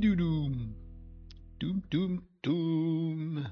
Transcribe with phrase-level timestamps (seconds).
[0.00, 3.44] Toum toum toum.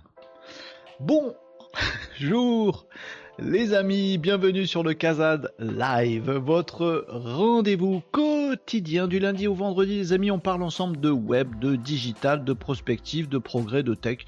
[0.99, 2.87] Bonjour
[3.39, 9.97] les amis, bienvenue sur le Kazad Live, votre rendez-vous quotidien du lundi au vendredi.
[9.97, 14.21] Les amis, on parle ensemble de web, de digital, de prospective, de progrès, de tech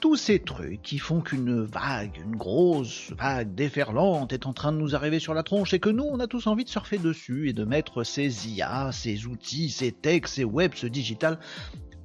[0.00, 4.78] tous ces trucs qui font qu'une vague, une grosse vague déferlante est en train de
[4.78, 7.50] nous arriver sur la tronche et que nous, on a tous envie de surfer dessus
[7.50, 11.38] et de mettre ces IA, ces outils, ces techs, ces webs, ce digital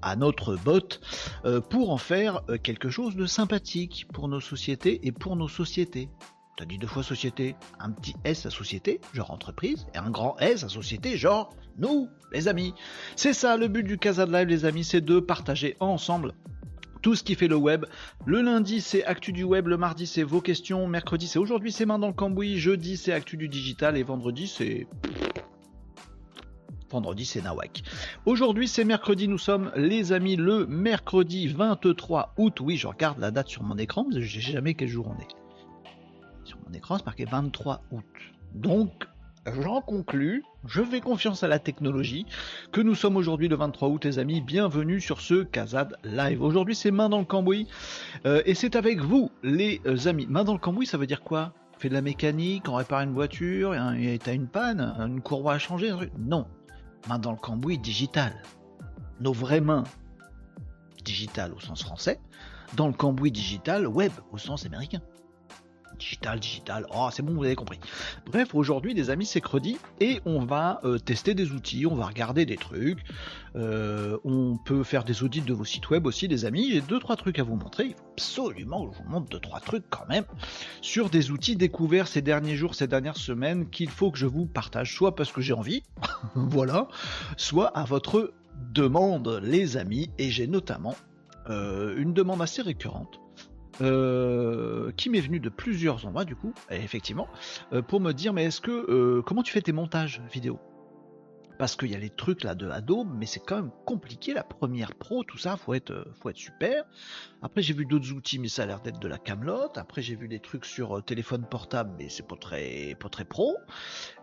[0.01, 0.99] à notre bot
[1.45, 5.47] euh, pour en faire euh, quelque chose de sympathique pour nos sociétés et pour nos
[5.47, 6.09] sociétés.
[6.57, 10.37] T'as dit deux fois société, un petit S à société, genre entreprise, et un grand
[10.39, 12.73] S à société, genre nous, les amis.
[13.15, 16.33] C'est ça le but du Casa Live, les amis, c'est de partager ensemble
[17.01, 17.85] tout ce qui fait le web.
[18.25, 19.67] Le lundi, c'est Actu du web.
[19.67, 20.87] Le mardi, c'est vos questions.
[20.87, 22.57] Mercredi, c'est aujourd'hui, c'est main dans le cambouis.
[22.57, 23.97] Jeudi, c'est Actu du digital.
[23.97, 24.87] Et vendredi, c'est.
[26.89, 27.83] Vendredi, c'est Nawak.
[28.25, 29.27] Aujourd'hui, c'est mercredi.
[29.27, 32.59] Nous sommes, les amis, le mercredi 23 août.
[32.61, 34.05] Oui, je regarde la date sur mon écran.
[34.11, 35.27] Je sais jamais quel jour on est.
[36.43, 38.05] Sur mon écran, c'est marqué 23 août.
[38.53, 39.07] Donc,
[39.53, 42.25] j'en conclus, je fais confiance à la technologie,
[42.71, 46.41] que nous sommes aujourd'hui le 23 août les amis, bienvenue sur ce Kazad Live.
[46.41, 47.67] Aujourd'hui c'est main dans le cambouis,
[48.25, 50.25] euh, et c'est avec vous les euh, amis.
[50.29, 51.53] Main dans le cambouis ça veut dire quoi?
[51.77, 55.59] Fait de la mécanique, on répare une voiture, et t'as une panne, une courroie à
[55.59, 56.47] changer, non.
[57.09, 58.33] Main dans le cambouis digital.
[59.19, 59.83] Nos vraies mains
[61.03, 62.19] digital au sens français,
[62.75, 65.01] dans le cambouis digital web au sens américain
[65.95, 66.85] digital, digital.
[66.93, 67.79] Oh, c'est bon, vous avez compris.
[68.25, 72.05] Bref, aujourd'hui, les amis, c'est credi et on va euh, tester des outils, on va
[72.05, 72.99] regarder des trucs.
[73.55, 76.71] Euh, on peut faire des audits de vos sites web aussi, les amis.
[76.71, 77.85] J'ai deux trois trucs à vous montrer.
[77.85, 80.25] Il faut absolument que je vous montre deux trois trucs quand même
[80.81, 84.45] sur des outils découverts ces derniers jours, ces dernières semaines qu'il faut que je vous
[84.45, 85.83] partage, soit parce que j'ai envie,
[86.35, 86.87] voilà,
[87.37, 88.33] soit à votre
[88.73, 90.09] demande, les amis.
[90.17, 90.95] Et j'ai notamment
[91.49, 93.19] euh, une demande assez récurrente
[93.81, 97.27] euh, qui m'est venu de plusieurs endroits du coup, effectivement,
[97.73, 100.59] euh, pour me dire mais est-ce que euh, comment tu fais tes montages vidéo?
[101.57, 104.43] Parce qu'il y a les trucs là de Adobe, mais c'est quand même compliqué la
[104.43, 106.83] première pro, tout ça, faut être, faut être super.
[107.41, 109.71] Après j'ai vu d'autres outils, mais ça a l'air d'être de la Camelot.
[109.77, 113.55] Après j'ai vu des trucs sur téléphone portable, mais c'est pas très, pas très pro.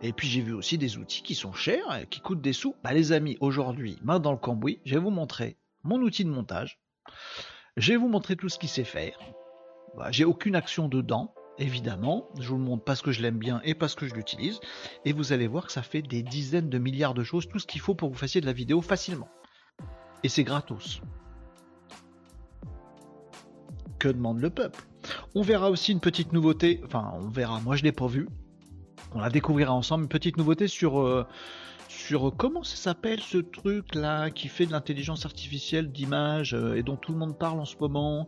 [0.01, 2.75] Et puis j'ai vu aussi des outils qui sont chers, qui coûtent des sous.
[2.83, 6.29] Bah les amis, aujourd'hui, main dans le cambouis, je vais vous montrer mon outil de
[6.29, 6.79] montage.
[7.77, 9.17] Je vais vous montrer tout ce qu'il sait faire.
[9.97, 12.27] Bah, j'ai aucune action dedans, évidemment.
[12.39, 14.59] Je vous le montre parce que je l'aime bien et parce que je l'utilise.
[15.05, 17.67] Et vous allez voir que ça fait des dizaines de milliards de choses, tout ce
[17.67, 19.29] qu'il faut pour que vous fassiez de la vidéo facilement.
[20.23, 21.01] Et c'est gratos.
[23.99, 24.83] Que demande le peuple?
[25.35, 28.27] On verra aussi une petite nouveauté, enfin on verra, moi je l'ai pas vu.
[29.13, 31.25] On la découvrira ensemble, une petite nouveauté sur, euh,
[31.87, 36.83] sur comment ça s'appelle ce truc là qui fait de l'intelligence artificielle d'image euh, et
[36.83, 38.27] dont tout le monde parle en ce moment.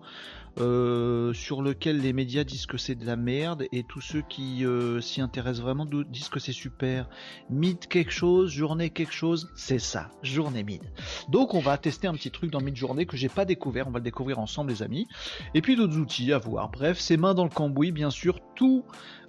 [0.57, 4.65] Euh, sur lequel les médias disent que c'est de la merde et tous ceux qui
[4.65, 7.09] euh, s'y intéressent vraiment disent que c'est super.
[7.49, 10.81] Mid quelque chose, journée quelque chose, c'est ça, journée mid.
[11.27, 13.91] Donc on va tester un petit truc dans mid journée que j'ai pas découvert, on
[13.91, 15.07] va le découvrir ensemble les amis.
[15.55, 16.71] Et puis d'autres outils à voir.
[16.71, 18.85] Bref, c'est main dans le cambouis, bien sûr, tout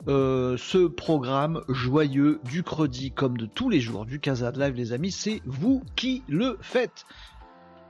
[0.06, 4.74] euh, ce programme joyeux du credi comme de tous les jours du Casa de Live
[4.74, 7.04] les amis, c'est vous qui le faites.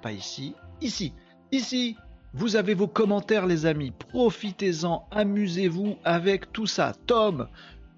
[0.00, 1.12] Pas ici, ici,
[1.52, 1.96] ici,
[2.36, 6.92] vous avez vos commentaires les amis, profitez-en, amusez-vous avec tout ça.
[7.06, 7.48] Tom,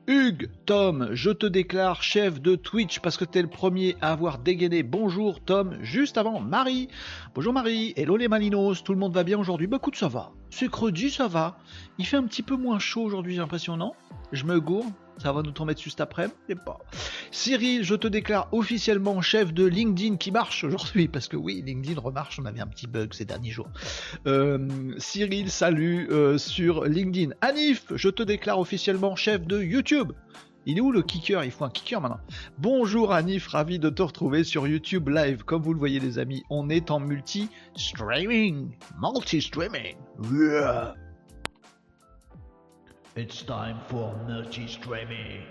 [0.07, 4.39] Hugues, Tom, je te déclare chef de Twitch parce que t'es le premier à avoir
[4.39, 4.85] dégainé.
[4.85, 6.89] Bonjour Tom, juste avant Marie.
[7.35, 10.31] Bonjour Marie, hello les Malinos, tout le monde va bien aujourd'hui Bah écoute, ça va.
[10.51, 10.71] C'est
[11.11, 11.59] ça va.
[11.99, 13.93] Il fait un petit peu moins chaud aujourd'hui, j'ai l'impression, non?
[14.31, 14.87] Je me gourre
[15.19, 16.29] ça va nous tomber dessus cet après
[16.65, 16.79] pas.
[17.31, 22.01] Cyril, je te déclare officiellement chef de LinkedIn qui marche aujourd'hui, parce que oui, LinkedIn
[22.01, 23.69] remarche, on avait un petit bug ces derniers jours.
[24.27, 27.35] Euh, Cyril, salut euh, sur LinkedIn.
[27.41, 30.13] Anif, je te déclare officiellement chef de YouTube.
[30.67, 31.45] Il est où le kicker?
[31.45, 32.21] Il faut un kicker maintenant.
[32.59, 35.43] Bonjour Anif, ravi de te retrouver sur YouTube Live.
[35.45, 38.77] Comme vous le voyez les amis, on est en multi-streaming.
[39.01, 39.97] Multi-streaming.
[43.19, 45.43] It's time for multi-streaming.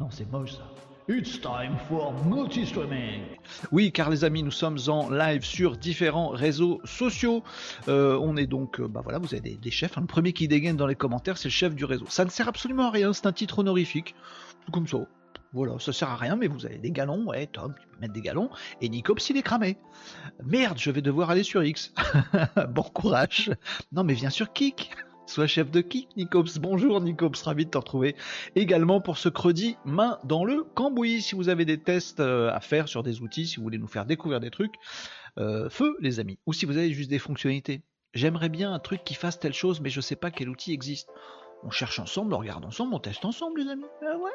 [0.00, 0.68] Non, c'est moche ça.
[1.08, 3.22] It's time for multi-streaming.
[3.70, 7.44] Oui, car les amis, nous sommes en live sur différents réseaux sociaux.
[7.86, 9.94] Euh, on est donc, euh, bah voilà, vous avez des, chefs.
[9.94, 12.06] Le premier qui dégaine dans les commentaires, c'est le chef du réseau.
[12.08, 14.16] Ça ne sert absolument à rien, c'est un titre honorifique.
[14.64, 14.98] Tout comme ça.
[15.52, 18.12] Voilà, ça sert à rien, mais vous avez des galons, ouais, Tom, tu peux mettre
[18.12, 19.78] des galons, et Nicops il est cramé.
[20.44, 21.94] Merde, je vais devoir aller sur X.
[22.70, 23.52] bon courage.
[23.92, 24.90] Non, mais viens sur Kik.
[25.26, 26.58] Sois chef de qui, Nicops?
[26.58, 28.14] Bonjour Nicops, ravi de te retrouver.
[28.54, 31.20] Également pour ce credi, main dans le cambouis.
[31.20, 33.88] Si vous avez des tests euh, à faire sur des outils, si vous voulez nous
[33.88, 34.74] faire découvrir des trucs,
[35.38, 36.38] euh, feu les amis.
[36.46, 37.82] Ou si vous avez juste des fonctionnalités.
[38.14, 41.08] J'aimerais bien un truc qui fasse telle chose, mais je sais pas quel outil existe.
[41.64, 43.84] On cherche ensemble, on regarde ensemble, on teste ensemble les amis.
[44.02, 44.30] Ah ouais.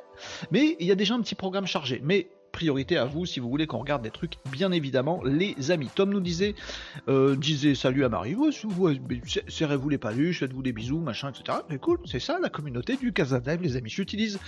[0.51, 2.01] Mais il y a déjà un petit programme chargé.
[2.03, 5.89] Mais priorité à vous si vous voulez qu'on regarde des trucs, bien évidemment, les amis.
[5.93, 6.55] Tom nous disait,
[7.07, 8.35] euh, disait salut à Marie,
[9.47, 11.59] serrez-vous les paluches, faites-vous des bisous, machin, etc.
[11.69, 13.89] Mais cool, c'est ça la communauté du Casa les amis.
[13.89, 14.39] J'utilise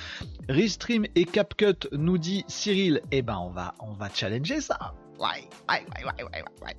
[0.49, 3.01] Restream et CapCut, nous dit Cyril.
[3.11, 4.93] Eh ben, on va, on va challenger ça.
[5.19, 6.75] Ouais, ouais, ouais, ouais,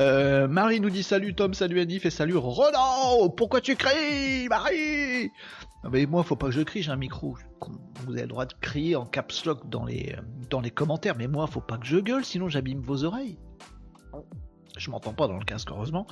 [0.00, 3.28] euh, Marie nous dit salut Tom, salut Anif et salut Ronan.
[3.30, 5.30] Pourquoi tu cries, Marie?
[5.90, 7.36] Mais moi, faut pas que je crie, j'ai un micro.
[8.04, 10.16] Vous avez le droit de crier en caps lock dans les,
[10.50, 13.38] dans les commentaires, mais moi, faut pas que je gueule, sinon j'abîme vos oreilles.
[14.76, 16.06] Je m'entends pas dans le casque, heureusement.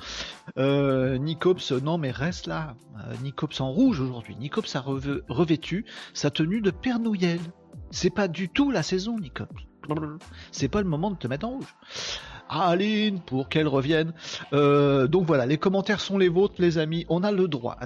[0.57, 2.75] Euh, Nicops, non, mais reste là.
[2.97, 4.35] Euh, Nicops en rouge aujourd'hui.
[4.35, 7.39] Nicops a revêtu sa tenue de Père Noël.
[7.91, 9.63] C'est pas du tout la saison, Nicops.
[10.51, 11.75] C'est pas le moment de te mettre en rouge.
[12.49, 14.13] Aline, pour qu'elle revienne.
[14.53, 17.05] Euh, donc voilà, les commentaires sont les vôtres, les amis.
[17.09, 17.77] On a le droit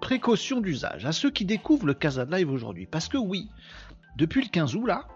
[0.00, 2.86] précaution d'usage à ceux qui découvrent le Casa Live aujourd'hui.
[2.86, 3.50] Parce que oui,
[4.16, 5.06] depuis le 15 août là,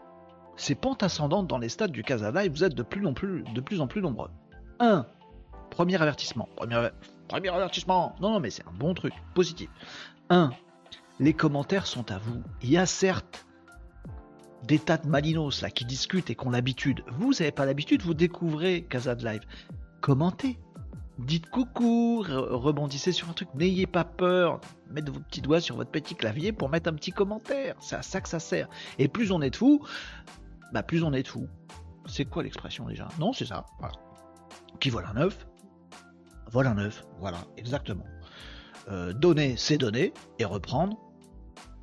[0.56, 3.42] ces pentes ascendantes dans les stades du Casa Live, vous êtes de plus en plus,
[3.42, 4.30] de nombreux.
[4.78, 5.06] 1.
[5.70, 6.48] Premier avertissement.
[6.56, 8.14] Premier, avertissement.
[8.20, 9.70] Non, non, mais c'est un bon truc, positif.
[10.28, 10.50] 1.
[11.18, 12.42] Les commentaires sont à vous.
[12.62, 13.46] Il y a certes
[14.64, 17.02] des tas de malinos là qui discutent et qui ont l'habitude.
[17.12, 19.42] Vous n'avez pas l'habitude, vous découvrez Casa Live.
[20.00, 20.58] Commentez,
[21.25, 25.90] dites coucou, rebondissez sur un truc, n'ayez pas peur, mettez vos petits doigts sur votre
[25.90, 28.69] petit clavier pour mettre un petit commentaire, c'est à ça que ça sert.
[28.99, 29.84] Et plus on est de fous,
[30.72, 31.49] bah plus on est de fous.
[32.06, 33.08] C'est quoi l'expression déjà?
[33.19, 33.67] Non, c'est ça.
[34.80, 35.47] Qui voilà neuf
[36.50, 38.04] Voilà neuf, voilà, exactement.
[38.88, 40.97] Euh, donner, c'est donner, et reprendre,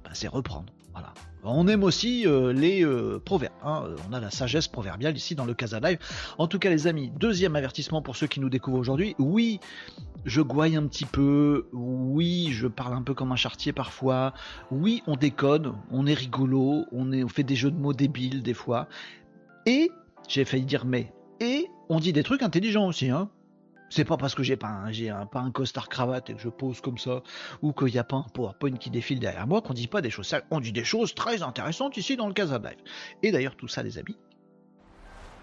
[0.03, 1.13] bah, c'est reprendre, voilà.
[1.43, 3.53] On aime aussi euh, les euh, proverbes.
[3.63, 3.85] Hein.
[4.09, 5.99] On a la sagesse proverbiale ici dans le Casa Live.
[6.37, 9.15] En tout cas, les amis, deuxième avertissement pour ceux qui nous découvrent aujourd'hui.
[9.19, 9.59] Oui,
[10.25, 11.67] je gouaille un petit peu.
[11.71, 14.33] Oui, je parle un peu comme un chartier parfois.
[14.71, 15.73] Oui, on déconne.
[15.91, 16.85] On est rigolo.
[16.91, 18.87] On, on fait des jeux de mots débiles des fois.
[19.65, 19.91] Et,
[20.27, 21.13] j'ai failli dire mais.
[21.39, 23.09] Et on dit des trucs intelligents aussi.
[23.09, 23.29] Hein.
[23.89, 27.23] C'est pas parce que j'ai pas un, costard cravate et que je pose comme ça,
[27.61, 30.09] ou qu'il n'y a pas un PowerPoint qui défile derrière moi, qu'on dit pas des
[30.09, 32.77] choses On dit des choses très intéressantes ici dans le Casa Live.
[33.23, 34.17] Et d'ailleurs, tout ça, les amis,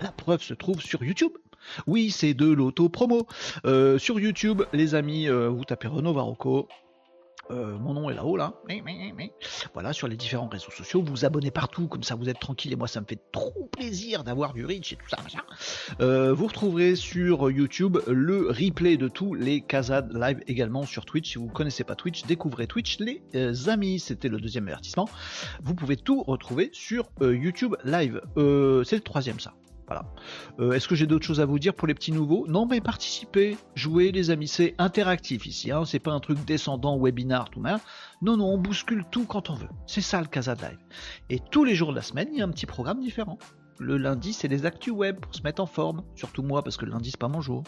[0.01, 1.33] la preuve se trouve sur YouTube.
[1.87, 3.27] Oui, c'est de l'auto-promo.
[3.65, 6.69] Euh, sur YouTube, les amis, euh, vous tapez Renault Varocco,
[7.51, 8.55] euh, mon nom est là-haut là.
[9.73, 11.03] Voilà, sur les différents réseaux sociaux.
[11.03, 14.25] Vous abonnez partout, comme ça vous êtes tranquille et moi ça me fait trop plaisir
[14.25, 15.17] d'avoir du reach et tout ça.
[16.01, 21.33] Euh, vous retrouverez sur YouTube le replay de tous les Casades live également sur Twitch.
[21.33, 23.99] Si vous ne connaissez pas Twitch, découvrez Twitch les euh, amis.
[24.01, 25.09] C'était le deuxième avertissement.
[25.63, 28.21] Vous pouvez tout retrouver sur YouTube live.
[28.37, 29.55] C'est le troisième ça.
[29.87, 30.07] Voilà.
[30.59, 32.47] Euh, est-ce que j'ai d'autres choses à vous dire pour les petits nouveaux?
[32.49, 36.99] Non, mais participez, jouez les amis, c'est interactif ici, hein, c'est pas un truc descendant,
[36.99, 37.81] webinar, tout mal.
[38.23, 39.69] Non, non, on bouscule tout quand on veut.
[39.87, 40.79] C'est ça le Casa Live.
[41.31, 43.39] Et tous les jours de la semaine, il y a un petit programme différent.
[43.79, 46.05] Le lundi, c'est les actus web pour se mettre en forme.
[46.15, 47.65] Surtout moi, parce que le lundi, c'est pas mon jour.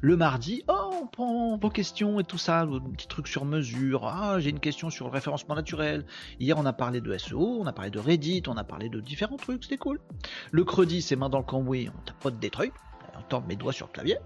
[0.00, 4.06] Le mardi, oh, on prend vos questions et tout ça, un petit truc sur mesure.
[4.06, 6.06] Ah, j'ai une question sur le référencement naturel.
[6.38, 9.00] Hier, on a parlé de SEO, on a parlé de Reddit, on a parlé de
[9.00, 10.00] différents trucs, c'était cool.
[10.50, 12.74] Le credi, c'est main dans le cambouis, on tapote des trucs.
[13.18, 14.16] On tend mes doigts sur le clavier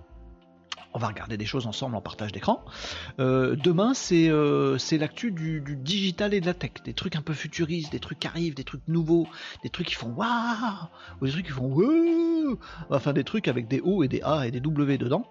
[0.95, 2.65] on va regarder des choses ensemble en partage d'écran.
[3.19, 7.35] Euh, demain, euh, c'est l'actu du, digital et de la tech, des trucs un peu
[7.35, 9.27] futuristes, des trucs qui arrivent, des trucs nouveaux,
[9.65, 10.29] des trucs qui font waouh,
[11.21, 12.59] ou des trucs qui font wouh,
[12.91, 15.27] enfin des trucs avec des O et des A et des W dedans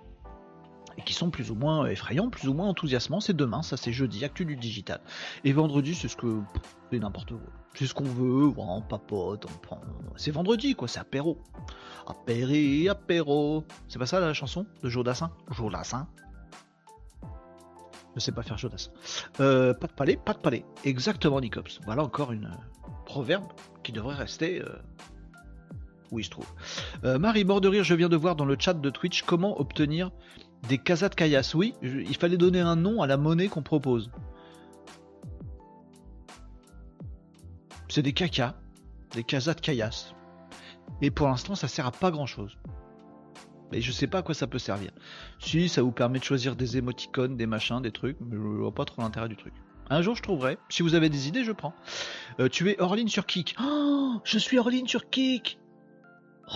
[1.01, 3.19] qui sont plus ou moins effrayants, plus ou moins enthousiasmants.
[3.19, 5.01] C'est demain, ça c'est jeudi, actu du digital.
[5.43, 6.41] Et vendredi, c'est ce que.
[6.91, 7.53] C'est n'importe quoi.
[7.75, 9.81] C'est ce qu'on veut, on papote, on prend.
[10.15, 11.41] C'est vendredi quoi, c'est apéro.
[12.05, 13.63] Apéri, apéro.
[13.87, 16.07] C'est pas ça la chanson de Jodassin Jodassin
[18.15, 18.91] Je sais pas faire Jodassin.
[19.39, 20.65] Euh, pas de palais, pas de palais.
[20.83, 21.79] Exactement, Nicops.
[21.85, 24.61] Voilà encore une euh, proverbe qui devrait rester.
[24.61, 24.75] Euh,
[26.11, 26.45] où il se trouve.
[27.01, 30.11] Marie mort de rire, je viens de voir dans le chat de Twitch comment obtenir
[30.67, 34.09] des casas de caillasse, oui, il fallait donner un nom à la monnaie qu'on propose.
[37.89, 38.55] C'est des cacas,
[39.11, 40.13] des casas de caillasse.
[41.01, 42.57] Et pour l'instant, ça sert à pas grand chose.
[43.71, 44.91] Et je sais pas à quoi ça peut servir.
[45.39, 48.73] Si, ça vous permet de choisir des émoticônes, des machins, des trucs, mais je vois
[48.73, 49.53] pas trop l'intérêt du truc.
[49.89, 50.57] Un jour, je trouverai.
[50.69, 51.73] Si vous avez des idées, je prends.
[52.39, 53.55] Euh, tu es hors ligne sur Kik.
[53.61, 55.59] Oh, je suis hors sur Kik.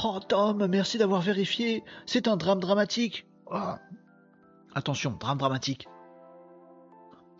[0.03, 1.83] Oh, Tom, merci d'avoir vérifié.
[2.05, 3.25] C'est un drame dramatique.
[3.51, 3.75] Oh,
[4.75, 5.87] Attention, drame dramatique.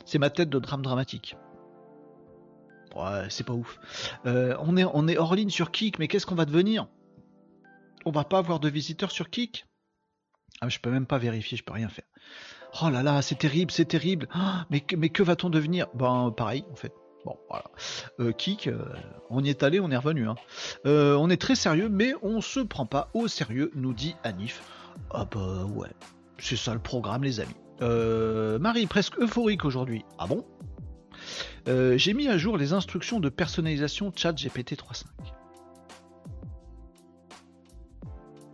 [0.06, 1.36] C'est ma tête de drame dramatique.
[2.96, 3.80] Ouais, c'est pas ouf.
[4.26, 6.88] Euh, on, est, on hors ligne sur Kik, mais qu'est-ce qu'on va devenir?
[8.06, 9.68] On va pas avoir de visiteurs sur Kik?
[10.62, 12.06] Ah, Je peux même pas vérifier, je peux rien faire.
[12.82, 14.28] Oh là là, c'est terrible, c'est terrible.
[14.32, 15.88] Ah, mais, que va-t-on devenir?
[15.94, 16.94] Ben pareil, en fait.
[17.26, 17.66] Bon, voilà.
[18.20, 18.84] Euh, Kik, euh,
[19.30, 20.28] on y est allé, on est revenu.
[20.28, 20.36] Hein.
[20.86, 24.64] on est très sérieux, mais on se prend pas au sérieux, nous dit Anif.
[25.12, 25.90] Ah bah ouais,
[26.40, 27.56] c'est ça le programme, les amis.
[28.60, 30.04] Marie, presque euphorique aujourd'hui.
[30.18, 30.46] Ah bon?
[31.68, 35.04] Euh, j'ai mis à jour les instructions de personnalisation chat GPT 3.5.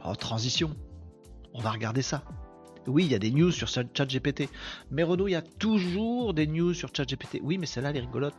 [0.06, 0.76] Oh, transition.
[1.54, 2.24] On va regarder ça.
[2.88, 4.50] Oui, il y a des news sur ChatGPT.
[4.92, 7.40] Mais Renaud, il y a toujours des news sur ChatGPT.
[7.42, 8.36] Oui, mais celle-là, elle est rigolote.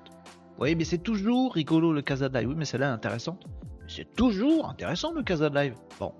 [0.59, 2.49] Oui, mais c'est toujours rigolo le Casa de Live.
[2.49, 3.47] Oui, mais celle-là est intéressante.
[3.87, 5.75] C'est toujours intéressant le Casa de Live.
[5.99, 6.13] Bon.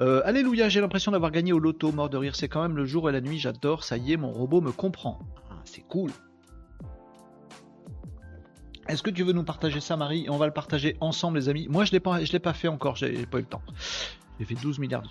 [0.00, 1.92] Euh, alléluia, j'ai l'impression d'avoir gagné au loto.
[1.92, 3.38] Mort de rire, c'est quand même le jour et la nuit.
[3.38, 3.84] J'adore.
[3.84, 5.18] Ça y est, mon robot me comprend.
[5.50, 6.10] Ah, c'est cool.
[8.88, 10.26] Est-ce que tu veux nous partager ça, Marie?
[10.28, 11.66] On va le partager ensemble, les amis.
[11.68, 13.62] Moi, je ne l'ai pas fait encore, j'ai pas eu le temps.
[14.38, 15.02] J'ai fait 12 milliards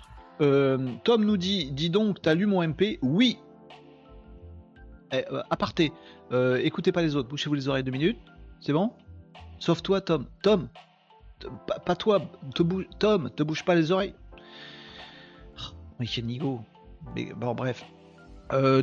[0.42, 3.38] euh, Tom nous dit Dis donc, t'as lu mon MP Oui
[5.12, 5.42] eh, euh,
[6.32, 8.18] euh, écoutez pas les autres, bouchez-vous les oreilles deux minutes.
[8.60, 8.92] C'est bon?
[9.60, 10.26] Sauf toi, Tom.
[10.42, 10.68] Tom
[11.84, 12.20] pas, toi,
[12.98, 14.14] Tom, te bouge pas les oreilles.
[15.58, 16.60] Oh, Michel Nigo.
[17.14, 17.84] Mais bon, bref.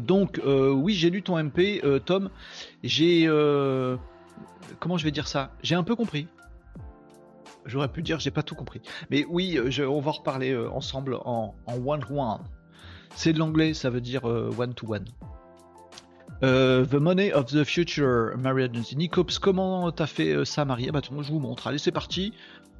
[0.01, 2.29] donc, oui, j'ai lu ton MP, Tom.
[2.83, 3.27] J'ai
[4.79, 5.51] comment je vais dire ça?
[5.61, 6.27] J'ai un peu compris.
[7.65, 8.81] J'aurais pu dire j'ai pas tout compris.
[9.09, 12.41] Mais oui, euh, on va reparler euh, ensemble en, one-to-one.
[13.15, 14.23] C'est de l'anglais, ça veut dire
[16.43, 21.31] euh, the Money of the Future, Maria Nicops, comment t'as fait ça, Marie bah, je
[21.31, 21.67] vous montre.
[21.67, 22.33] Allez, c'est parti.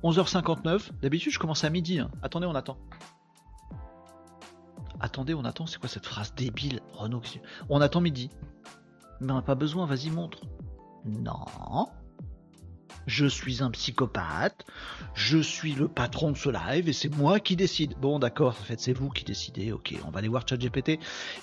[0.04, 0.90] 11h59.
[1.02, 2.00] D'habitude, je commence à midi.
[2.00, 2.12] Hein.
[2.22, 2.78] Attendez, on attend.
[5.00, 5.66] Attendez, on attend.
[5.66, 7.22] C'est quoi cette phrase débile, Renaud
[7.70, 8.30] On attend midi.
[9.22, 10.42] Mais on n'a pas besoin, vas-y, montre.
[11.06, 11.88] Non.
[13.06, 14.66] Je suis un psychopathe,
[15.14, 17.96] je suis le patron de ce live et c'est moi qui décide.
[18.00, 21.00] Bon d'accord, en fait c'est vous qui décidez, ok, on va aller voir ChatGPT.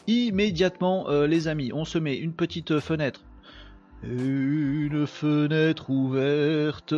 [0.06, 3.20] Immédiatement euh, les amis, on se met une petite fenêtre.
[4.02, 6.94] Une fenêtre ouverte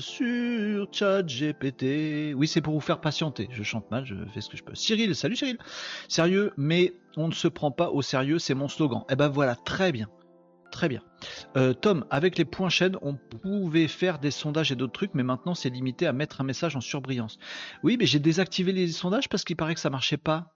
[0.00, 2.32] sur ChatGPT.
[2.34, 3.48] Oui, c'est pour vous faire patienter.
[3.52, 4.74] Je chante mal, je fais ce que je peux.
[4.74, 5.58] Cyril, salut Cyril.
[6.08, 9.04] Sérieux, mais on ne se prend pas au sérieux, c'est mon slogan.
[9.10, 10.08] Eh ben voilà, très bien.
[10.72, 11.02] Très bien.
[11.56, 15.22] Euh, Tom, avec les points chaîne, on pouvait faire des sondages et d'autres trucs, mais
[15.22, 17.38] maintenant c'est limité à mettre un message en surbrillance.
[17.84, 20.54] Oui, mais j'ai désactivé les sondages parce qu'il paraît que ça marchait pas.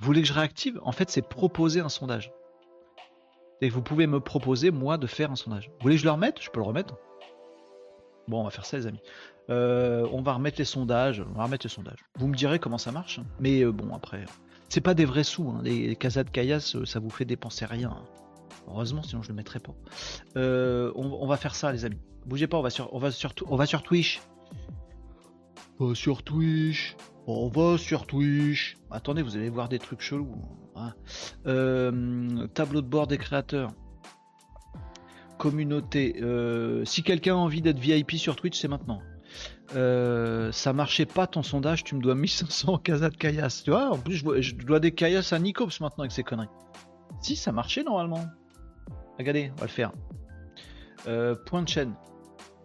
[0.00, 0.80] Vous voulez que je réactive?
[0.82, 2.32] En fait, c'est proposer un sondage.
[3.60, 5.68] Et vous pouvez me proposer, moi, de faire un sondage.
[5.68, 6.40] Vous voulez que je le remette?
[6.40, 6.96] Je peux le remettre.
[8.28, 9.02] Bon, on va faire ça, les amis.
[9.50, 11.20] Euh, on va remettre les sondages.
[11.20, 12.04] On va remettre les sondages.
[12.16, 13.18] Vous me direz comment ça marche.
[13.18, 13.26] Hein.
[13.40, 14.24] Mais euh, bon, après,
[14.68, 15.48] c'est pas des vrais sous.
[15.48, 15.60] Hein.
[15.62, 17.90] Les, les casas de caillasse, ça vous fait dépenser rien.
[17.90, 18.04] Hein.
[18.68, 19.74] Heureusement, sinon je le mettrais pas.
[20.36, 22.00] Euh, on, va faire ça, les amis.
[22.26, 24.20] Bougez pas, on va sur, on va sur, on va sur Twitch.
[25.78, 26.96] On sur Twitch.
[27.26, 28.76] On va sur Twitch.
[28.90, 30.34] Attendez, vous allez voir des trucs chelous.
[30.76, 30.94] Hein.
[31.46, 33.70] Euh, tableau de bord des créateurs.
[35.38, 36.16] Communauté.
[36.22, 39.00] Euh, si quelqu'un a envie d'être VIP sur Twitch, c'est maintenant.
[39.70, 43.64] ça marchait pas ton sondage, tu me dois 1500 Casa de Caillasse.
[43.64, 46.48] Tu vois, en plus, je dois, des Caillas à Nicops maintenant avec ces conneries.
[47.20, 48.24] Si, ça marchait normalement.
[49.18, 49.92] Regardez, on va le faire.
[51.06, 51.94] Euh, point de chaîne.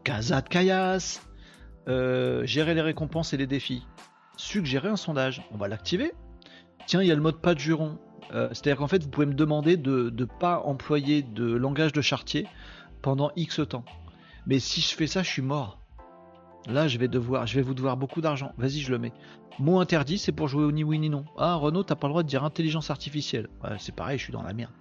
[0.04, 1.22] Casa de Kayas.
[1.88, 3.86] Euh, gérer les récompenses et les défis.
[4.38, 5.44] Suggérer un sondage.
[5.52, 6.14] On va l'activer.
[6.88, 7.98] Tiens, il y a le mode pas de juron.
[8.34, 12.02] Euh, c'est-à-dire qu'en fait, vous pouvez me demander de ne pas employer de langage de
[12.02, 12.48] chartier
[13.02, 13.86] pendant X temps.
[14.46, 15.79] Mais si je fais ça, je suis mort.
[16.68, 18.52] Là, je vais devoir, vous devoir beaucoup d'argent.
[18.58, 19.14] Vas-y, je le mets.
[19.60, 21.26] Mot interdit, c'est pour jouer au ni oui ni non.
[21.38, 23.48] Ah, Renault, t'as pas le droit de dire intelligence artificielle.
[23.78, 24.72] c'est pareil, je suis dans la merde.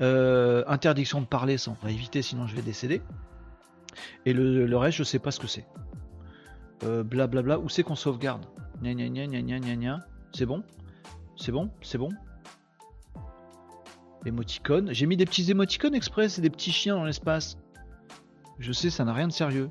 [0.00, 3.02] Euh, interdiction de parler, ça on va éviter, sinon je vais décéder.
[4.26, 5.66] Et le, reste, je sais pas ce que c'est.
[6.82, 8.46] Blablabla, bla bla, où c'est qu'on sauvegarde?
[8.80, 10.00] Gna gna gna gna gna gna
[10.32, 10.62] C'est bon?
[11.36, 11.70] C'est bon?
[11.82, 12.10] C'est bon?
[14.24, 14.92] Émoticônes.
[14.92, 17.56] J'ai mis des petits émoticônes exprès, c'est des petits chiens dans l'espace.
[18.58, 19.70] Je sais, ça n'a rien de sérieux.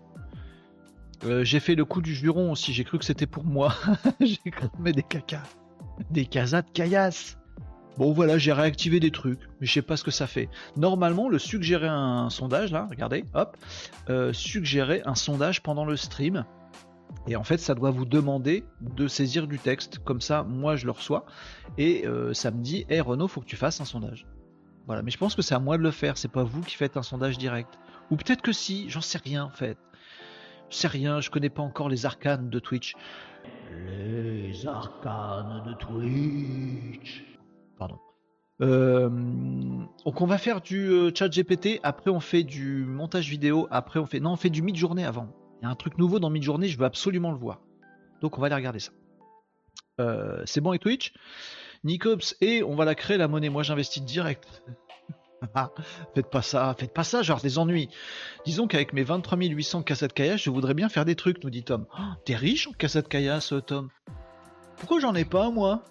[1.26, 3.74] Euh, j'ai fait le coup du juron aussi, j'ai cru que c'était pour moi.
[4.20, 5.44] j'ai cramé des cacas.
[6.12, 7.38] Des casas de caillasse.
[7.98, 10.50] Bon voilà, j'ai réactivé des trucs, mais je sais pas ce que ça fait.
[10.76, 13.58] Normalement, le suggérer un sondage, là, regardez, hop,
[14.10, 16.46] euh, suggérer un sondage pendant le stream.
[17.28, 20.00] Et en fait, ça doit vous demander de saisir du texte.
[20.00, 21.26] Comme ça, moi, je le reçois.
[21.80, 24.28] Et euh, ça me dit, hé hey, Renaud, faut que tu fasses un sondage.
[24.86, 26.76] Voilà, mais je pense que c'est à moi de le faire, c'est pas vous qui
[26.76, 27.78] faites un sondage direct.
[28.10, 29.78] Ou peut-être que si, j'en sais rien en fait.
[30.70, 32.96] Sais rien, je connais pas encore les arcanes de Twitch.
[33.86, 37.24] Les arcanes de Twitch.
[37.78, 37.98] Pardon.
[38.62, 39.10] Euh,
[40.04, 44.00] donc on va faire du euh, chat GPT, après on fait du montage vidéo, après
[44.00, 44.20] on fait...
[44.20, 45.28] Non, on fait du mid-journée avant.
[45.62, 47.62] Il y a un truc nouveau dans mid-journée, je veux absolument le voir.
[48.22, 48.92] Donc on va aller regarder ça.
[50.00, 51.14] Euh, c'est bon avec Twitch?
[51.84, 53.50] Nicops, et on va la créer la monnaie.
[53.50, 54.64] Moi j'investis direct.
[56.16, 57.90] Faites pas ça, faites pas ça, genre des ennuis.
[58.46, 61.64] Disons qu'avec mes 23 800 cassettes caillasse, je voudrais bien faire des trucs, nous dit
[61.64, 61.86] Tom.
[61.98, 63.90] Oh, T'es riche en cassettes caillasse, Tom
[64.78, 65.84] Pourquoi j'en ai pas, moi?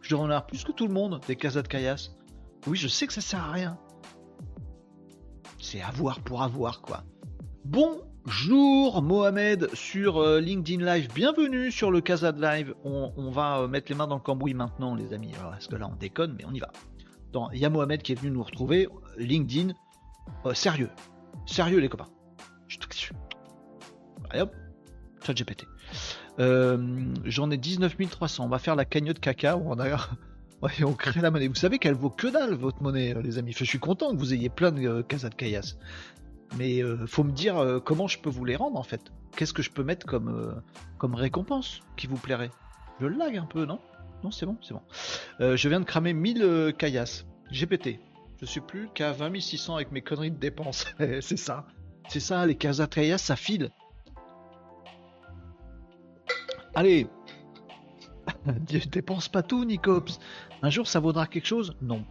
[0.00, 2.14] Je devrais en plus que tout le monde, des cassettes caillasse.
[2.66, 3.78] Oui, je sais que ça sert à rien.
[5.60, 7.04] C'est avoir pour avoir, quoi.
[7.64, 11.08] Bonjour Mohamed sur euh, LinkedIn Live.
[11.14, 12.74] Bienvenue sur le Casa Live.
[12.84, 15.32] On, va euh, mettre les mains dans le cambouis maintenant, les amis.
[15.38, 16.70] Alors, est-ce que là on déconne, mais on y va.
[17.52, 18.88] Il y a Mohamed qui est venu nous retrouver.
[19.16, 19.74] LinkedIn.
[20.46, 20.90] Euh, sérieux.
[21.46, 22.08] Sérieux, les copains.
[24.30, 24.54] Allez hop.
[25.24, 25.66] Chat GPT.
[26.38, 28.44] J'en ai 19 300.
[28.44, 29.56] On va faire la cagnotte caca.
[29.56, 29.98] On a
[30.62, 31.46] Ouais, on crée la monnaie.
[31.46, 33.52] Vous savez qu'elle vaut que dalle, votre monnaie, euh, les amis.
[33.52, 35.78] je suis content que vous ayez plein de euh, casas de caillasse.
[36.56, 39.00] Mais euh, faut me dire comment je peux vous les rendre, en fait?
[39.36, 40.62] Qu'est-ce que je peux mettre comme,
[40.96, 42.50] comme récompense qui vous plairait?
[43.00, 43.78] Je lag un peu, non?
[44.24, 44.82] Non, c'est bon, c'est bon.
[45.38, 47.26] je viens de cramer 1000 caillasses.
[47.50, 48.00] GPT.
[48.40, 50.86] Je suis plus qu'à 20 600 avec mes conneries de dépenses.
[51.20, 51.66] c'est ça.
[52.08, 53.70] C'est ça, les casas de caillasse, ça file.
[56.74, 57.08] Allez,
[58.90, 60.18] dépense pas tout, Nicops.
[60.62, 61.76] Un jour, ça vaudra quelque chose?
[61.82, 62.04] Non.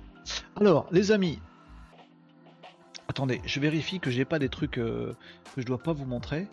[0.55, 1.39] Alors, les amis.
[3.07, 5.13] Attendez, je vérifie que j'ai pas des trucs euh,
[5.55, 6.47] que je dois pas vous montrer.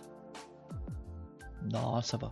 [1.73, 2.31] Non, ça va.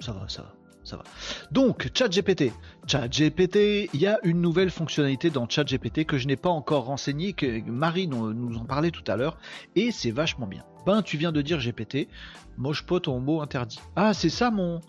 [0.00, 0.54] Ça va, ça va.
[0.84, 1.04] Ça va.
[1.50, 2.52] Donc, ChatGPT.
[2.86, 7.32] ChatGPT, il y a une nouvelle fonctionnalité dans ChatGPT que je n'ai pas encore renseignée,
[7.32, 9.38] que Marie nous, en parlait tout à l'heure,
[9.76, 10.64] et c'est vachement bien.
[10.84, 12.08] Ben, tu viens de dire GPT,
[12.56, 13.80] moche pote en mot interdit.
[13.94, 14.80] Ah, c'est ça mon.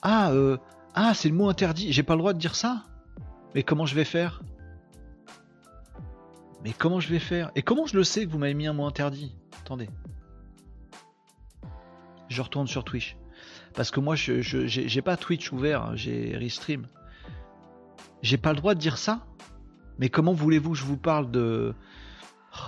[0.00, 0.56] Ah, euh,
[0.94, 1.92] ah, c'est le mot interdit.
[1.92, 2.84] J'ai pas le droit de dire ça?
[3.54, 4.42] Mais comment je vais faire?
[6.64, 7.50] Mais comment je vais faire?
[7.54, 9.36] Et comment je le sais que vous m'avez mis un mot interdit?
[9.60, 9.90] Attendez.
[12.28, 13.17] Je retourne sur Twitch.
[13.78, 16.88] Parce que moi, je j'ai pas Twitch ouvert, hein, j'ai Restream.
[18.22, 19.24] J'ai pas le droit de dire ça
[20.00, 21.72] Mais comment voulez-vous que je vous parle de...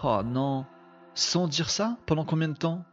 [0.04, 0.66] Oh non.
[1.14, 2.84] Sans dire ça Pendant combien de temps?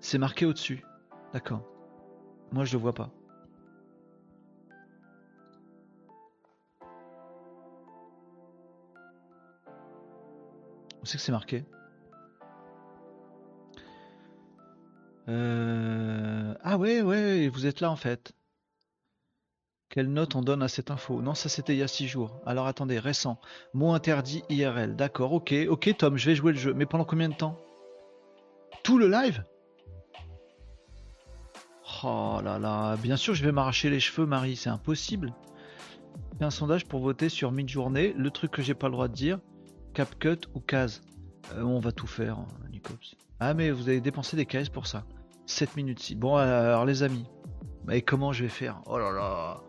[0.00, 0.84] C'est marqué au-dessus.
[1.32, 1.62] D'accord.
[2.52, 3.08] Moi, je le vois pas.
[11.00, 11.64] Où c'est que c'est marqué?
[15.28, 18.32] Euh, Ah ouais, ouais, vous êtes là en fait.
[19.88, 21.22] Quelle note on donne à cette info?
[21.22, 22.40] Non, ça c'était il y a 6 jours.
[22.44, 23.40] Alors attendez, récent.
[23.72, 24.96] Mot interdit IRL.
[24.96, 26.74] D'accord, ok, ok Tom, je vais jouer le jeu.
[26.74, 27.58] Mais pendant combien de temps?
[28.82, 29.44] Tout le live?
[32.04, 35.32] Oh là là, bien sûr je vais m'arracher les cheveux Marie, c'est impossible.
[36.40, 39.38] Un sondage pour voter sur mid-journée, le truc que j'ai pas le droit de dire,
[39.94, 41.00] CapCut ou case.
[41.54, 43.16] Euh, on va tout faire, hein, Nicops.
[43.40, 45.04] Ah mais vous avez dépensé des cases pour ça.
[45.46, 46.14] 7 minutes.
[46.16, 47.24] Bon alors les amis,
[47.86, 48.80] mais comment je vais faire?
[48.86, 49.60] Oh là là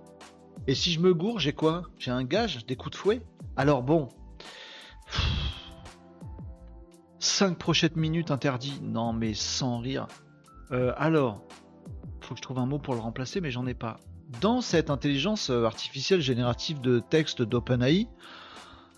[0.68, 1.84] Et si je me gourre, j'ai quoi?
[1.98, 3.22] J'ai un gage, des coups de fouet?
[3.56, 4.10] Alors bon.
[7.20, 8.80] 5 prochaines minutes interdits.
[8.82, 10.08] Non mais sans rire.
[10.72, 11.44] Euh, alors,
[12.22, 14.00] faut que je trouve un mot pour le remplacer, mais j'en ai pas.
[14.42, 18.10] Dans cette intelligence euh, artificielle générative de texte d'OpenAI,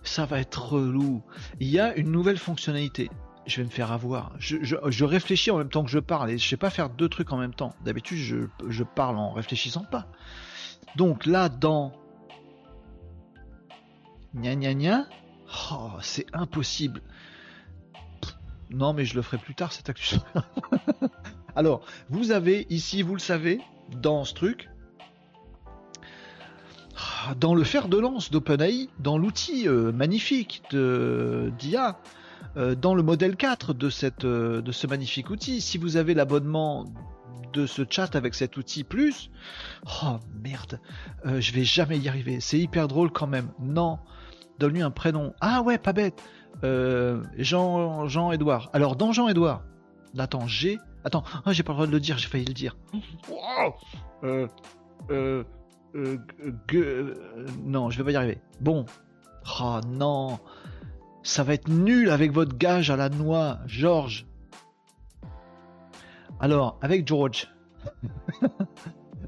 [0.04, 1.22] ça va être relou.
[1.60, 3.12] Il y a une nouvelle fonctionnalité.
[3.50, 4.32] Je vais me faire avoir.
[4.38, 7.34] Je, réfléchis en même temps que je parle et je sais pas faire deux trucs
[7.34, 7.74] en même temps.
[7.84, 10.06] D'habitude, je, parle en réfléchissant pas.
[10.96, 11.92] Donc là, dans
[14.36, 15.08] Gna gna gna,
[15.72, 17.02] oh, c'est impossible.
[18.70, 20.18] Non, mais je le ferai plus tard, cette actu.
[21.56, 21.82] Alors,
[22.12, 23.60] vous avez ici, vous le savez,
[23.90, 24.70] dans ce truc,
[27.40, 31.92] dans le fer de lance d'OpenAI, dans l'outil euh, magnifique d'IA, euh,
[32.56, 36.86] dans le modèle 4 de, cette, euh, de ce magnifique outil, si vous avez l'abonnement
[37.54, 39.32] de ce chat avec cet outil plus,
[40.04, 40.80] oh merde,
[41.26, 42.40] je vais jamais y arriver.
[42.40, 43.50] C'est hyper drôle quand même.
[43.60, 43.98] Non,
[44.60, 45.34] donne-lui un prénom.
[45.42, 46.22] Ah ouais, pas bête.
[46.64, 48.70] Jean, Jean Edouard.
[48.74, 49.64] Alors dans Jean Edouard,
[50.18, 52.76] attends, G Attends, ah, j'ai pas le droit de le dire, j'ai failli le dire.
[54.24, 54.48] Euh,
[55.10, 55.44] euh,
[55.96, 57.14] euh,
[57.64, 58.42] non, je vais pas y arriver.
[58.60, 58.86] Bon.
[59.62, 60.40] Oh non.
[61.30, 64.26] Ça va être nul avec votre gage à la noix, George.
[66.40, 67.54] Alors, avec George.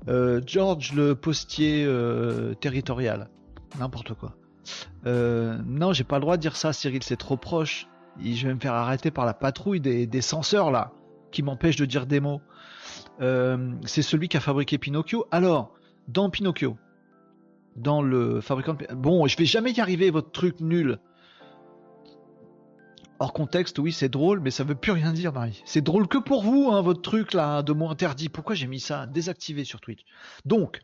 [0.47, 1.87] George le postier
[2.59, 3.29] territorial.
[3.77, 4.35] N'importe quoi.
[5.05, 7.87] non, j'ai pas le droit de dire ça, Cyril, c'est trop proche.
[8.19, 10.93] Je vais me faire arrêter par la patrouille des, des censeurs là
[11.31, 12.41] qui m'empêche de dire des mots.
[13.21, 15.27] Euh, c'est celui qui a fabriqué Pinocchio.
[15.29, 15.73] Alors,
[16.07, 16.77] dans Pinocchio,
[17.75, 18.87] dans le fabricant de...
[18.95, 20.99] Bon, je vais jamais y arriver, votre truc nul.
[23.21, 25.61] Hors contexte, oui, c'est drôle, mais ça veut plus rien dire, Marie.
[25.63, 28.29] C'est drôle que pour vous, hein, votre truc là, de mots interdit.
[28.29, 29.99] Pourquoi j'ai mis ça désactivé sur Twitch?
[30.45, 30.81] Donc,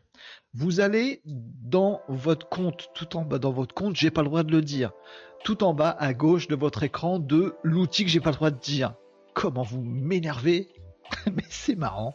[0.54, 4.44] vous allez dans votre compte, tout en bas dans votre compte, j'ai pas le droit
[4.44, 4.92] de le dire.
[5.42, 8.52] Tout en bas à gauche de votre écran de l'outil que j'ai pas le droit
[8.52, 8.94] de dire.
[9.34, 10.68] Comment vous m'énervez
[11.26, 12.14] mais c'est marrant.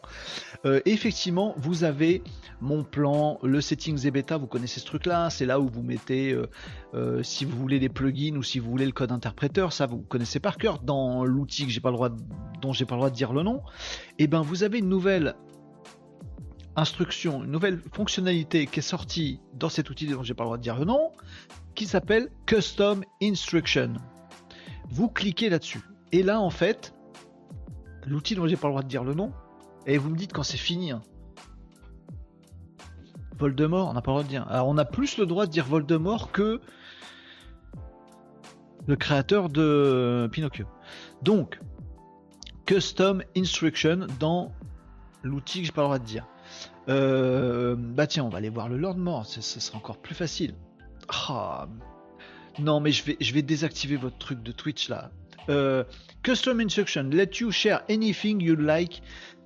[0.64, 2.22] Euh, effectivement, vous avez
[2.60, 6.32] mon plan, le settings et bêta, vous connaissez ce truc-là, c'est là où vous mettez,
[6.32, 6.48] euh,
[6.94, 9.98] euh, si vous voulez les plugins ou si vous voulez le code interpréteur, ça vous
[9.98, 13.62] connaissez par cœur dans l'outil que j'ai pas pas le droit de dire le nom.
[14.18, 15.34] Et eh ben vous avez une nouvelle
[16.76, 20.56] instruction, une nouvelle fonctionnalité qui est sortie dans cet outil dont j'ai pas le droit
[20.56, 21.12] de dire le nom,
[21.74, 23.94] qui s'appelle Custom Instruction.
[24.90, 25.82] Vous cliquez là-dessus.
[26.12, 26.93] Et là, en fait,
[28.06, 29.32] l'outil dont j'ai pas le droit de dire le nom,
[29.86, 30.92] et vous me dites quand c'est fini.
[30.92, 31.02] Hein.
[33.38, 34.46] Voldemort, on n'a pas le droit de dire.
[34.48, 36.60] Alors on a plus le droit de dire Voldemort que
[38.86, 40.66] le créateur de Pinocchio.
[41.22, 41.58] Donc,
[42.66, 44.52] Custom Instruction dans
[45.22, 46.26] l'outil que j'ai pas le droit de dire.
[46.88, 50.54] Euh, bah tiens, on va aller voir le Lord ce sera encore plus facile.
[51.08, 51.66] Ah,
[52.58, 55.10] non, mais je vais désactiver votre truc de Twitch là.
[55.48, 55.84] Euh,
[56.22, 59.02] custom instruction let you share anything you like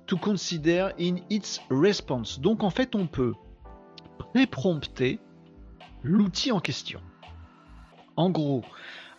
[0.07, 2.39] to consider in its response.
[2.39, 3.33] Donc en fait, on peut
[4.17, 5.19] pré-prompter
[6.03, 7.01] l'outil en question.
[8.15, 8.63] En gros,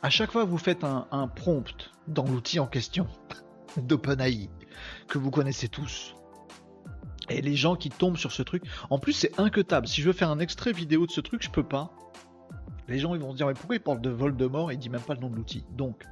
[0.02, 3.06] à chaque fois que vous faites un, prompt dans l'outil en question
[3.76, 4.50] d'OpenAI,
[5.08, 6.14] que vous connaissez tous,
[7.28, 9.86] et les gens qui tombent sur ce truc, en plus c'est inquetable.
[9.86, 11.92] Si je veux faire un extrait vidéo de ce truc, je peux pas.
[12.88, 14.90] Les gens ils vont se dire mais pourquoi il parle de Voldemort et il dit
[14.90, 15.64] même pas le nom de l'outil?
[15.76, 16.04] Donc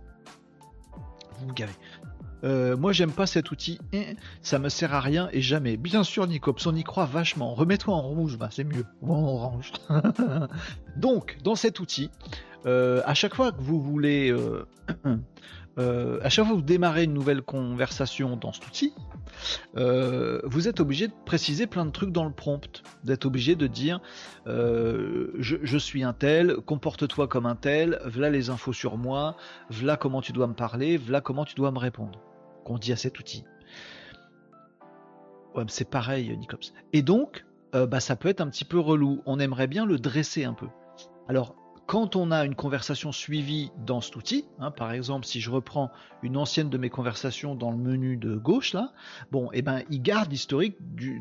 [1.41, 1.73] vous gavez.
[2.45, 5.77] Euh, moi j'aime pas cet outil, eh, ça me sert à rien et jamais.
[5.77, 7.55] Bien sûr Nicops, on y croit vachement.
[7.55, 8.85] Remets-toi en rouge, c'est mieux.
[9.03, 9.73] Ou orange.
[10.97, 12.11] Donc dans cet outil,
[12.67, 14.67] euh, à chaque fois que vous voulez, euh,
[15.79, 18.93] à chaque fois que vous démarrez une nouvelle conversation dans cet outil,
[19.75, 22.83] vous êtes obligé de préciser plein de trucs dans le prompt.
[23.05, 24.01] Vous êtes obligé de dire
[24.47, 29.37] je, suis un tel, comporte-toi comme un tel, voilà les infos sur moi,
[29.71, 32.21] voilà comment tu dois me parler, voilà comment tu dois me répondre
[32.65, 33.45] qu'on dit à cet outil.
[35.67, 36.73] C'est pareil, Nicops.
[36.93, 39.23] Et donc, euh, bah, ça peut être un petit peu relou.
[39.27, 40.69] On aimerait bien le dresser un peu.
[41.29, 41.57] Alors,
[41.89, 45.91] quand on a une conversation suivie dans cet outil, hein, par exemple, si je reprends
[46.23, 48.93] une ancienne de mes conversations dans le menu de gauche, là,
[49.33, 51.19] bon, eh ben, il garde l'historique du,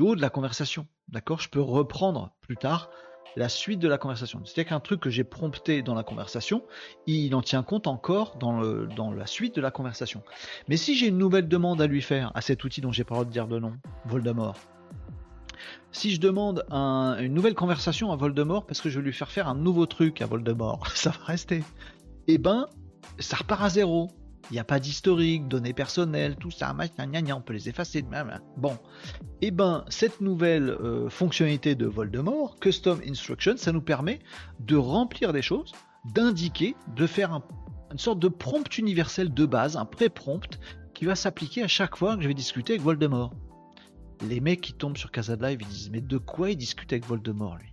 [0.00, 0.88] haut de la conversation.
[1.06, 1.40] D'accord?
[1.40, 2.90] Je peux reprendre plus tard
[3.36, 4.44] la suite de la conversation.
[4.44, 6.64] C'est-à-dire qu'un truc que j'ai prompté dans la conversation,
[7.06, 8.60] il en tient compte encore dans,
[8.96, 10.24] dans la suite de la conversation.
[10.66, 13.14] Mais si j'ai une nouvelle demande à lui faire à cet outil dont j'ai pas
[13.14, 13.74] le droit de dire de nom,
[14.06, 14.56] Voldemort,
[15.92, 19.48] si je demande une nouvelle conversation à Voldemort parce que je vais lui faire faire
[19.48, 21.62] un nouveau truc à Voldemort, ça va rester.
[22.26, 22.66] Eh ben,
[23.18, 24.08] ça repart à zéro.
[24.50, 28.02] Il n'y a pas d'historique, données personnelles, tout ça, on peut les effacer.
[28.56, 28.78] Bon,
[29.42, 34.20] eh ben cette nouvelle euh, fonctionnalité de Voldemort, Custom Instruction, ça nous permet
[34.60, 35.72] de remplir des choses,
[36.14, 37.42] d'indiquer, de faire
[37.92, 40.58] une sorte de prompt universel de base, un pré-prompt
[40.94, 43.32] qui va s'appliquer à chaque fois que je vais discuter avec Voldemort.
[44.22, 47.06] Les mecs qui tombent sur Casa Live, ils disent mais de quoi il discute avec
[47.06, 47.70] Voldemort lui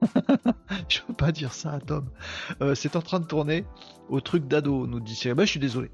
[0.88, 2.08] je veux pas dire ça, Tom.
[2.60, 3.64] Euh, c'est en train de tourner
[4.08, 5.34] au truc d'ado, nous dit Cyril.
[5.34, 5.90] Bah, je suis désolé.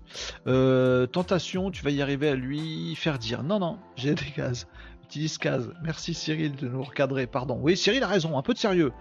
[0.47, 3.43] Euh, tentation, tu vas y arriver à lui faire dire.
[3.43, 4.67] Non, non, j'ai des cases.
[5.05, 5.73] Utilise case.
[5.83, 7.27] Merci Cyril de nous recadrer.
[7.27, 7.59] Pardon.
[7.61, 8.39] Oui, Cyril a raison.
[8.39, 8.93] Un peu de sérieux.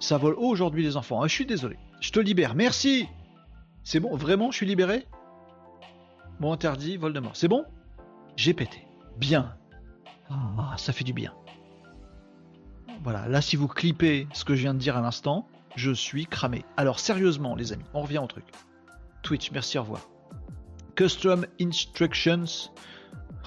[0.00, 1.22] Ça vole haut aujourd'hui, les enfants.
[1.22, 1.76] Ah, je suis désolé.
[2.00, 2.54] Je te libère.
[2.54, 3.08] Merci.
[3.84, 4.14] C'est bon.
[4.16, 5.06] Vraiment, je suis libéré?
[6.40, 7.34] Bon, interdit, vol de mort.
[7.34, 7.64] C'est bon?
[8.36, 8.87] J'ai pété.
[9.18, 9.56] Bien.
[10.30, 11.34] Ah, ça fait du bien.
[13.02, 16.26] Voilà, là si vous clippez ce que je viens de dire à l'instant, je suis
[16.26, 16.64] cramé.
[16.76, 18.44] Alors sérieusement les amis, on revient au truc.
[19.22, 20.08] Twitch, merci, au revoir.
[20.94, 22.70] Custom Instructions.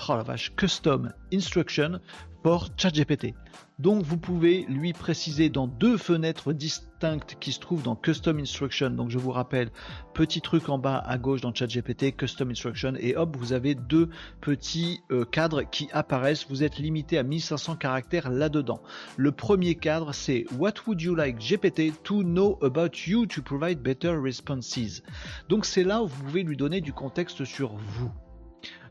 [0.10, 2.00] Oh la vache, Custom Instruction
[2.44, 3.36] pour ChatGPT.
[3.78, 8.92] Donc vous pouvez lui préciser dans deux fenêtres distinctes qui se trouvent dans Custom Instruction.
[8.92, 9.70] Donc je vous rappelle,
[10.14, 14.10] petit truc en bas à gauche dans ChatGPT, Custom Instruction, et hop, vous avez deux
[14.40, 16.48] petits euh, cadres qui apparaissent.
[16.50, 18.82] Vous êtes limité à 1500 caractères là-dedans.
[19.18, 23.82] Le premier cadre, c'est What would you like GPT to know about you to provide
[23.82, 25.02] better responses.
[25.50, 28.12] Donc c'est là où vous pouvez lui donner du contexte sur vous.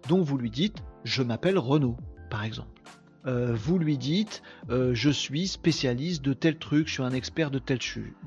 [0.08, 1.96] Donc vous lui dites, je m'appelle Renaud,
[2.30, 2.80] par exemple.
[3.26, 7.50] Euh, vous lui dites euh, je suis spécialiste de tel truc, je suis un expert
[7.50, 7.78] de tel,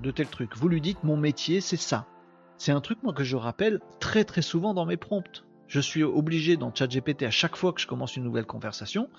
[0.02, 0.56] de tel truc.
[0.56, 2.06] Vous lui dites mon métier c'est ça.
[2.58, 5.46] C'est un truc moi que je rappelle très très souvent dans mes prompts.
[5.68, 9.10] Je suis obligé dans ChatGPT à chaque fois que je commence une nouvelle conversation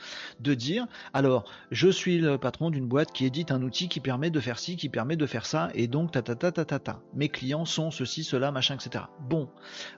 [0.41, 4.31] de dire alors je suis le patron d'une boîte qui édite un outil qui permet
[4.31, 6.79] de faire ci, qui permet de faire ça et donc ta ta ta ta ta
[6.79, 7.03] ta.
[7.15, 9.05] Mes clients sont ceci, cela, machin, etc.
[9.21, 9.49] Bon,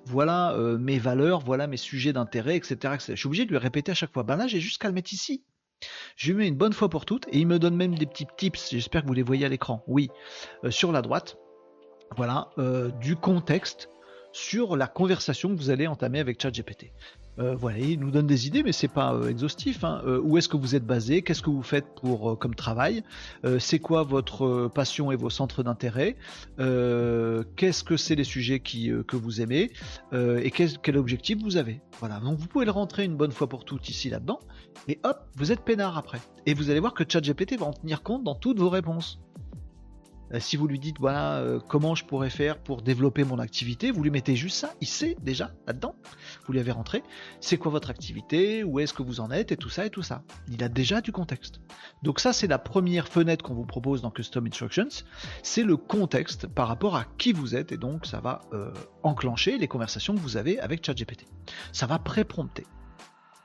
[0.04, 3.92] voilà euh, mes valeurs, voilà mes sujets d'intérêt, etc., Je suis obligé de lui répéter
[3.92, 4.22] à chaque fois.
[4.22, 5.44] Ben là j'ai juste qu'à le mettre ici.
[6.16, 8.26] Je lui mets une bonne fois pour toutes et il me donne même des petits
[8.36, 8.70] tips.
[8.70, 9.84] J'espère que vous les voyez à l'écran.
[9.86, 10.08] Oui,
[10.64, 11.36] euh, sur la droite.
[12.16, 13.90] Voilà, euh, du contexte
[14.36, 16.92] sur la conversation que vous allez entamer avec ChatGPT.
[17.38, 19.82] Euh, voilà, il nous donne des idées, mais c'est pas euh, exhaustif.
[19.82, 20.02] Hein.
[20.06, 21.22] Euh, où est-ce que vous êtes basé?
[21.22, 23.02] Qu'est-ce que vous faites pour comme travail?
[23.58, 26.16] C'est quoi votre passion et vos centres d'intérêt?
[26.58, 29.70] Qu'est-ce que c'est les sujets que vous aimez?
[30.12, 31.80] Et quel, objectif vous avez?
[31.98, 34.40] Voilà, donc vous pouvez le rentrer une bonne fois pour toutes ici là-dedans,
[34.88, 36.20] et hop, vous êtes peinard après.
[36.44, 39.20] Et vous allez voir que ChatGPT va en tenir compte dans toutes vos réponses.
[40.32, 43.90] Euh, si vous lui dites voilà euh, comment je pourrais faire pour développer mon activité,
[43.90, 45.94] vous lui mettez juste ça, il sait déjà là-dedans.
[46.46, 47.02] Vous lui avez rentré,
[47.40, 50.02] c'est quoi votre activité, où est-ce que vous en êtes et tout ça et tout
[50.02, 50.22] ça.
[50.48, 51.60] Il a déjà du contexte.
[52.02, 55.04] Donc ça c'est la première fenêtre qu'on vous propose dans Custom Instructions,
[55.42, 59.58] c'est le contexte par rapport à qui vous êtes et donc ça va euh, enclencher
[59.58, 61.26] les conversations que vous avez avec ChatGPT.
[61.72, 62.66] Ça va pré-prompter.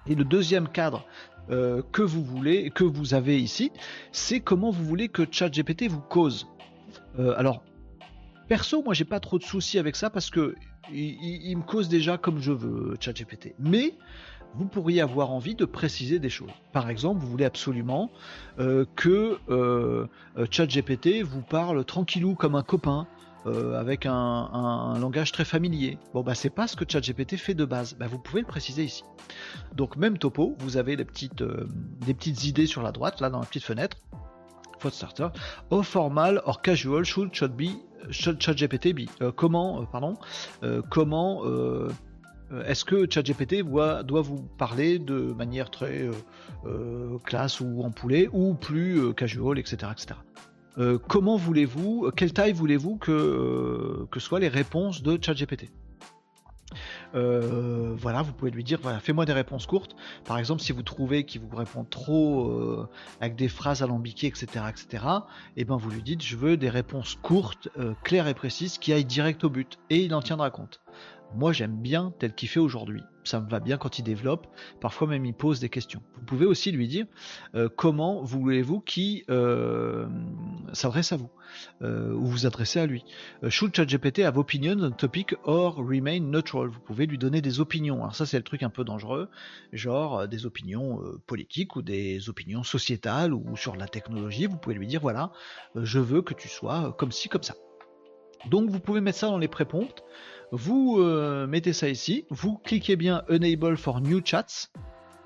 [0.07, 1.05] Et le deuxième cadre
[1.47, 3.71] que vous voulez, que vous avez ici,
[4.11, 6.47] c'est comment vous voulez que ChatGPT vous cause.
[7.19, 7.63] Euh, alors,
[8.47, 10.55] perso, moi j'ai pas trop de soucis avec ça parce que
[10.91, 13.53] il, me cause déjà comme je veux ChatGPT.
[13.59, 13.93] Mais
[14.55, 16.51] vous pourriez avoir envie de préciser des choses.
[16.73, 18.11] Par exemple, vous voulez absolument
[18.59, 20.07] euh, que euh,
[20.49, 23.07] ChatGPT vous parle tranquillou comme un copain.
[23.45, 25.97] avec un, langage très familier.
[26.13, 27.95] Bon bah c'est pas ce que ChatGPT fait de base.
[27.97, 29.03] Bah, vous pouvez le préciser ici.
[29.75, 31.43] Donc même topo, vous avez les petites,
[32.05, 33.97] des petites idées sur la droite, là dans la petite fenêtre
[34.89, 35.31] starter.
[35.69, 40.17] How formal or casual should, should be ChatGPT be euh, Comment, euh, pardon,
[40.63, 41.43] euh, comment
[42.65, 46.09] est-ce que ChatGPT doit, doit vous parler de manière très
[47.23, 50.99] classe ou en poulet ou plus casual, etc., etc.
[51.07, 55.69] comment voulez-vous, quelle taille voulez-vous que, que soient les réponses de ChatGPT
[57.15, 59.95] euh, voilà, vous pouvez lui dire, voilà, fais-moi des réponses courtes.
[60.25, 64.65] Par exemple, si vous trouvez qu'il vous répond trop euh, avec des phrases alambiquées, etc.,
[64.69, 65.05] etc.,
[65.57, 68.93] et ben vous lui dites, je veux des réponses courtes, euh, claires et précises, qui
[68.93, 70.80] aillent direct au but, et il en tiendra compte.
[71.33, 73.03] Moi, j'aime bien tel qu'il fait aujourd'hui.
[73.23, 74.47] Ça me va bien quand il développe.
[74.79, 76.01] Parfois même, il pose des questions.
[76.15, 77.05] Vous pouvez aussi lui dire
[77.55, 80.07] euh, comment voulez-vous qu'il euh,
[80.73, 81.29] s'adresse à vous
[81.83, 83.05] euh, ou vous adressez à lui.
[83.49, 86.67] should ChatGPT have opinions on topic or remain neutral?
[86.67, 88.01] Vous pouvez lui donner des opinions.
[88.01, 89.29] Alors ça, c'est le truc un peu dangereux,
[89.71, 94.47] genre des opinions politiques ou des opinions sociétales ou sur la technologie.
[94.47, 95.31] Vous pouvez lui dire voilà,
[95.75, 97.55] je veux que tu sois comme ci, comme ça.
[98.47, 100.03] Donc vous pouvez mettre ça dans les pré-prompts.
[100.51, 104.67] Vous euh, mettez ça ici, vous cliquez bien Enable for New Chats.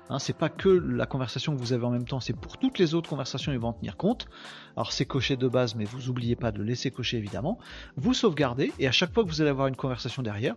[0.08, 2.78] Hein, c'est pas que la conversation que vous avez en même temps, c'est pour toutes
[2.78, 4.28] les autres conversations, ils vont en tenir compte.
[4.76, 7.58] Alors c'est coché de base, mais vous oubliez pas de le laisser cocher évidemment.
[7.96, 10.54] Vous sauvegardez, et à chaque fois que vous allez avoir une conversation derrière,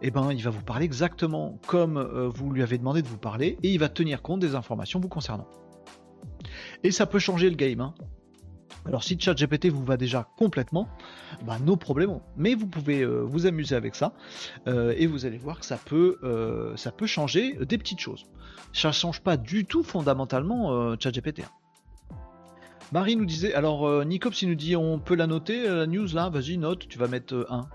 [0.00, 3.18] eh ben, il va vous parler exactement comme euh, vous lui avez demandé de vous
[3.18, 5.48] parler, et il va tenir compte des informations vous concernant.
[6.84, 7.80] Et ça peut changer le game.
[7.80, 7.94] Hein.
[8.86, 10.88] Alors si ChatGPT vous va déjà complètement,
[11.44, 12.20] bah nos problèmes.
[12.36, 14.12] Mais vous pouvez euh, vous amuser avec ça
[14.66, 18.24] euh, et vous allez voir que ça peut, euh, ça peut changer des petites choses.
[18.72, 21.40] Ça change pas du tout fondamentalement ChatGPT.
[21.40, 21.57] Hein.
[22.90, 25.86] Marie nous disait, alors euh, Nicops il nous dit on peut la noter, euh, la
[25.86, 27.68] news là, vas-y note, tu vas mettre 1.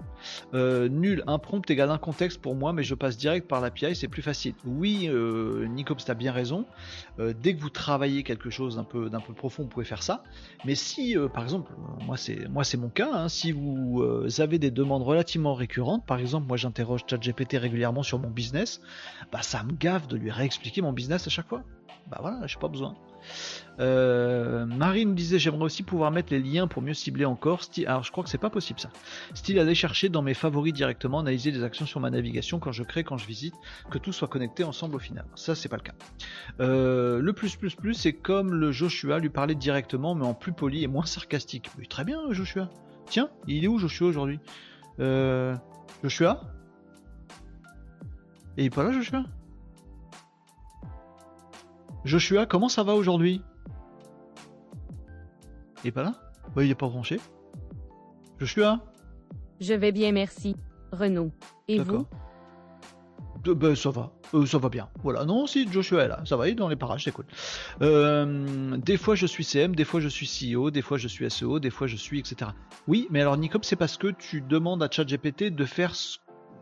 [0.56, 3.95] Euh, nul, un prompt égale un contexte pour moi, mais je passe direct par l'API,
[3.95, 4.56] c'est plus facile.
[4.65, 5.08] Oui,
[5.69, 6.65] Nicops t'as bien raison,
[7.19, 10.23] dès que vous travaillez quelque chose d'un peu, profond, vous pouvez faire ça.
[10.65, 11.71] Mais si, par exemple,
[12.06, 14.04] moi c'est, moi c'est mon cas, hein, si vous
[14.39, 18.82] avez des demandes relativement récurrentes, par exemple moi j'interroge ChatGPT régulièrement sur mon business,
[19.32, 21.63] bah ça me gave de lui réexpliquer mon business à chaque fois.
[22.08, 22.95] Bah voilà, j'ai pas besoin.
[23.79, 27.62] Euh, Marie nous disait j'aimerais aussi pouvoir mettre les liens pour mieux cibler encore.
[27.88, 28.89] alors je crois que c'est pas possible ça.
[29.33, 32.83] Style aller chercher dans mes favoris directement, analyser des actions sur ma navigation quand je
[32.83, 33.55] crée, quand je visite,
[33.89, 35.25] que tout soit connecté ensemble au final.
[35.36, 35.93] Ça c'est pas le cas.
[36.59, 40.53] Euh, le plus plus plus c'est comme le Joshua lui parler directement mais en plus
[40.53, 41.69] poli et moins sarcastique.
[41.77, 42.69] Oui, très bien Joshua.
[43.07, 44.39] Tiens, il est où Joshua aujourd'hui?
[44.99, 45.55] Euh,
[46.03, 46.41] Joshua?
[48.57, 49.23] Et il est pas là Joshua?
[52.05, 53.41] Joshua, comment ça va aujourd'hui?
[55.83, 56.13] Il est pas là?
[56.55, 57.19] Bah, Il est pas branché.
[58.39, 58.79] Joshua
[59.59, 60.55] Je vais bien, merci.
[60.91, 61.31] Renaud.
[61.67, 62.05] Et vous?
[63.45, 64.87] Ben, ça va, euh, ça va bien.
[65.03, 67.25] Voilà, non, si Joshua est là, ça va, il est dans les parages, c'est cool.
[67.81, 71.29] Euh, des fois je suis CM, des fois je suis CEO, des fois je suis
[71.29, 72.51] SEO, des fois je suis etc.
[72.87, 75.93] Oui, mais alors Nicop, c'est parce que tu demandes à ChatGPT de faire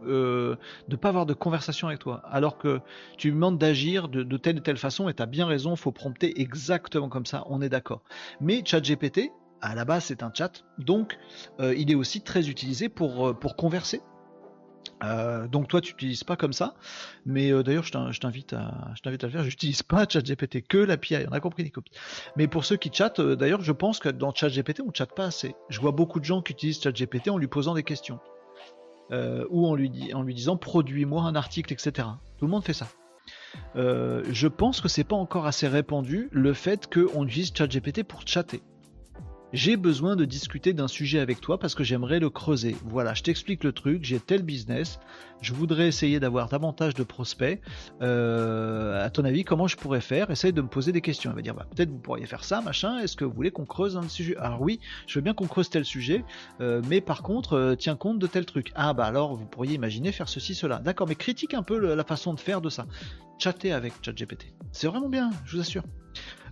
[0.08, 0.56] euh,
[0.88, 2.80] de pas avoir de conversation avec toi, alors que
[3.18, 5.92] tu lui demandes d'agir de, telle et telle façon, et tu as bien raison, faut
[5.92, 8.02] prompter exactement comme ça, on est d'accord.
[8.40, 11.18] Mais ChatGPT, à la base, c'est un chat, donc
[11.60, 14.02] euh, il est aussi très utilisé pour, euh, pour converser.
[15.04, 16.76] Euh, donc toi tu n'utilises pas comme ça,
[17.26, 19.44] mais d'ailleurs je t'invite à, je t'invite à le faire.
[19.44, 21.82] J'utilise pas ChatGPT que l'API, on a compris Nico.
[22.36, 25.56] Mais pour ceux qui chattent, d'ailleurs je pense que dans ChatGPT on chatte pas assez.
[25.70, 28.20] Je vois beaucoup de gens qui utilisent ChatGPT en lui posant des questions
[29.12, 29.89] ou en lui,
[30.34, 32.08] disant produis-moi un article, etc.
[32.38, 32.88] Tout le monde fait ça.
[33.76, 38.62] je pense que c'est pas encore assez répandu le fait qu'on utilise ChatGPT pour chatter.
[39.54, 42.78] J'ai besoin de discuter d'un sujet avec toi parce que j'aimerais le creuser.
[42.86, 44.98] Voilà, je t'explique le truc, j'ai tel business,
[45.42, 47.60] je voudrais essayer d'avoir davantage de prospects.
[48.02, 50.32] Euh, à ton avis, comment je pourrais faire?
[50.32, 51.32] Essaye de me poser des questions.
[51.32, 53.66] Il va dire, bah, peut-être vous pourriez faire ça, machin, est-ce que vous voulez qu'on
[53.66, 54.38] creuse un sujet?
[54.38, 56.24] Alors oui, je veux bien qu'on creuse tel sujet,
[56.62, 58.72] euh, mais par contre, euh, tiens compte de tel truc.
[58.76, 60.80] Ah bah alors, vous pourriez imaginer faire ceci, cela.
[60.80, 62.86] D'accord, mais critique un peu la façon de faire de ça.
[63.38, 64.54] Chatter avec ChatGPT.
[64.72, 65.84] C'est vraiment bien, je vous assure.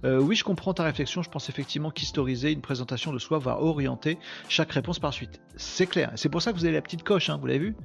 [0.03, 1.21] Euh, oui, je comprends ta réflexion.
[1.21, 5.41] Je pense effectivement qu'historiser une présentation de soi va orienter chaque réponse par suite.
[5.55, 6.11] C'est clair.
[6.15, 7.29] C'est pour ça que vous avez la petite coche.
[7.29, 7.75] Hein, vous l'avez vu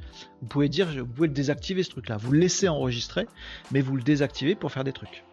[0.40, 2.16] Vous pouvez dire, vous pouvez le désactiver ce truc-là.
[2.16, 3.26] Vous le laissez enregistrer,
[3.72, 5.24] mais vous le désactivez pour faire des trucs.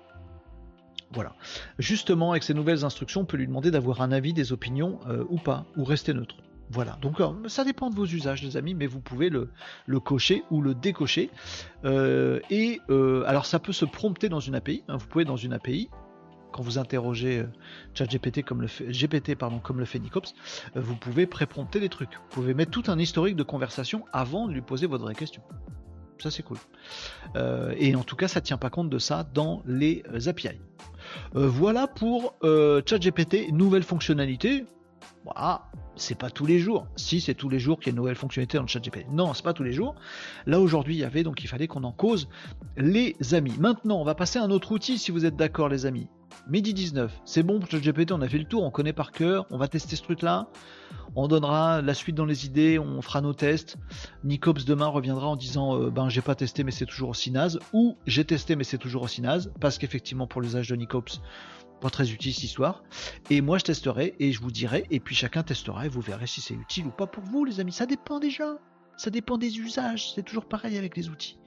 [1.13, 1.35] Voilà.
[1.77, 5.25] Justement, avec ces nouvelles instructions, on peut lui demander d'avoir un avis, des opinions euh,
[5.29, 6.35] ou pas, ou rester neutre.
[6.73, 9.49] Voilà, donc euh, ça dépend de vos usages, les amis, mais vous pouvez le,
[9.99, 11.29] cocher ou le décocher.
[11.83, 14.83] et alors, ça peut se prompter dans une API.
[14.87, 14.95] Hein.
[14.95, 15.89] vous pouvez dans une API
[16.51, 17.47] quand vous interrogez euh,
[17.93, 20.33] ChatGPT comme le GPT pardon, comme le fait Nicops,
[20.75, 22.13] euh, vous pouvez préprompter des trucs.
[22.13, 25.41] Vous pouvez mettre tout un historique de conversation avant de lui poser votre vraie question.
[26.19, 26.57] Ça c'est cool.
[27.35, 30.61] Euh, et en tout cas, ça tient pas compte de ça dans les API.
[31.33, 34.65] voilà pour ChatGPT, nouvelle fonctionnalité.
[35.95, 36.87] C'est pas tous les jours.
[36.95, 39.07] Si c'est tous les jours qu'il y a une nouvelle fonctionnalité dans le ChatGPT.
[39.11, 39.95] Non, c'est pas tous les jours.
[40.45, 42.27] Là aujourd'hui, il y avait donc il fallait qu'on en cause
[42.77, 43.53] les amis.
[43.59, 46.07] Maintenant, on va passer à un autre outil si vous êtes d'accord les amis.
[46.47, 49.45] Midi 19, c'est bon pour ChatGPT, on a fait le tour, on connaît par cœur,
[49.51, 50.47] on va tester ce truc-là,
[51.15, 53.77] on donnera la suite dans les idées, on fera nos tests.
[54.23, 57.59] Nicops demain reviendra en disant euh, ben j'ai pas testé mais c'est toujours aussi naze,
[57.73, 61.21] ou j'ai testé mais c'est toujours aussi naze, parce qu'effectivement pour l'usage de Nicops,
[61.81, 62.83] pas très utile cette histoire.
[63.29, 66.27] Et moi je testerai et je vous dirai, et puis chacun testera et vous verrez
[66.27, 68.57] si c'est utile ou pas pour vous les amis, ça dépend déjà.
[68.97, 71.39] Ça dépend des usages, c'est toujours pareil avec les outils.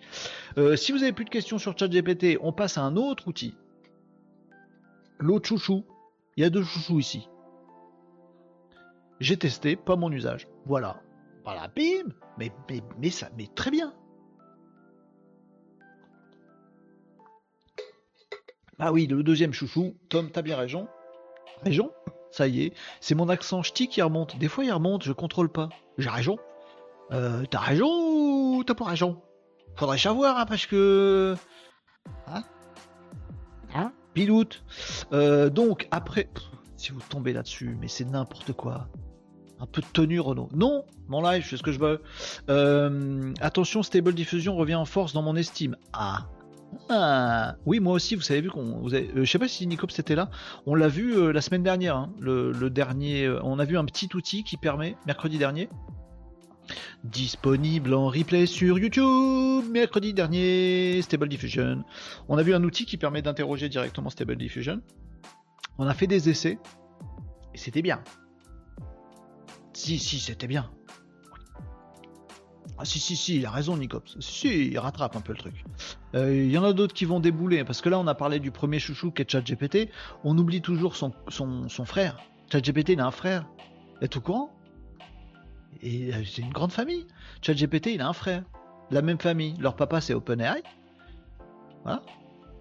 [0.58, 3.54] Euh, si vous avez plus de questions sur ChatGPT, on passe à un autre outil
[5.24, 5.84] l'autre chouchou.
[6.36, 7.28] Il y a deux chouchous ici.
[9.20, 10.48] J'ai testé, pas mon usage.
[10.66, 11.00] Voilà.
[11.44, 13.94] Voilà, bim mais, mais, mais ça, mais très bien.
[18.78, 20.88] Ah oui, le deuxième chouchou, Tom, t'as bien raison.
[21.62, 21.90] Raison
[22.30, 24.36] Ça y est, c'est mon accent ch'ti qui remonte.
[24.38, 25.68] Des fois il remonte, je contrôle pas.
[25.98, 26.36] J'ai raison.
[27.12, 29.22] Euh, t'as raison ou t'as pas raison?
[29.76, 31.36] Faudrait savoir, hein, parce que...
[32.26, 32.42] Hein?
[33.74, 33.92] Hein?
[34.14, 34.64] Piloute.
[35.12, 36.28] Euh, donc après,
[36.76, 38.88] si vous tombez là-dessus, mais c'est n'importe quoi.
[39.60, 40.48] Un peu de tenue Renault.
[40.54, 42.02] Non, mon live, je fais ce que je veux.
[42.48, 45.76] Euh, attention, Stable Diffusion revient en force dans mon estime.
[45.92, 46.26] Ah.
[46.88, 47.56] Ah.
[47.66, 50.30] Oui, moi aussi, vous savez vu qu'on, euh, je sais pas si Nicops était là.
[50.66, 53.28] On l'a vu la semaine dernière, hein, le, dernier.
[53.42, 55.68] on a vu un petit outil qui permet, mercredi dernier,
[57.04, 61.84] Disponible en replay sur YouTube mercredi dernier, Stable Diffusion.
[62.28, 64.80] On a vu un outil qui permet d'interroger directement Stable Diffusion.
[65.78, 66.58] On a fait des essais
[67.52, 68.02] et c'était bien.
[69.74, 70.70] Si, si, c'était bien.
[72.76, 74.16] Ah si, si, si, il a raison Nicops.
[74.18, 75.64] Si, il rattrape un peu le truc.
[76.14, 78.40] Euh, il y en a d'autres qui vont débouler, parce que là on a parlé
[78.40, 79.90] du premier chouchou qui est ChatGPT.
[80.24, 82.18] On oublie toujours son, son, son frère.
[82.50, 83.46] ChatGPT, il a un frère.
[84.00, 84.50] Êtes au courant?
[85.82, 87.06] Et euh, c'est une grande famille.
[87.42, 88.42] ChatGPT, il a un frère.
[88.90, 89.54] La même famille.
[89.60, 90.62] Leur papa, c'est OpenAI.
[91.84, 92.02] Voilà.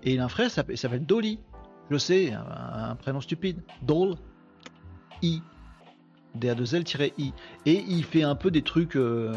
[0.03, 1.39] Et il a un frère, il s'appelle Dolly.
[1.89, 3.61] Je sais, un, prénom stupide.
[3.81, 4.15] Dol.
[5.21, 5.41] I.
[6.37, 7.33] DA2L-I.
[7.65, 8.95] Et il fait un peu des trucs.
[8.95, 9.33] Euh,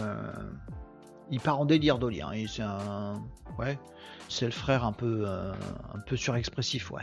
[1.30, 2.22] il part en délire, Dolly.
[2.22, 2.32] Hein.
[4.28, 5.52] C'est le frère un peu, euh,
[5.94, 7.02] un peu surexpressif, ouais.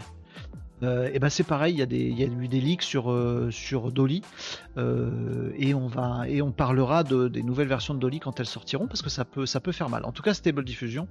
[0.83, 4.21] Euh, et ben c'est pareil, il y, a eu des leaks sur, euh, sur Dolly
[4.77, 8.45] euh, et on va et on parlera de, des nouvelles versions de Dolly quand elles
[8.45, 10.03] sortiront parce que ça peut ça peut faire mal.
[10.05, 11.07] En tout cas, Stable Diffusion,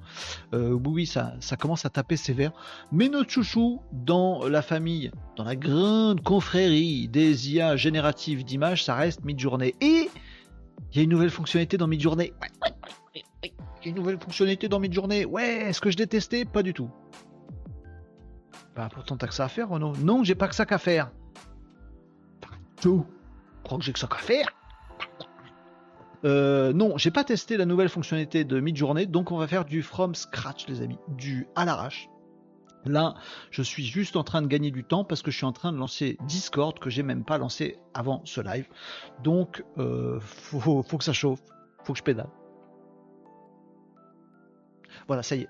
[0.53, 2.53] oui, ça, ça commence à taper sévère.
[2.91, 8.95] Mais notre chouchou dans la famille, dans la grande confrérie des IA génératives d'images, ça
[8.95, 9.75] reste Midjourney.
[9.81, 10.11] Et
[10.93, 12.33] il y a une nouvelle fonctionnalité dans Midjourney.
[13.15, 13.23] Il
[13.85, 15.25] y a une nouvelle fonctionnalité dans Midjourney.
[15.25, 16.91] Ouais, est-ce que je détestais Pas du tout.
[18.75, 19.95] Bah pourtant t'as que ça à faire Renaud.
[19.97, 21.11] Non, j'ai pas que ça qu'à faire.
[22.81, 23.07] Tout.
[23.65, 24.49] Crois que j'ai que ça qu'à faire?
[26.25, 29.83] Euh, non, j'ai pas testé la nouvelle fonctionnalité de Midjourney, donc on va faire du
[29.83, 32.09] from scratch, les amis, du à l'arrache.
[32.85, 33.15] Là,
[33.51, 35.73] je suis juste en train de gagner du temps parce que je suis en train
[35.73, 38.69] de lancer Discord que j'ai même pas lancé avant ce live.
[39.23, 41.41] Donc, euh, faut, faut que ça chauffe,
[41.85, 42.29] faut que je pédale.
[45.07, 45.49] Voilà, ça y est.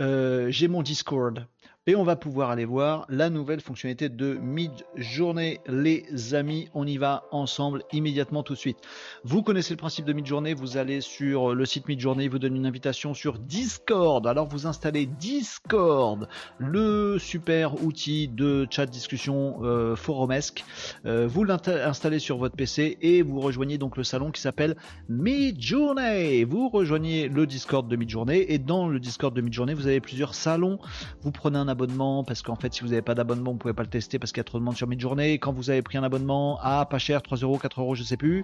[0.00, 1.46] Euh, j'ai mon Discord
[1.86, 5.60] et on va pouvoir aller voir la nouvelle fonctionnalité de mid-journée.
[5.66, 8.78] Les amis, on y va ensemble immédiatement tout de suite.
[9.22, 12.56] Vous connaissez le principe de mid-journée, vous allez sur le site mid-journée, il vous donne
[12.56, 14.26] une invitation sur Discord.
[14.26, 16.26] Alors vous installez Discord,
[16.56, 20.64] le super outil de chat discussion euh, forumesque.
[21.04, 24.74] Euh, vous l'installez sur votre PC et vous rejoignez donc le salon qui s'appelle
[25.10, 26.44] Mid-journée.
[26.44, 30.34] Vous rejoignez le Discord de mid-journée et dans le Discord de mid-journée, vous avez plusieurs
[30.34, 30.78] salons.
[31.20, 33.82] Vous prenez un abonnement parce qu'en fait si vous n'avez pas d'abonnement vous pouvez pas
[33.82, 35.98] le tester parce qu'il y a trop de monde sur mid-journée quand vous avez pris
[35.98, 38.40] un abonnement à pas cher 3 euros 4 euros je sais plus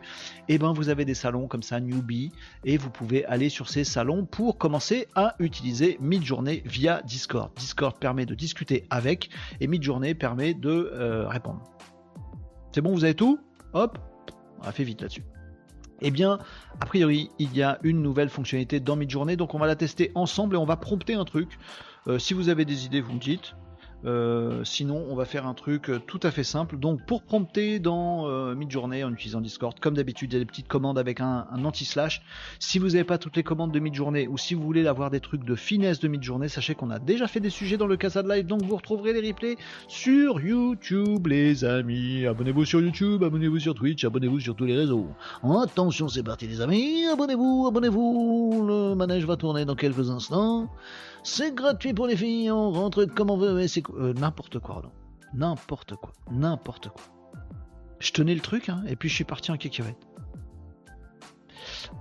[0.49, 2.33] et eh ben vous avez des salons comme ça newbie
[2.64, 7.51] et vous pouvez aller sur ces salons pour commencer à utiliser mid-journée via Discord.
[7.57, 11.62] Discord permet de discuter avec et mid-journée permet de euh, répondre.
[12.72, 13.39] C'est bon vous avez tout?
[13.72, 13.99] Hop
[14.62, 15.24] on a fait vite là-dessus.
[16.03, 16.39] Eh bien,
[16.81, 20.11] a priori, il y a une nouvelle fonctionnalité dans Midjourney, donc on va la tester
[20.14, 21.59] ensemble et on va prompter un truc.
[22.07, 23.55] Euh, si vous avez des idées, vous me dites.
[24.07, 26.78] Euh, sinon, on va faire un truc euh, tout à fait simple.
[26.78, 30.46] Donc, pour prompter dans euh, Midjourney en utilisant Discord, comme d'habitude, il y a des
[30.46, 32.22] petites commandes avec un, anti-slash.
[32.59, 35.20] Si vous n'avez pas toutes les commandes de Midjourney ou si vous voulez avoir des
[35.20, 38.22] trucs de finesse de Midjourney, sachez qu'on a déjà fait des sujets dans le Casa
[38.22, 38.46] de Live.
[38.46, 42.26] Donc, vous retrouverez les replays sur YouTube, les amis.
[42.26, 45.09] Abonnez-vous sur YouTube, abonnez-vous sur Twitch, abonnez-vous sur tous les réseaux.
[45.62, 47.05] Attention, c'est parti, les amis.
[47.12, 48.64] Abonnez-vous, abonnez-vous.
[48.66, 50.70] Le manège va tourner dans quelques instants.
[51.23, 54.83] C'est gratuit pour les filles, on rentre comme on veut, mais c'est euh, n'importe quoi,
[54.83, 54.91] non.
[55.35, 57.03] N'importe quoi, n'importe quoi.
[57.99, 59.97] Je tenais le truc, hein, et puis je suis parti en cacahuète.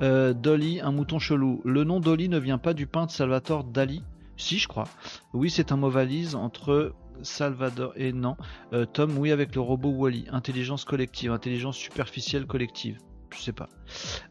[0.01, 1.61] Euh, Dolly, un mouton chelou.
[1.65, 4.03] Le nom Dolly ne vient pas du peintre Salvatore Dali
[4.37, 4.87] Si, je crois.
[5.33, 8.37] Oui, c'est un mot valise entre Salvador et non.
[8.71, 10.25] Euh, Tom, oui, avec le robot Wally.
[10.31, 12.97] Intelligence collective, intelligence superficielle collective
[13.31, 13.69] je sais pas.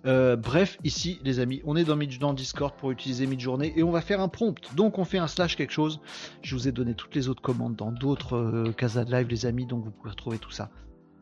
[0.07, 3.90] Euh, bref, ici, les amis, on est dans, dans Discord pour utiliser Midjourney et on
[3.90, 4.74] va faire un prompt.
[4.74, 6.01] Donc, on fait un slash quelque chose.
[6.42, 9.46] Je vous ai donné toutes les autres commandes dans d'autres euh, Casa de Live, les
[9.46, 10.70] amis, donc vous pouvez retrouver tout ça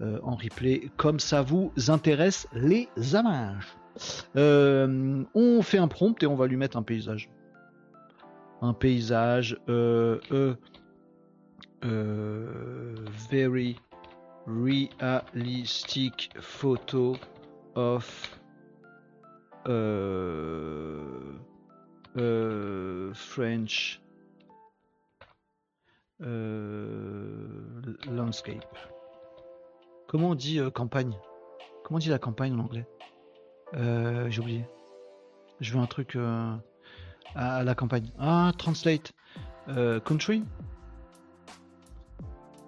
[0.00, 3.76] euh, en replay comme ça vous intéresse, les amages.
[4.34, 7.30] on fait un prompt et on va lui mettre un paysage.
[8.62, 9.58] Un paysage
[13.30, 13.76] very
[14.46, 17.16] realistic photo
[17.76, 18.40] of
[19.68, 21.32] euh,
[22.16, 24.00] euh, French
[26.22, 28.64] euh, landscape.
[30.08, 31.16] Comment on dit campagne?
[31.84, 32.86] Comment on dit la campagne en anglais?
[33.74, 34.64] J'ai oublié.
[35.60, 36.16] Je veux un truc
[37.34, 38.10] à la campagne.
[38.18, 39.12] Ah, translate.
[40.04, 40.44] country?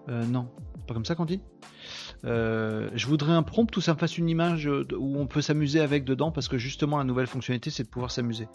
[0.08, 0.48] Non,
[0.86, 1.40] pas comme ça qu'on dit?
[2.24, 5.40] Euh, je voudrais un prompt où ça me fasse une image euh, où on peut
[5.40, 8.48] s'amuser avec dedans parce que justement la nouvelle fonctionnalité c'est de pouvoir s'amuser.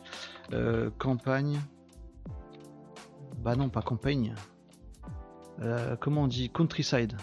[0.52, 1.60] Euh, campagne.
[3.40, 4.34] Bah non, pas campagne.
[6.00, 6.50] comment on dit?
[6.50, 7.18] Countryside.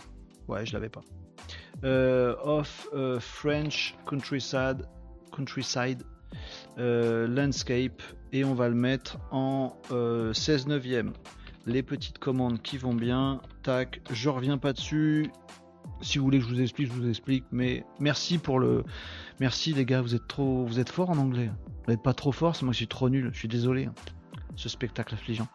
[0.48, 1.02] Ouais, je l'avais pas.
[1.82, 2.88] of
[3.20, 4.86] French countryside,
[5.30, 6.02] countryside
[6.76, 9.76] landscape et on va le mettre en
[10.32, 11.12] 16 neuvième.
[11.66, 13.40] Les petites commandes qui vont bien.
[13.62, 15.30] Tac, je reviens pas dessus
[16.00, 17.44] si vous voulez que je vous explique, je vous explique.
[17.52, 18.84] Mais merci pour le.
[19.38, 20.64] Merci les gars, vous êtes trop.
[20.64, 21.50] Vous êtes fort en anglais.
[21.84, 23.30] Vous n'êtes pas trop fort, moi je suis trop nul.
[23.32, 23.86] Je suis désolé.
[23.86, 23.94] Hein.
[24.56, 25.48] Ce spectacle affligeant.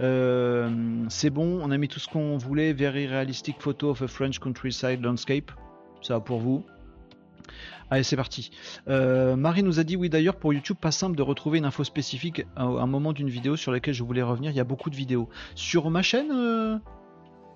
[0.00, 2.72] Euh, c'est bon, on a mis tout ce qu'on voulait.
[2.72, 5.50] Very realistic photo of a French countryside landscape.
[6.02, 6.64] Ça va pour vous.
[7.90, 8.50] Allez, c'est parti.
[8.88, 11.84] Euh, Marie nous a dit oui d'ailleurs pour YouTube pas simple de retrouver une info
[11.84, 14.50] spécifique à un moment d'une vidéo sur laquelle je voulais revenir.
[14.50, 16.30] Il y a beaucoup de vidéos sur ma chaîne.
[16.30, 16.78] Euh,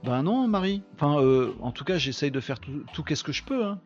[0.04, 0.82] ben non, Marie.
[0.94, 3.64] Enfin, euh, en tout cas, j'essaye de faire tout, qu'est-ce que je peux.
[3.64, 3.78] Hein.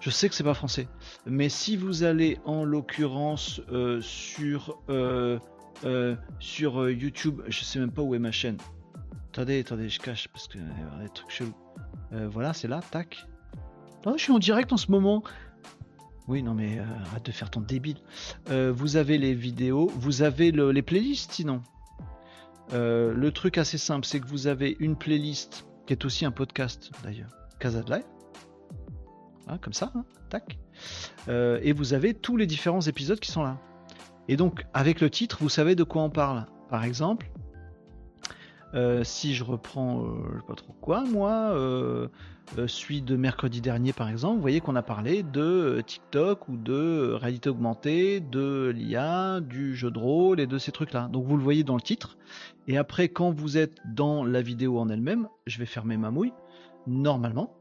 [0.00, 0.86] Je sais que c'est pas français.
[1.24, 5.38] Mais si vous allez en l'occurrence euh, sur, euh,
[6.40, 8.58] sur YouTube, je sais même pas où est ma chaîne.
[9.32, 11.54] Attendez, attendez, je cache parce que des trucs chelous.
[12.12, 13.26] voilà, c'est là, tac.
[14.04, 15.24] Oh, je suis en direct en ce moment.
[16.28, 17.96] Oui, non mais arrête de faire ton débile.
[18.48, 21.62] vous avez les vidéos, vous avez les playlists sinon.
[22.72, 26.30] Euh, le truc assez simple, c'est que vous avez une playlist qui est aussi un
[26.30, 27.94] podcast d'ailleurs, Casa de.
[29.46, 30.58] Ah, comme ça, hein, tac.
[31.28, 33.58] Euh, et vous avez tous les différents épisodes qui sont là.
[34.28, 36.46] Et donc, avec le titre, vous savez de quoi on parle.
[36.70, 37.30] Par exemple,
[38.74, 42.08] Euh, si je reprends, euh, je sais pas trop quoi, moi, euh,
[42.66, 47.12] celui de mercredi dernier par exemple, vous voyez qu'on a parlé de TikTok ou de
[47.12, 51.08] réalité augmentée, de l'IA, du jeu de rôle et de ces trucs-là.
[51.12, 52.16] Donc vous le voyez dans le titre.
[52.66, 56.32] Et après, quand vous êtes dans la vidéo en elle-même, je vais fermer ma mouille.
[56.88, 57.54] Normalement,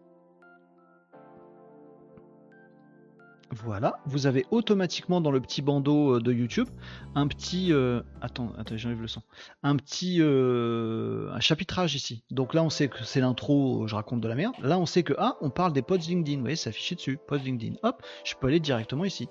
[3.54, 6.68] Voilà, vous avez automatiquement dans le petit bandeau euh, de YouTube
[7.14, 7.72] un petit.
[7.72, 9.22] Euh, attends, attends, j'enlève le son.
[9.62, 12.24] Un petit euh, un chapitrage ici.
[12.32, 14.56] Donc là, on sait que c'est l'intro, je raconte de la merde.
[14.62, 16.38] Là, on sait que ah, on parle des pods LinkedIn.
[16.38, 17.20] Vous voyez, c'est affiché dessus.
[17.28, 17.76] Pods LinkedIn.
[17.84, 19.28] Hop, je peux aller directement ici.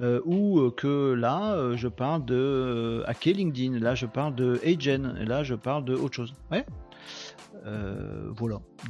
[0.00, 3.80] ou que là, je parle de hacker LinkedIn.
[3.80, 5.14] Là, je parle de Agen.
[5.24, 6.34] Là, je parle de autre chose.
[6.50, 6.64] Voilà.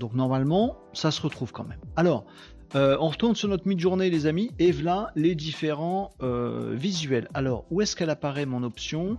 [0.00, 1.80] Donc normalement, ça se retrouve quand même.
[1.96, 2.26] Alors,
[2.74, 7.28] euh, on retourne sur notre mid-journée, les amis, et voilà les différents euh, visuels.
[7.34, 9.18] Alors, où est-ce qu'elle apparaît mon option?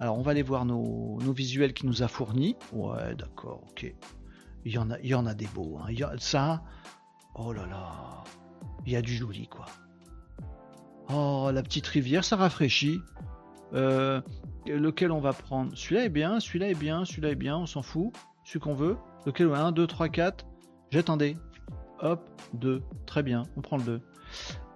[0.00, 2.56] Alors, on va aller voir nos, visuels qui nous a fournis.
[2.72, 3.94] Ouais, d'accord, ok.
[4.64, 5.78] Il y en a, il y en a des beaux.
[5.78, 5.92] Hein.
[6.18, 6.62] ça,
[7.34, 8.24] oh là là,
[8.86, 9.66] il y a du joli, quoi.
[11.10, 13.00] Oh, la petite rivière, ça rafraîchit.
[13.72, 14.20] Euh,
[14.66, 15.76] lequel on va prendre?
[15.76, 18.12] Celui-là est bien, celui-là est bien, celui-là est bien, on s'en fout.
[18.44, 18.96] Celui qu'on veut.
[19.26, 19.50] Lequel?
[19.52, 20.46] 1, 2, 3, 4.
[20.90, 21.36] J'attendais.
[22.00, 22.82] Hop, 2.
[23.06, 24.00] Très bien, on prend le 2.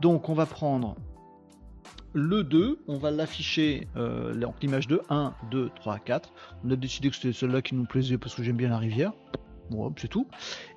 [0.00, 0.96] Donc on va prendre
[2.14, 3.88] le 2, on va l'afficher
[4.60, 6.32] l'image 2, 1, 2, 3, 4.
[6.64, 9.12] On a décidé que c'était celle-là qui nous plaisait parce que j'aime bien la rivière.
[9.70, 10.26] Bon, c'est tout.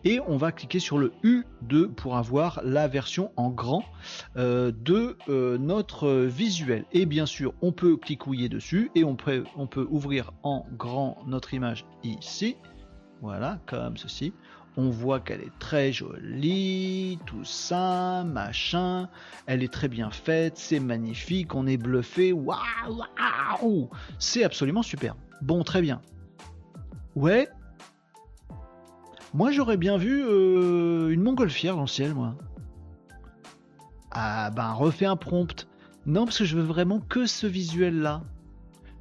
[0.05, 3.83] Et on va cliquer sur le U2 pour avoir la version en grand
[4.37, 6.85] euh, de euh, notre visuel.
[6.93, 11.17] Et bien sûr, on peut cliquer dessus et on peut, on peut ouvrir en grand
[11.27, 12.55] notre image ici.
[13.21, 14.33] Voilà, comme ceci
[14.77, 19.09] on voit qu'elle est très jolie, tout ça, machin,
[19.45, 22.57] elle est très bien faite, c'est magnifique, on est bluffé, waouh,
[22.87, 25.15] waouh, c'est absolument super.
[25.41, 26.01] Bon, très bien.
[27.15, 27.47] Ouais.
[29.33, 32.35] Moi, j'aurais bien vu euh, une montgolfière dans le ciel, moi.
[34.11, 35.67] Ah ben, refais un prompt.
[36.05, 38.23] Non, parce que je veux vraiment que ce visuel-là.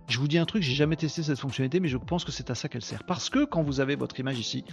[0.07, 2.51] Je vous dis un truc, j'ai jamais testé cette fonctionnalité, mais je pense que c'est
[2.51, 3.05] à ça qu'elle sert.
[3.05, 4.65] Parce que quand vous avez votre image ici,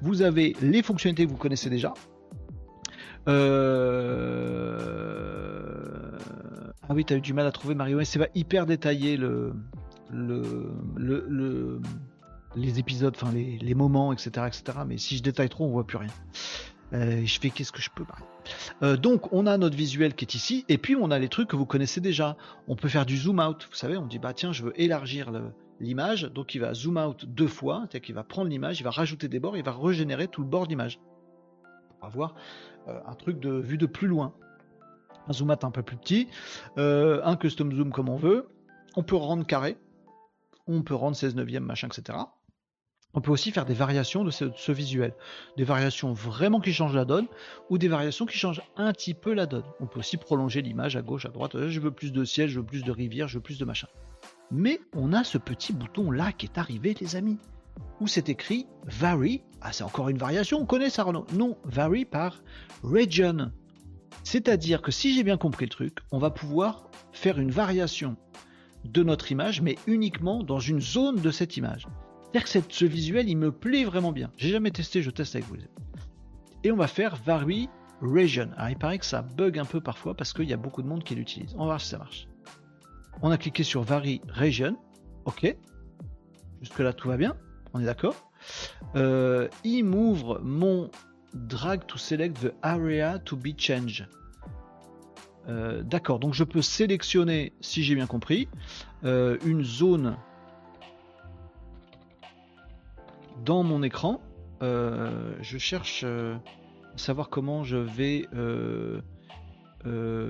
[0.00, 1.92] vous avez les fonctionnalités que vous connaissez déjà.
[3.28, 4.78] Euh,
[6.88, 8.00] ah oui, tu as eu du mal à trouver Mario.
[8.04, 9.54] C'est pas hyper détaillé le,
[10.12, 11.80] le, le,
[12.54, 14.78] les épisodes, enfin les, les, moments, etc., etc.
[14.86, 16.12] Mais si je détaille trop, on voit plus rien.
[16.92, 18.04] Euh, je fais qu'est-ce que je peux
[18.82, 21.48] euh, Donc on a notre visuel qui est ici, et puis on a les trucs
[21.48, 22.36] que vous connaissez déjà.
[22.68, 25.32] On peut faire du zoom out, vous savez, on dit bah tiens je veux élargir
[25.80, 28.90] l'image, donc il va zoom out deux fois, c'est-à-dire qu'il va prendre l'image, il va
[28.90, 31.00] rajouter des bords, il va régénérer tout le bord d'image.
[31.98, 32.34] Pour avoir
[32.88, 34.34] euh, un truc de vue de plus loin.
[35.28, 36.28] Un zoom out un peu plus petit,
[36.76, 38.46] un custom zoom comme on veut,
[38.94, 39.76] on peut rendre carré,
[40.68, 42.16] on peut rendre 16 neuvième, machin, etc.
[43.16, 45.14] On peut aussi faire des variations de ce, visuel.
[45.56, 47.26] Des variations vraiment qui changent la donne
[47.70, 49.64] ou des variations qui changent un petit peu la donne.
[49.80, 51.68] On peut aussi prolonger l'image à gauche, à droite.
[51.68, 53.88] Je veux plus de ciel, je veux plus de rivière, je veux plus de machin.
[54.50, 57.38] Mais on a ce petit bouton là qui est arrivé, les amis,
[58.00, 59.42] où c'est écrit Vary.
[59.62, 61.26] Ah, c'est encore une variation, on connaît ça, Renaud.
[61.32, 62.42] Non, Vary par
[62.82, 63.50] Region.
[64.24, 68.18] C'est-à-dire que si j'ai bien compris le truc, on va pouvoir faire une variation
[68.84, 71.86] de notre image, mais uniquement dans une zone de cette image
[72.44, 74.30] que ce visuel, il me plaît vraiment bien.
[74.36, 75.56] J'ai jamais testé, je teste avec vous.
[76.64, 77.68] Et on va faire Vary
[78.00, 78.50] Region.
[78.56, 80.88] Alors il paraît que ça bug un peu parfois parce qu'il y a beaucoup de
[80.88, 81.54] monde qui l'utilise.
[81.54, 82.28] On va voir si ça marche.
[83.22, 84.76] On a cliqué sur Vary Region.
[85.24, 85.56] Ok.
[86.60, 87.36] Jusque là tout va bien.
[87.72, 88.30] On est d'accord.
[88.94, 90.90] Euh, il m'ouvre mon
[91.34, 94.08] drag to select the area to be changed.
[95.48, 98.48] Euh, d'accord, donc je peux sélectionner, si j'ai bien compris,
[99.04, 100.16] euh, une zone
[103.44, 104.20] dans mon écran,
[104.62, 106.36] euh, je cherche euh,
[106.94, 109.00] à savoir comment je vais euh,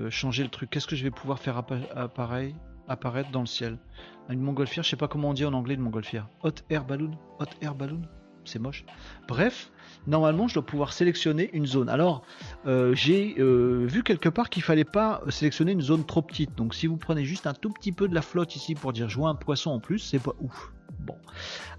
[0.09, 0.69] changer le truc.
[0.69, 3.77] Qu'est-ce que je vais pouvoir faire apparaître dans le ciel?
[4.29, 6.27] Une montgolfière, je sais pas comment on dit en anglais une montgolfière.
[6.43, 8.01] Hot air balloon Hot air balloon
[8.43, 8.85] C'est moche.
[9.27, 9.71] Bref,
[10.05, 11.87] normalement je dois pouvoir sélectionner une zone.
[11.87, 12.23] Alors
[12.65, 16.55] j'ai vu quelque part qu'il fallait pas sélectionner une zone trop petite.
[16.55, 19.07] Donc si vous prenez juste un tout petit peu de la flotte ici pour dire
[19.07, 20.73] je vois un poisson en plus, c'est pas ouf.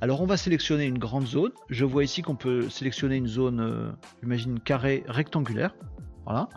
[0.01, 1.53] Alors on va sélectionner une grande zone.
[1.68, 3.91] Je vois ici qu'on peut sélectionner une zone, euh,
[4.22, 5.74] j'imagine carré rectangulaire.
[6.24, 6.49] Voilà.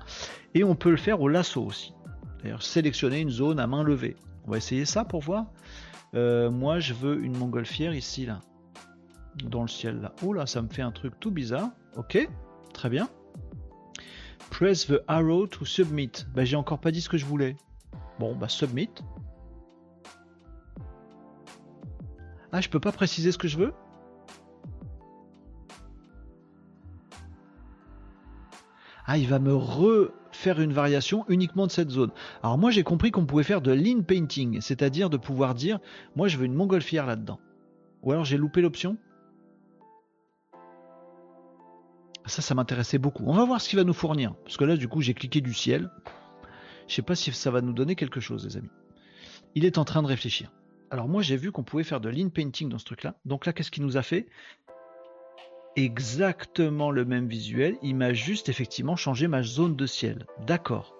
[0.54, 1.94] Et on peut le faire au lasso aussi.
[2.44, 4.16] D'ailleurs, sélectionner une zone à main levée.
[4.46, 5.46] On va essayer ça pour voir.
[6.14, 8.40] Euh, moi, je veux une montgolfière ici, là.
[9.44, 10.14] Dans le ciel, là.
[10.24, 11.70] Oh là, ça me fait un truc tout bizarre.
[11.96, 12.28] Ok,
[12.74, 13.10] très bien.
[14.50, 16.12] Press the arrow to submit.
[16.36, 17.56] Bah, j'ai encore pas dit ce que je voulais.
[18.20, 18.90] Bon, bah, submit.
[22.52, 23.74] Ah, je peux pas préciser ce que je veux
[29.06, 32.12] Ah, il va me refaire une variation uniquement de cette zone.
[32.44, 35.80] Alors moi, j'ai compris qu'on pouvait faire de l'in painting, c'est-à-dire de pouvoir dire,
[36.16, 37.40] moi, je veux une montgolfière là-dedans.
[38.04, 38.98] Ou alors j'ai loupé l'option
[42.26, 43.24] Ça, ça m'intéressait beaucoup.
[43.26, 44.36] On va voir ce qu'il va nous fournir.
[44.46, 45.90] Parce que là, du coup, j'ai cliqué du ciel.
[46.88, 48.70] Je ne sais pas si ça va nous donner quelque chose, les amis.
[49.56, 50.52] Il est en train de réfléchir.
[50.92, 53.16] Alors moi, j'ai vu qu'on pouvait faire de lean painting dans ce truc-là.
[53.24, 54.28] Donc là, qu'est-ce qu'il nous a fait?
[55.78, 57.78] Exactement le même visuel.
[57.82, 60.26] Il m'a juste effectivement changé ma zone de ciel.
[60.46, 60.94] D'accord.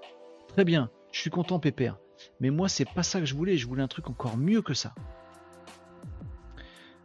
[0.48, 0.90] Très bien.
[1.12, 2.00] Je suis content, Pépère.
[2.40, 3.58] Mais moi, c'est pas ça que je voulais.
[3.58, 4.96] Je voulais un truc encore mieux que ça.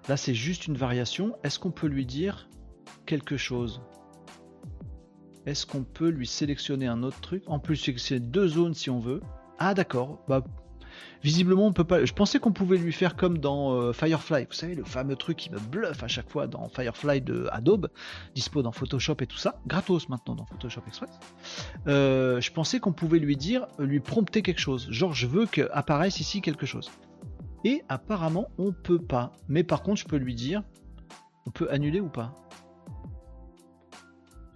[0.09, 1.37] Là, c'est juste une variation.
[1.43, 2.49] Est-ce qu'on peut lui dire
[3.05, 3.83] quelque chose?
[5.45, 7.43] Est-ce qu'on peut lui sélectionner un autre truc?
[7.49, 9.21] En plus, c'est deux zones si on veut.
[9.59, 10.25] Ah d'accord.
[10.29, 10.45] Bah,
[11.23, 12.05] visiblement, on peut pas.
[12.05, 14.45] Je pensais qu'on pouvait lui faire comme dans euh, Firefly.
[14.45, 17.89] Vous savez, le fameux truc qui me bluffe à chaque fois dans Firefly de Adobe,
[18.35, 21.11] dispo dans Photoshop et tout ça, gratos maintenant dans Photoshop Express.
[21.87, 24.89] Euh, je pensais qu'on pouvait lui dire, lui prompter quelque chose.
[24.91, 26.91] Genre, je veux qu'apparaisse ici quelque chose.
[27.65, 29.33] Et apparemment, on peut pas.
[29.49, 30.63] Mais par contre, je peux lui dire,
[31.47, 32.35] on peut annuler ou pas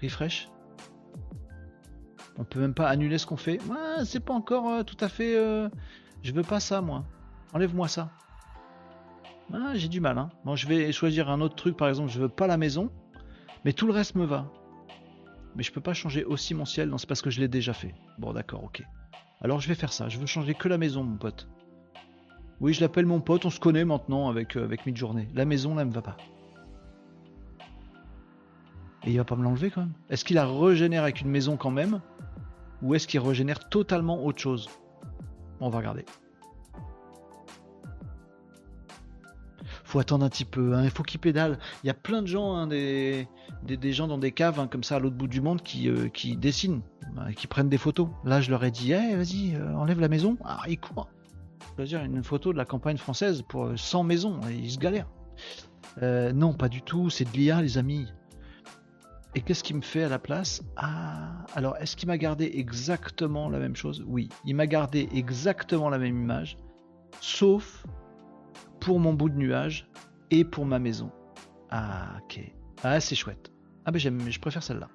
[0.03, 0.49] Refresh
[2.41, 3.61] on peut même pas annuler ce qu'on fait.
[3.69, 5.37] Ouais, c'est pas encore euh, tout à fait.
[6.23, 7.05] Je veux pas ça, moi.
[7.53, 8.11] Enlève-moi ça.
[9.53, 10.19] Ah, j'ai du mal.
[10.19, 10.31] Hein.
[10.55, 12.11] Je vais choisir un autre truc, par exemple.
[12.11, 12.91] Je veux pas la maison,
[13.65, 14.51] mais tout le reste me va.
[15.57, 16.89] Mais je peux pas changer aussi mon ciel.
[16.89, 17.95] Non, c'est parce que je l'ai déjà fait.
[18.19, 18.83] Bon, d'accord, ok.
[19.41, 20.09] Alors je vais faire ça.
[20.09, 21.49] Je veux changer que la maison, mon pote.
[22.61, 23.45] Oui, je l'appelle mon pote.
[23.47, 25.29] On se connaît maintenant avec, euh, avec Midjourney.
[25.35, 26.17] La maison, là, me va pas.
[29.05, 31.57] Et il va pas me l'enlever quand même Est-ce qu'il la régénère avec une maison
[31.57, 32.01] quand même?
[32.83, 34.69] Ou est-ce qu'il régénère totalement autre chose?
[35.61, 36.05] On va regarder.
[39.91, 40.85] faut attendre un petit peu, hein.
[40.85, 41.59] il faut qu'il pédale.
[41.83, 43.29] Il y a plein de gens, hein, des,
[43.65, 46.09] des, gens dans des caves hein, comme ça à l'autre bout du monde qui, euh,
[46.37, 46.83] dessinent,
[47.37, 48.09] qui prennent des photos.
[48.25, 50.39] Là, je leur ai dit, hey, vas-y, euh, enlève la maison.
[50.45, 51.09] Ah, ils courent.
[51.77, 54.79] Je veux dire, une photo de la campagne française pour 100 euh, maisons, ils se
[54.79, 55.11] galèrent.
[56.01, 58.07] non, pas du tout, c'est de l'IA, les amis.
[59.35, 60.63] Et qu'est-ce qu'il me fait à la place?
[60.77, 64.05] Ah, alors est-ce qu'il m'a gardé exactement la même chose?
[64.07, 66.59] Oui, il m'a gardé exactement la même image,
[67.21, 67.87] sauf
[68.81, 69.89] pour mon bout de nuage
[70.33, 71.13] et pour ma maison.
[71.71, 72.41] Ah, ok.
[72.83, 73.53] Ah, c'est chouette.
[73.85, 74.89] Ah, ben j'aime, je préfère celle-là.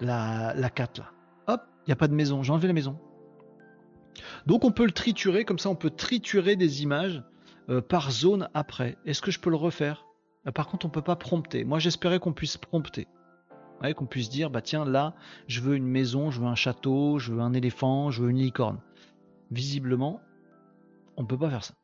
[0.00, 1.12] La, la 4 là.
[1.46, 2.98] Hop, il n'y a pas de maison, j'ai enlevé la maison.
[4.46, 7.22] Donc on peut le triturer, comme ça on peut triturer des images
[7.68, 8.98] euh, par zone après.
[9.06, 10.04] Est-ce que je peux le refaire?
[10.52, 11.64] Par contre, on peut pas prompter.
[11.64, 13.06] Moi, j'espérais qu'on puisse prompter.
[13.96, 15.14] qu'on puisse dire, bah tiens, là,
[15.46, 18.38] je veux une maison, je veux un château, je veux un éléphant, je veux une
[18.38, 18.80] licorne.
[19.50, 20.20] Visiblement,
[21.16, 21.74] on peut pas faire ça.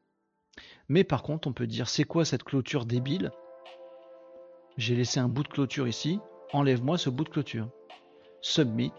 [0.88, 3.30] Mais par contre, on peut dire, c'est quoi cette clôture débile?
[4.76, 6.20] J'ai laissé un bout de clôture ici,
[6.52, 7.68] enlève-moi ce bout de clôture.
[8.40, 8.92] Submit.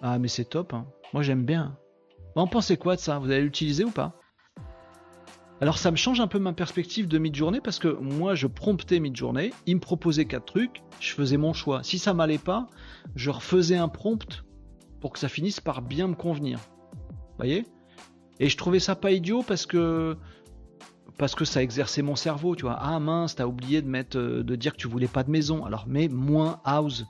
[0.00, 0.86] Ah, mais c'est top, hein.
[1.12, 1.76] moi j'aime bien.
[2.34, 3.18] En pensez quoi de ça?
[3.18, 4.18] Vous allez l'utiliser ou pas?
[5.62, 8.98] Alors ça me change un peu ma perspective de mid-journée parce que moi je promptais
[8.98, 11.84] mid-journée, il me proposait quatre trucs, je faisais mon choix.
[11.84, 12.66] Si ça m'allait pas,
[13.14, 14.42] je refaisais un prompt
[15.00, 16.58] pour que ça finisse par bien me convenir.
[16.58, 17.64] Vous voyez?
[18.40, 20.16] Et je trouvais ça pas idiot parce que
[21.44, 22.78] ça exerçait mon cerveau, tu vois.
[22.80, 25.64] Ah mince, t'as oublié de mettre euh, de dire que tu voulais pas de maison.
[25.64, 27.04] Alors mets moins house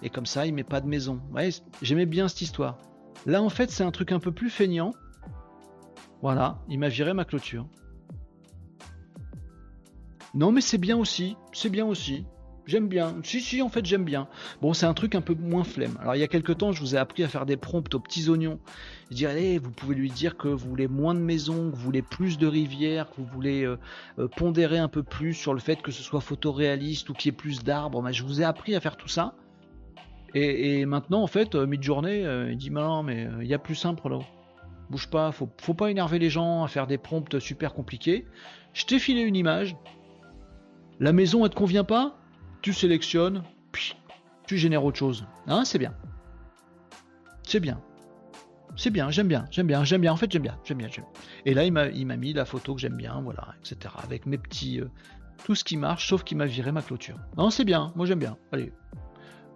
[0.00, 1.20] et comme ça il met pas de maison.
[1.34, 1.50] Ouais,
[1.82, 2.78] j'aimais bien cette histoire.
[3.26, 4.94] Là en fait c'est un truc un peu plus feignant.
[6.22, 7.68] Voilà, il m'a viré ma clôture.
[10.38, 11.36] Non, mais c'est bien aussi.
[11.52, 12.24] C'est bien aussi.
[12.64, 13.16] J'aime bien.
[13.24, 14.28] Si, si, en fait, j'aime bien.
[14.62, 15.98] Bon, c'est un truc un peu moins flemme.
[16.00, 17.98] Alors, il y a quelques temps, je vous ai appris à faire des prompts aux
[17.98, 18.60] petits oignons.
[19.10, 21.82] Je dis, allez, vous pouvez lui dire que vous voulez moins de maisons, que vous
[21.82, 23.78] voulez plus de rivières, que vous voulez euh,
[24.20, 27.34] euh, pondérer un peu plus sur le fait que ce soit photoréaliste ou qu'il y
[27.34, 28.00] ait plus d'arbres.
[28.00, 29.34] Mais je vous ai appris à faire tout ça.
[30.34, 33.74] Et, maintenant, en fait, euh, mi-journée, il dit, mais non, mais il y a plus
[33.74, 34.20] simple là.
[34.88, 38.24] Bouge pas, faut, faut pas énerver les gens à faire des prompts super compliqués.
[38.72, 39.76] Je t'ai filé une image,
[41.00, 42.18] la maison, elle te convient pas?
[42.62, 43.42] Tu sélectionnes,
[44.46, 45.26] tu génères autre chose.
[45.46, 45.94] Hein, c'est bien.
[47.42, 47.80] C'est bien.
[48.76, 50.12] C'est bien, j'aime bien, j'aime bien, j'aime bien.
[50.12, 50.88] En fait, j'aime bien, j'aime bien,
[51.44, 53.92] Et là, il m'a, mis la photo que j'aime bien, voilà, etc.
[54.02, 54.88] Avec mes petits, euh,
[55.44, 57.18] tout ce qui marche, sauf qu'il m'a viré ma clôture.
[57.36, 58.36] Non, c'est bien, moi j'aime bien.
[58.52, 58.72] Allez,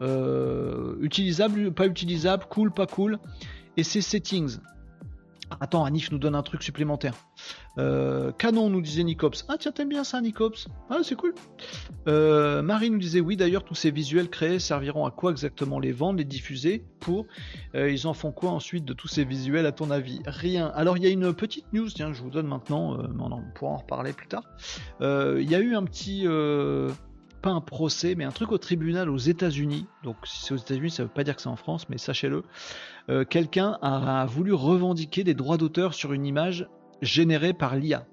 [0.01, 3.19] euh, utilisable, pas utilisable, cool, pas cool.
[3.77, 4.59] Et ces settings,
[5.61, 7.15] Attends, Anif nous donne un truc supplémentaire.
[7.79, 9.45] Euh, canon nous disait Nicops.
[9.49, 11.35] Ah tiens, t'aimes bien ça, Nicops Ah, c'est cool.
[12.07, 15.93] Euh, Marie nous disait oui, d'ailleurs, tous ces visuels créés serviront à quoi exactement les
[15.93, 17.27] vendre, les diffuser Pour.
[17.75, 20.21] Euh, ils en font quoi ensuite de tous ces visuels, à ton avis?
[20.27, 20.69] Rien.
[20.75, 23.73] Alors, il y a une petite news, tiens, je vous donne maintenant, mais on pourra
[23.73, 24.45] en reparler plus tard.
[25.01, 26.27] Il y a eu un petit
[27.43, 29.87] pas un procès, mais un truc au tribunal aux États-Unis.
[30.05, 32.45] Donc si c'est aux États-Unis, ça veut pas dire que c'est en France, mais sachez-le.
[33.11, 36.69] Euh, quelqu'un a, voulu revendiquer des droits d'auteur sur une image
[37.03, 38.07] générée par l'IA.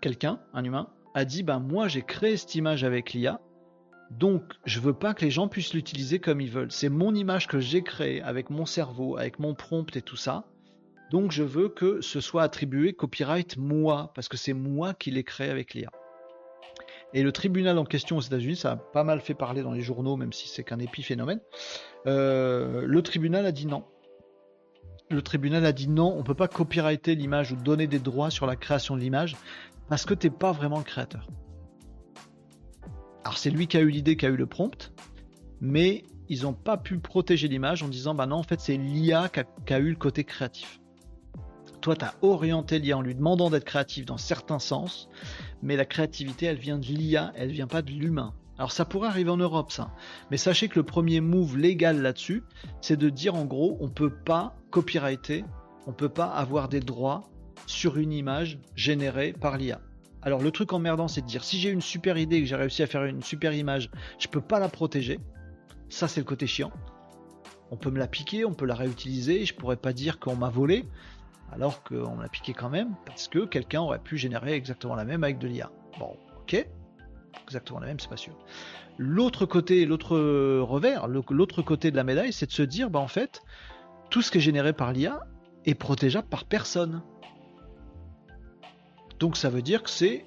[0.00, 3.40] Quelqu'un, un humain, a dit ben moi j'ai créé cette image avec l'IA,
[4.10, 6.70] donc je veux pas que les gens puissent l'utiliser comme ils veulent.
[6.70, 10.44] C'est mon image que j'ai créée avec mon cerveau, avec mon prompt et tout ça.
[11.10, 15.24] Donc je veux que ce soit attribué copyright moi, parce que c'est moi qui l'ai
[15.24, 15.90] créé avec l'IA.
[17.14, 19.80] Et le tribunal en question aux États-Unis, ça a pas mal fait parler dans les
[19.80, 21.40] journaux, même si c'est qu'un épiphénomène.
[22.06, 23.84] Euh, le tribunal a dit non.
[25.10, 28.46] Le tribunal a dit non, on peut pas copyrighter l'image ou donner des droits sur
[28.46, 29.36] la création de l'image
[29.88, 31.26] parce que t'es pas vraiment le créateur.
[33.24, 34.92] Alors c'est lui qui a eu l'idée, qui a eu le prompt,
[35.60, 39.30] mais ils n'ont pas pu protéger l'image en disant bah non en fait c'est l'IA
[39.30, 40.80] qui a, eu le côté créatif.
[41.88, 45.08] Toi tu as orienté l'IA en lui demandant d'être créatif dans certains sens,
[45.62, 48.34] mais la créativité elle vient de l'IA, elle vient pas de l'humain.
[48.58, 49.90] Alors ça pourrait arriver en Europe ça,
[50.30, 52.44] mais sachez que le premier move légal là-dessus,
[52.82, 55.46] c'est de dire en gros on peut pas copyrighter,
[55.86, 57.22] on peut pas avoir des droits
[57.64, 59.80] sur une image générée par l'IA.
[60.20, 62.82] Alors le truc emmerdant, c'est de dire si j'ai une super idée, que j'ai réussi
[62.82, 65.20] à faire une super image, je peux pas la protéger.
[65.88, 66.70] Ça, c'est le côté chiant.
[67.70, 69.44] On peut me la piquer, on peut la réutiliser.
[69.44, 70.86] Je pourrais pas dire qu'on m'a volé,
[71.52, 75.24] alors qu'on l'a piqué quand même, parce que quelqu'un aurait pu générer exactement la même
[75.24, 75.70] avec de l'IA.
[75.98, 76.66] Bon, ok,
[77.44, 78.34] exactement la même, c'est pas sûr.
[78.98, 80.18] L'autre côté, l'autre
[80.60, 83.42] revers, l'autre côté de la médaille, c'est de se dire, bah en fait,
[84.10, 85.20] tout ce qui est généré par l'IA
[85.64, 87.02] est protégeable par personne.
[89.18, 90.24] Donc ça veut dire que c'est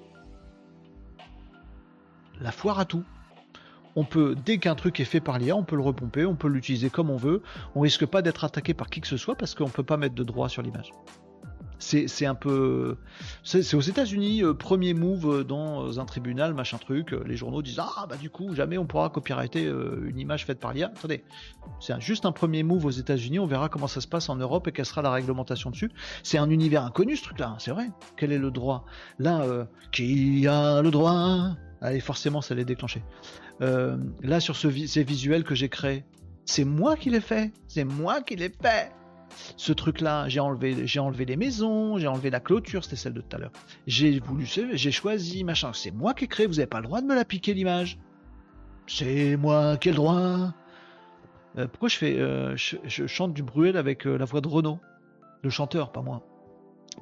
[2.40, 3.04] la foire à tout.
[3.96, 6.48] On peut, dès qu'un truc est fait par l'IA, on peut le repomper, on peut
[6.48, 7.42] l'utiliser comme on veut.
[7.74, 10.14] On risque pas d'être attaqué par qui que ce soit parce qu'on peut pas mettre
[10.14, 10.92] de droit sur l'image
[11.82, 12.96] c'est un peu.
[13.42, 17.12] C'est aux États-Unis, euh, premier move euh, dans un tribunal, machin truc.
[17.12, 20.60] Euh, les journaux disent Ah, bah du coup, jamais on pourra copyrighter une image faite
[20.60, 20.86] par l'IA.
[20.86, 21.24] Attendez,
[21.80, 23.38] c'est juste un premier move aux États-Unis.
[23.38, 25.90] On verra comment ça se passe en Europe et quelle sera la réglementation dessus.
[26.22, 27.90] C'est un univers inconnu ce truc-là, hein, c'est vrai.
[28.16, 28.84] Quel est le droit?
[29.18, 32.64] Là, qui a le droit Allez, forcément, ça l'est
[33.60, 33.98] déclenché.
[34.22, 36.04] là, sur ce, ces visuels que j'ai créés,
[36.44, 37.52] c'est moi qui l'ai fait.
[37.68, 38.92] C'est moi qui l'ai fait
[39.56, 43.36] ce truc-là, j'ai enlevé, enlevé les maisons, j'ai enlevé la clôture, c'était celle de tout
[43.36, 43.52] à l'heure.
[43.86, 45.72] J'ai voulu, j'ai choisi, machin.
[45.72, 47.98] C'est moi qui ai créé, vous n'avez pas le droit de me la piquer l'image.
[48.86, 50.54] C'est moi qui ai le droit.
[51.58, 54.78] Euh, pourquoi je fais, euh, je, chante du Bruel avec euh, la voix de Renault,
[55.42, 56.22] le chanteur, pas moi.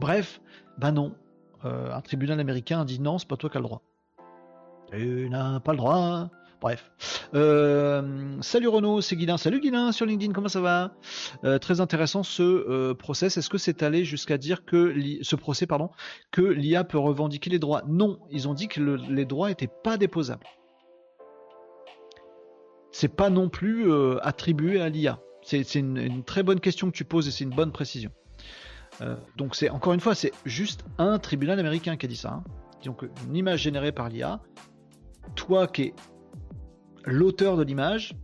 [0.01, 0.41] Bref,
[0.79, 1.15] bah non.
[1.63, 3.83] un tribunal américain a dit non, c'est pas toi qui as le droit.
[4.93, 6.31] Tu n'as pas le droit.
[6.61, 6.91] Bref.
[7.33, 9.39] Euh, salut Renaud, c'est Guilin.
[9.39, 10.93] Salut Guilin sur LinkedIn, comment ça va?
[11.45, 13.39] Euh, Très intéressant ce euh, process.
[13.39, 15.91] Est-ce que c'est allé jusqu'à dire que ce procès, pardon,
[16.31, 17.83] que l'IA peut revendiquer les droits?
[17.89, 20.45] Non, ils ont dit que les droits n'étaient pas déposables.
[22.93, 23.91] C'est pas non plus
[24.21, 25.21] attribué à l'IA.
[25.43, 28.11] C'est une, très bonne question que tu poses et c'est une bonne précision.
[29.37, 32.33] donc c'est encore une fois, c'est juste un tribunal américain qui a dit ça.
[32.33, 32.45] Hein.
[32.85, 34.41] Donc une image générée par l'IA,
[35.37, 35.95] toi qui es
[37.05, 38.15] l'auteur de l'image,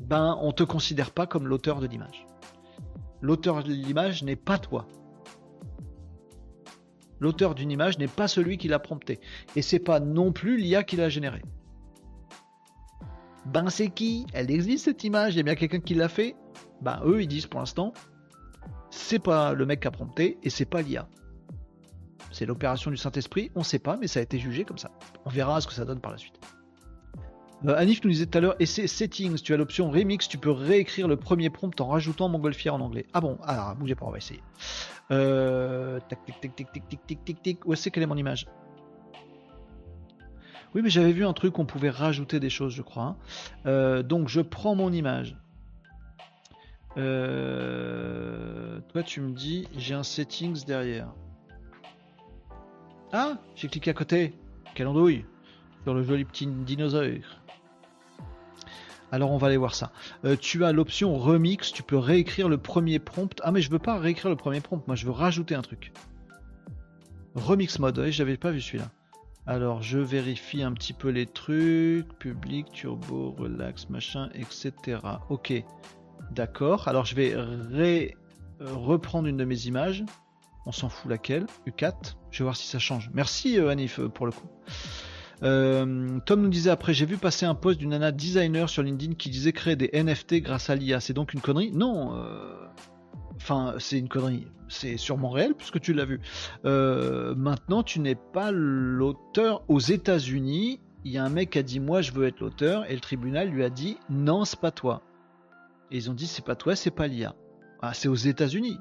[0.00, 2.26] ben on te considère pas comme l'auteur de l'image.
[3.20, 4.86] L'auteur de l'image n'est pas toi.
[7.20, 9.20] L'auteur d'une image n'est pas celui qui l'a prompté.
[9.54, 11.42] Et c'est pas non plus l'IA qui l'a générée.
[13.44, 14.26] Ben c'est qui?
[14.32, 16.34] Elle existe cette image, il y a bien quelqu'un qui l'a fait?
[16.80, 17.92] Ben eux ils disent pour l'instant,
[18.90, 21.08] c'est pas le mec qui a prompté et c'est pas l'IA.
[22.32, 24.90] C'est l'opération du Saint-Esprit, on sait pas, mais ça a été jugé comme ça.
[25.24, 26.38] On verra ce que ça donne par la suite.
[27.66, 30.38] Euh, Anif nous disait tout à l'heure, et c'est settings, tu as l'option remix, tu
[30.38, 33.06] peux réécrire le premier prompt en rajoutant montgolfière en anglais.
[33.12, 34.42] Ah bon, alors bougez pas, on va essayer.
[35.10, 37.66] Euh, tac, tic, tic, tic, tic, tic, tic, tic, tic.
[37.66, 38.46] Où est-ce quelle est mon image?
[40.74, 43.02] Oui, mais j'avais vu un truc, on pouvait rajouter des choses, je crois.
[43.02, 43.16] Hein.
[43.66, 45.36] Euh, donc je prends mon image.
[46.96, 51.12] Euh, toi, tu me dis, j'ai un settings derrière.
[53.12, 54.34] Ah, j'ai cliqué à côté.
[54.74, 55.24] Quelle andouille
[55.82, 57.39] sur le joli petit dinosaure.
[59.12, 59.92] Alors on va aller voir ça.
[60.24, 63.40] Euh, tu as l'option remix, tu peux réécrire le premier prompt.
[63.42, 65.92] Ah mais je veux pas réécrire le premier prompt, moi je veux rajouter un truc.
[67.34, 68.90] Remix mode, j'avais pas vu celui-là.
[69.46, 74.98] Alors je vérifie un petit peu les trucs, public, turbo, relax, machin, etc.
[75.28, 75.52] Ok,
[76.30, 76.86] d'accord.
[76.88, 78.08] Alors je vais euh,
[78.60, 80.04] reprendre une de mes images.
[80.66, 82.16] On s'en fout laquelle, U4.
[82.30, 83.10] Je vais voir si ça change.
[83.14, 84.46] Merci euh, Anif pour le coup.
[85.42, 89.14] Euh, Tom nous disait après, j'ai vu passer un post d'une nana designer sur LinkedIn
[89.14, 91.00] qui disait créer des NFT grâce à l'IA.
[91.00, 91.72] C'est donc une connerie?
[91.72, 92.14] Non.
[92.16, 92.54] Euh,
[93.36, 94.46] enfin, c'est une connerie.
[94.68, 96.20] C'est sûrement réel puisque tu l'as vu.
[96.64, 100.80] Euh, maintenant, tu n'es pas l'auteur aux États-Unis.
[101.04, 103.00] il y a un mec qui a dit moi je veux être l'auteur et le
[103.00, 105.02] tribunal lui a dit non c'est pas toi.
[105.90, 107.34] Et ils ont dit c'est pas toi, c'est pas l'IA.
[107.82, 108.76] Ah, c'est aux États-Unis.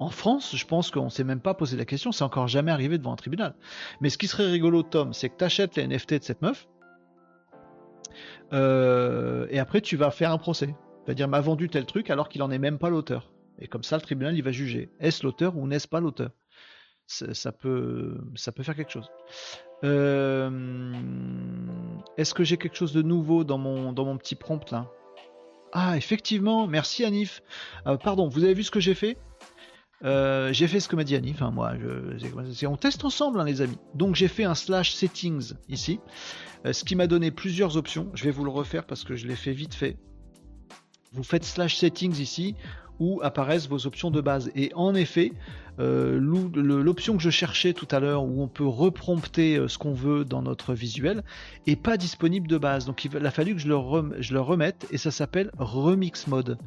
[0.00, 2.98] En France, je pense qu'on s'est même pas posé la question, c'est encore jamais arrivé
[2.98, 3.54] devant un tribunal.
[4.00, 6.66] Mais ce qui serait rigolo, Tom, c'est que tu achètes les NFT de cette meuf,
[8.52, 10.74] euh, et après tu vas faire un procès.
[11.04, 13.30] C'est-à-dire m'a vendu tel truc alors qu'il en est même pas l'auteur.
[13.58, 16.30] Et comme ça, le tribunal il va juger est-ce l'auteur ou n'est-ce pas l'auteur?
[17.06, 19.10] Ça peut, ça peut faire quelque chose.
[19.82, 20.92] Euh,
[22.16, 24.86] est-ce que j'ai quelque chose de nouveau dans mon, dans mon petit prompt là?
[25.72, 27.42] Ah, effectivement, merci Anif.
[27.86, 29.16] Euh, pardon, vous avez vu ce que j'ai fait?
[30.04, 31.74] Euh, j'ai fait ce que m'a dit Anif, hein, moi.
[31.78, 33.78] Je, on teste ensemble, hein, les amis.
[33.94, 36.00] Donc j'ai fait un slash settings ici,
[36.70, 38.10] ce qui m'a donné plusieurs options.
[38.14, 39.96] Je vais vous le refaire parce que je l'ai fait vite fait.
[41.12, 42.54] Vous faites slash settings ici
[43.00, 44.52] où apparaissent vos options de base.
[44.54, 45.32] Et en effet,
[45.80, 49.94] euh, l'option que je cherchais tout à l'heure, où on peut reprompter euh, ce qu'on
[49.94, 51.24] veut dans notre visuel,
[51.66, 52.84] est pas disponible de base.
[52.84, 56.58] Donc il a fallu que je le remette et ça s'appelle Remix Mode.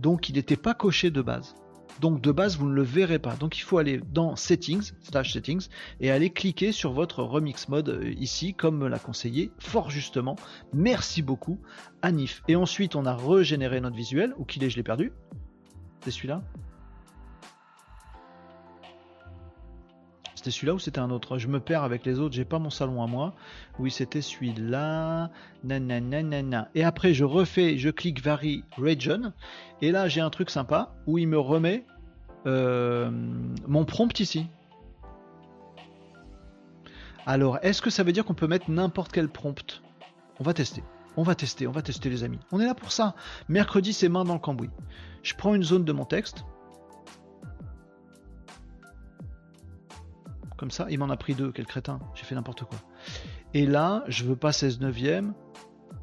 [0.00, 1.54] Donc il n'était pas coché de base.
[2.00, 3.36] Donc de base, vous ne le verrez pas.
[3.36, 5.68] Donc il faut aller dans Settings, slash Settings,
[6.00, 10.36] et aller cliquer sur votre Remix Mode euh, ici, comme me l'a conseillé fort justement.
[10.72, 11.60] Merci beaucoup,
[12.02, 12.42] Anif.
[12.48, 14.34] Et ensuite, on a régénéré notre visuel.
[14.38, 15.12] Où qu'il est, je l'ai perdu.
[16.00, 16.42] C'est celui-là
[20.44, 21.38] C'était celui-là ou c'était un autre?
[21.38, 23.32] Je me perds avec les autres, j'ai pas mon salon à moi.
[23.78, 25.30] Oui, c'était celui-là.
[25.62, 26.68] Nanana.
[26.74, 29.32] Et après, je refais, je clique Vary Region.
[29.80, 31.86] Et là, j'ai un truc sympa où il me remet
[32.44, 33.10] euh,
[33.66, 34.46] mon prompt ici.
[37.24, 39.82] Alors, est-ce que ça veut dire qu'on peut mettre n'importe quel prompt?
[40.40, 40.84] On va tester.
[41.16, 42.40] On va tester, on va tester les amis.
[42.52, 43.14] On est là pour ça.
[43.48, 44.68] Mercredi, c'est main dans le cambouis.
[45.22, 46.44] Je prends une zone de mon texte.
[50.70, 52.78] Ça, il m'en a pris deux, quel crétin, j'ai fait n'importe quoi.
[53.52, 55.34] Et là, je veux pas 16 neuvième,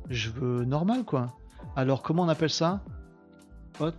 [0.10, 1.28] je veux normal quoi.
[1.76, 2.84] Alors comment on appelle ça?
[3.80, 3.92] Hot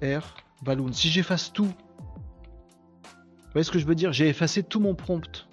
[0.00, 0.92] Air Balloon.
[0.92, 4.12] Si j'efface tout, vous voyez ce que je veux dire?
[4.12, 5.48] J'ai effacé tout mon prompt.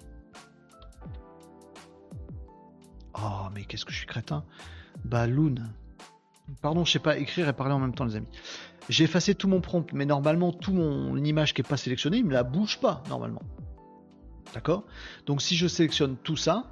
[3.14, 4.44] Oh mais qu'est-ce que je suis crétin?
[5.04, 5.56] Balloon.
[6.60, 8.28] Pardon, je sais pas écrire et parler en même temps les amis.
[8.88, 12.26] J'ai effacé tout mon prompt, mais normalement, tout mon image qui est pas sélectionnée, il
[12.26, 13.42] me la bouge pas, normalement.
[14.52, 14.84] D'accord?
[15.26, 16.70] Donc si je sélectionne tout ça,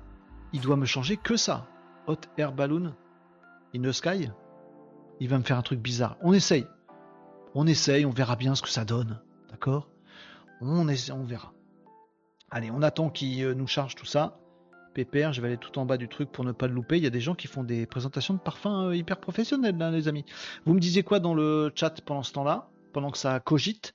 [0.53, 1.67] il doit me changer que ça.
[2.07, 2.95] Hot Air Balloon
[3.75, 4.31] in the sky.
[5.21, 6.17] Il va me faire un truc bizarre.
[6.21, 6.67] On essaye.
[7.55, 9.21] On essaye, on verra bien ce que ça donne.
[9.51, 9.89] D'accord?
[10.61, 11.53] On, on verra.
[12.51, 14.39] Allez, on attend qu'il euh, nous charge tout ça.
[14.93, 16.97] Pépère, je vais aller tout en bas du truc pour ne pas le louper.
[16.99, 19.91] Il y a des gens qui font des présentations de parfums euh, hyper professionnelles, là,
[19.91, 20.25] les amis.
[20.65, 22.72] Vous me disiez quoi dans le chat pendant ce temps-là?
[22.93, 23.95] Pendant que ça cogite.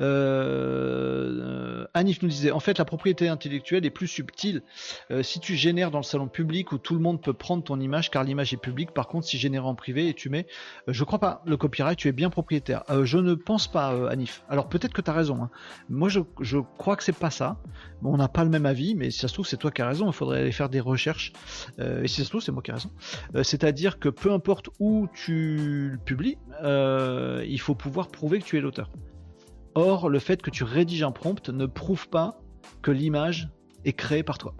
[0.00, 4.62] Euh, Anif nous disait, en fait, la propriété intellectuelle est plus subtile.
[5.10, 7.80] Euh, si tu génères dans le salon public où tout le monde peut prendre ton
[7.80, 10.46] image, car l'image est publique, par contre, si génère en privé et tu mets,
[10.88, 12.84] euh, je crois pas, le copyright, tu es bien propriétaire.
[13.02, 14.42] je ne pense pas, Anif.
[14.48, 15.42] Alors peut-être que tu as raison.
[15.42, 15.50] Hein.
[15.88, 17.58] Moi, je, je, crois que c'est pas ça.
[18.02, 19.88] on n'a pas le même avis, mais si ça se trouve, c'est toi qui as
[19.88, 20.06] raison.
[20.06, 21.32] Il faudrait aller faire des recherches.
[21.78, 22.90] et si ça se trouve, c'est moi qui ai raison.
[23.42, 28.90] C'est-à-dire que peu importe où tu le publies, il faut pouvoir prouver tu es l'auteur.
[29.74, 32.40] Or, le fait que tu rédiges un prompt ne prouve pas
[32.82, 33.48] que l'image
[33.84, 34.54] est créée par toi.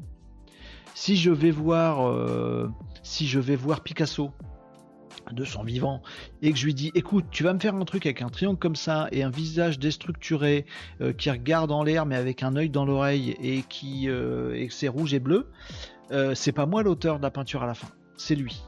[0.94, 2.68] Si je vais voir, euh,
[3.02, 4.30] si je vais voir Picasso
[5.32, 6.02] de son vivant
[6.40, 8.58] et que je lui dis écoute tu vas me faire un truc avec un triangle
[8.58, 10.64] comme ça et un visage déstructuré
[11.02, 14.88] euh, qui regarde en l'air mais avec un œil dans l'oreille et qui euh, c'est
[14.88, 15.50] rouge et bleu
[16.34, 18.62] c'est pas moi l'auteur de la peinture à la fin c'est lui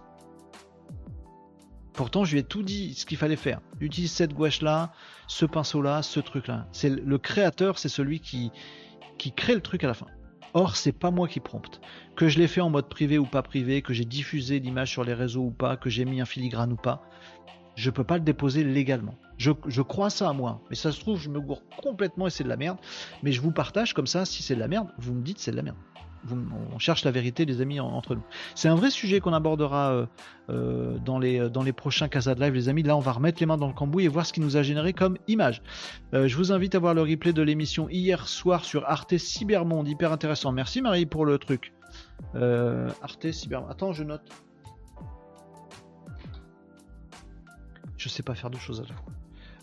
[2.01, 3.61] Pourtant, je lui ai tout dit ce qu'il fallait faire.
[3.79, 4.91] Utilise cette gouache-là,
[5.27, 6.67] ce pinceau-là, ce truc-là.
[6.73, 8.51] C'est le créateur, c'est celui qui,
[9.19, 10.07] qui crée le truc à la fin.
[10.55, 11.83] Or, c'est pas moi qui prompte.
[12.17, 15.05] Que je l'ai fait en mode privé ou pas privé, que j'ai diffusé l'image sur
[15.05, 17.03] les réseaux ou pas, que j'ai mis un filigrane ou pas,
[17.75, 19.19] je peux pas le déposer légalement.
[19.37, 20.63] Je, crois ça à moi.
[20.71, 22.79] Mais ça se trouve, je me gourre complètement et c'est de la merde.
[23.23, 25.51] Mais je vous partage comme ça, si c'est de la merde, vous me dites c'est
[25.51, 25.77] de la merde
[26.29, 28.23] on cherche la vérité, les amis, entre nous.
[28.55, 30.07] C'est un vrai sujet qu'on abordera euh,
[30.51, 32.83] euh, dans, les, dans les prochains Casa de Live, les amis.
[32.83, 34.63] Là, on va remettre les mains dans le cambouis et voir ce qui nous a
[34.63, 35.63] généré comme image.
[36.15, 39.89] Euh, je vous invite à voir le replay de l'émission hier soir sur Arte Cybermonde.
[39.89, 40.53] Hyper intéressant.
[40.53, 41.73] Merci Marie pour le truc.
[42.35, 43.71] Arte Cybermonde.
[43.71, 44.23] Attends, je note.
[47.97, 49.13] Je sais pas faire deux choses à la fois.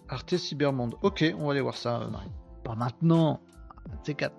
[0.09, 0.95] Arte Cybermonde.
[1.01, 2.31] Ok, on va aller voir ça, Marie.
[2.63, 3.41] Pas maintenant.
[4.05, 4.31] C4.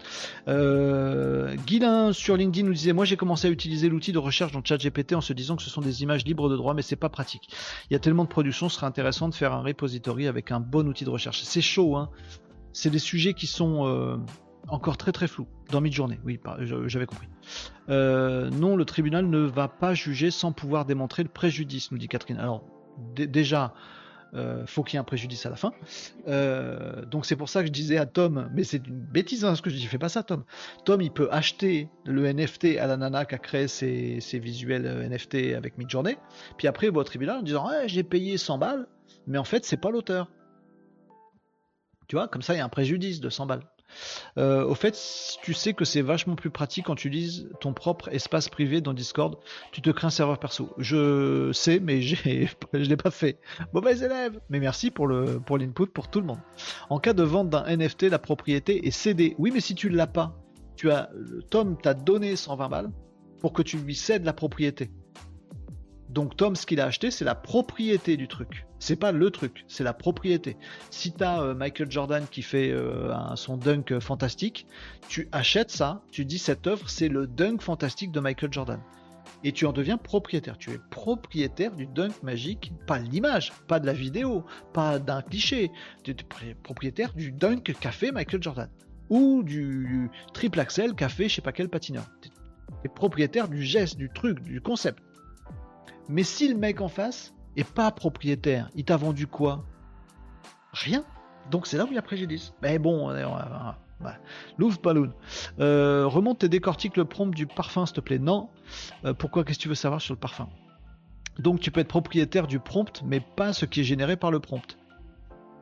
[0.49, 4.62] Euh, Guilin sur LinkedIn nous disait Moi j'ai commencé à utiliser l'outil de recherche dans
[4.62, 7.09] ChatGPT en se disant que ce sont des images libres de droit, mais c'est pas
[7.09, 7.51] pratique.
[7.90, 10.61] Il y a tellement de production, ce serait intéressant de faire un repository avec un
[10.61, 11.42] bon outil de recherche.
[11.42, 12.11] C'est chaud, hein.
[12.72, 13.86] C'est des sujets qui sont.
[13.86, 14.16] Euh,
[14.68, 15.46] Encore très très flou.
[15.70, 16.38] Dans mi-journée, oui,
[16.86, 17.28] j'avais compris.
[17.88, 22.09] Euh, non, le tribunal ne va pas juger sans pouvoir démontrer le préjudice, nous dit
[22.09, 22.38] Catherine.
[22.38, 22.64] Alors,
[23.14, 23.74] déjà,
[24.35, 25.72] euh, faut qu'il y ait un préjudice à la fin.
[26.26, 29.55] Euh, donc c'est pour ça que je disais à Tom, mais c'est une bêtise hein,
[29.55, 30.45] ce que je dis, fais pas ça Tom.
[30.85, 35.55] Tom il peut acheter le NFT à la nana qui a créé ses, visuels NFT
[35.57, 36.16] avec Midjourney,
[36.57, 38.87] puis après il va au tribunal en disant j'ai payé 100 balles,
[39.26, 40.31] mais en fait c'est pas l'auteur.
[42.09, 43.64] Tu vois, comme ça il y a un préjudice de 100 balles.
[44.36, 44.99] Euh, au fait,
[45.43, 48.93] tu sais que c'est vachement plus pratique quand tu utilises ton propre espace privé dans
[48.93, 49.36] Discord.
[49.72, 50.70] Tu te crées un serveur perso.
[50.78, 53.41] Je sais, mais je l'ai pas fait.
[53.72, 54.41] Mauvais élève.
[54.51, 56.41] Mais merci pour le pour l'input pour tout le monde.
[56.91, 59.34] En cas de vente d'un NFT, la propriété est cédée.
[59.39, 60.36] Oui, mais si tu l'as pas,
[60.76, 61.11] tu as
[61.51, 62.91] Tom t'a donné 120 balles
[63.41, 64.91] pour que tu lui cèdes la propriété.
[66.09, 68.67] Donc Tom, ce qu'il a acheté, c'est la propriété du truc.
[68.79, 70.57] C'est pas le truc, c'est la propriété.
[70.91, 74.67] Si tu as euh, Michael Jordan qui fait euh, son dunk fantastique,
[75.09, 78.81] tu achètes ça, tu dis cette œuvre, c'est le dunk fantastique de Michael Jordan.
[79.45, 80.59] Et tu en deviens propriétaire.
[80.59, 85.23] Tu es propriétaire du dunk magique, pas de l'image, pas de la vidéo, pas d'un
[85.23, 85.71] cliché.
[86.03, 88.71] Tu es propriétaire du dunk qu'a fait Michael Jordan.
[89.11, 92.05] Ou du triple axel qu'a fait je sais pas quel patineur.
[92.23, 92.31] Tu
[92.85, 95.03] es propriétaire du geste, du truc, du concept.
[96.09, 99.65] Mais si le mec en face est pas propriétaire, il t'a vendu quoi?
[100.73, 101.05] Rien.
[101.51, 102.55] Donc c'est là où il y a préjudice.
[102.63, 103.11] Mais bon,
[104.59, 105.13] Louvre Balloon.
[105.59, 108.19] Euh, remonte et décortique le prompt du parfum, s'il te plaît.
[108.19, 108.49] Non.
[109.05, 109.45] Euh, pourquoi?
[109.45, 110.49] Qu'est-ce que tu veux savoir sur le parfum?
[111.39, 114.41] Donc tu peux être propriétaire du prompt, mais pas ce qui est généré par le
[114.41, 114.77] prompt.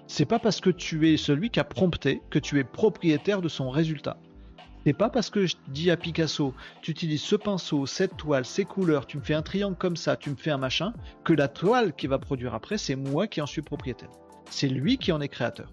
[0.07, 3.49] C'est pas parce que tu es celui qui a prompté que tu es propriétaire de
[3.49, 4.17] son résultat.
[4.87, 8.65] C'est pas parce que je dis à Picasso, tu utilises ce pinceau, cette toile, ces
[8.65, 10.93] couleurs, tu me fais un triangle comme ça, tu me fais un machin,
[11.25, 14.11] que la toile qui va produire après, c'est moi qui en suis propriétaire.
[14.49, 15.73] C'est lui qui en est créateur.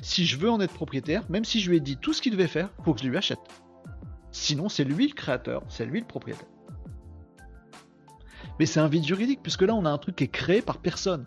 [0.00, 2.32] Si je veux en être propriétaire, même si je lui ai dit tout ce qu'il
[2.32, 3.40] devait faire, faut que je lui achète.
[4.32, 6.48] Sinon, c'est lui le créateur, c'est lui le propriétaire.
[8.58, 10.78] Mais c'est un vide juridique, puisque là, on a un truc qui est créé par
[10.78, 11.26] personne.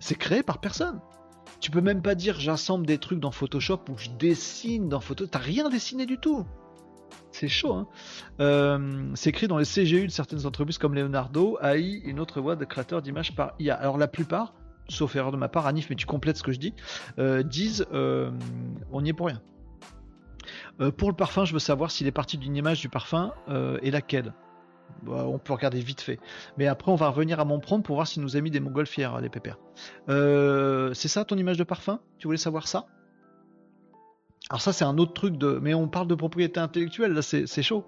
[0.00, 1.00] C'est créé par personne.
[1.62, 5.30] Tu peux même pas dire j'assemble des trucs dans Photoshop ou je dessine dans Photoshop.
[5.30, 6.44] T'as rien dessiné du tout.
[7.30, 7.72] C'est chaud.
[7.72, 7.86] Hein
[8.40, 12.56] euh, c'est écrit dans les CGU de certaines entreprises comme Leonardo, AI, une autre voie
[12.56, 13.76] de créateur d'images par IA.
[13.76, 14.54] Alors la plupart,
[14.88, 16.74] sauf erreur de ma part, Anif, mais tu complètes ce que je dis,
[17.20, 18.32] euh, disent euh,
[18.90, 19.40] on n'y est pour rien.
[20.96, 23.32] pour le parfum, je veux savoir s'il est parti d'une image du parfum
[23.82, 24.34] et laquelle?
[25.02, 26.18] Bah, on peut regarder vite fait.
[26.56, 28.60] Mais après, on va revenir à mon prompt pour voir s'il nous a mis des
[28.60, 29.58] montgolfières, les pépères.
[30.08, 32.00] Euh, c'est ça ton image de parfum?
[32.18, 32.86] Tu voulais savoir ça?
[34.50, 37.62] Alors ça c'est un autre truc de, mais on parle de propriété intellectuelle là c'est
[37.62, 37.86] chaud.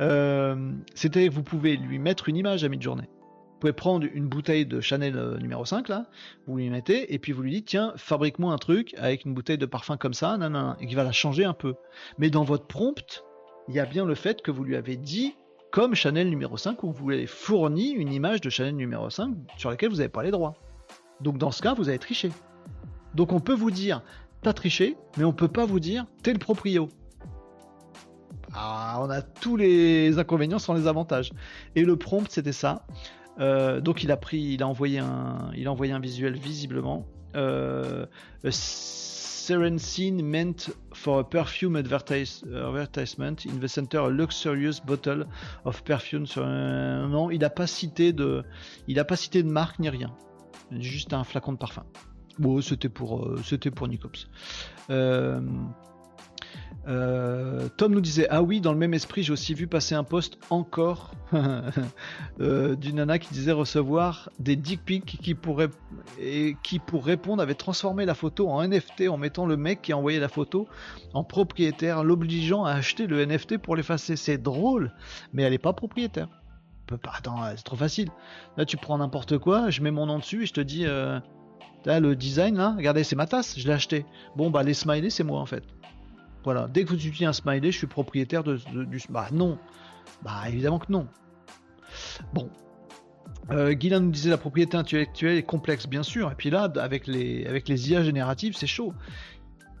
[0.00, 3.08] Euh, c'était vous pouvez lui mettre une image à mi-journée.
[3.12, 6.06] Vous pouvez prendre une bouteille de Chanel euh, numéro 5 là,
[6.46, 9.58] vous lui mettez et puis vous lui dites tiens fabrique-moi un truc avec une bouteille
[9.58, 11.74] de parfum comme ça, nanana, et qui va la changer un peu.
[12.18, 13.22] Mais dans votre prompt,
[13.68, 15.36] il y a bien le fait que vous lui avez dit
[15.72, 19.70] comme Chanel numéro 5 où vous avez fourni une image de Chanel numéro 5 sur
[19.70, 20.54] laquelle vous n'avez pas les droits.
[21.20, 22.30] Donc dans ce cas, vous avez triché.
[23.14, 24.02] Donc on peut vous dire,
[24.42, 26.90] t'as triché, mais on peut pas vous dire, t'es le proprio.
[28.54, 31.32] Ah, on a tous les inconvénients sans les avantages.
[31.74, 32.84] Et le prompt, c'était ça.
[33.40, 37.06] Euh, donc il a pris, il a envoyé un, il a envoyé un visuel visiblement.
[37.34, 38.04] Euh,
[38.50, 40.70] Serencine meant
[41.02, 45.26] for a perfume advertisement in the center a luxurious bottle
[45.64, 48.44] of perfume un non il n'a pas cité de
[48.86, 50.14] il a pas cité de marque ni rien.
[50.70, 51.84] Juste un flacon de parfum.
[52.38, 54.28] Bon c'était pour euh, c'était pour Nicops.
[54.90, 55.40] Euh,
[56.88, 60.02] euh, Tom nous disait Ah oui, dans le même esprit, j'ai aussi vu passer un
[60.02, 61.12] post encore
[62.40, 65.68] euh, d'une nana qui disait recevoir des dick pics qui pourrait
[66.20, 69.92] et qui pour répondre avait transformé la photo en NFT en mettant le mec qui
[69.92, 70.66] a envoyé la photo
[71.14, 74.16] en propriétaire, l'obligeant à acheter le NFT pour l'effacer.
[74.16, 74.92] C'est drôle,
[75.32, 76.28] mais elle n'est pas propriétaire.
[76.90, 78.08] attends, c'est trop facile.
[78.56, 81.20] Là, tu prends n'importe quoi, je mets mon nom dessus et je te dis euh,
[81.86, 84.04] le design là, regardez, c'est ma tasse, je l'ai acheté.
[84.34, 85.62] Bon, bah les smileys, c'est moi en fait.
[86.44, 89.00] Voilà, dès que vous utilisez un smiley, je suis propriétaire de, du...
[89.08, 89.58] Bah non,
[90.22, 91.06] bah évidemment que non.
[92.32, 92.50] Bon.
[93.50, 96.30] Euh, nous disait la propriété intellectuelle est complexe, bien sûr.
[96.30, 98.94] Et puis là, avec les, avec les IA génératives, c'est chaud.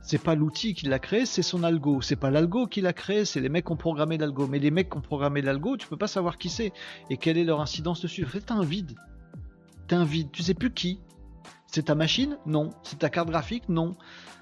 [0.02, 2.00] C'est pas l'outil qui l'a créé, c'est son algo.
[2.00, 4.48] C'est pas l'algo qui l'a créé, c'est les mecs qui ont programmé l'algo.
[4.48, 6.72] Mais les mecs qui ont programmé l'algo, tu peux pas savoir qui c'est
[7.08, 8.24] et quelle est leur incidence dessus?
[8.24, 8.96] En fait, un vide.
[9.86, 10.30] T'as un vide.
[10.32, 11.00] Tu sais plus qui.
[11.68, 12.36] C'est ta machine?
[12.46, 12.70] Non.
[12.82, 13.68] C'est ta carte graphique?
[13.68, 13.92] Non.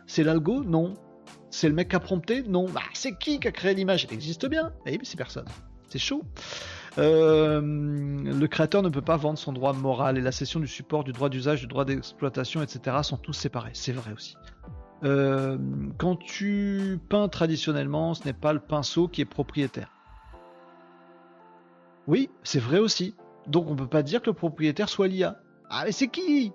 [0.06, 0.64] C'est l'algo?
[0.64, 0.94] Non.
[1.51, 2.66] C'est le mec qui a prompté Non.
[2.68, 4.72] Bah, c'est qui qui a créé l'image Elle existe bien.
[4.86, 5.46] Eh, mais c'est personne.
[5.88, 6.22] C'est chaud.
[6.98, 11.05] Euh, le créateur ne peut pas vendre son droit moral et la cession du support,
[11.05, 12.98] du droit d'usage, du droit d'exploitation, etc.
[13.03, 13.70] sont tous séparés.
[13.74, 14.36] C'est vrai aussi.
[15.03, 15.59] Euh,
[15.98, 19.90] quand tu peins traditionnellement, ce n'est pas le pinceau qui est propriétaire.
[22.07, 23.14] Oui, c'est vrai aussi.
[23.46, 25.40] Donc on peut pas dire que le propriétaire soit l'IA.
[25.70, 26.53] Ah mais c'est qui?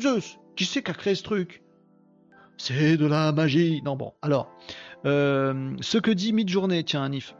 [0.00, 1.62] Zeus Qui c'est qui a créé ce truc?
[2.62, 3.80] C'est de la magie.
[3.86, 4.54] Non bon, alors,
[5.06, 7.34] euh, ce que dit Midjourney, tiens Anif.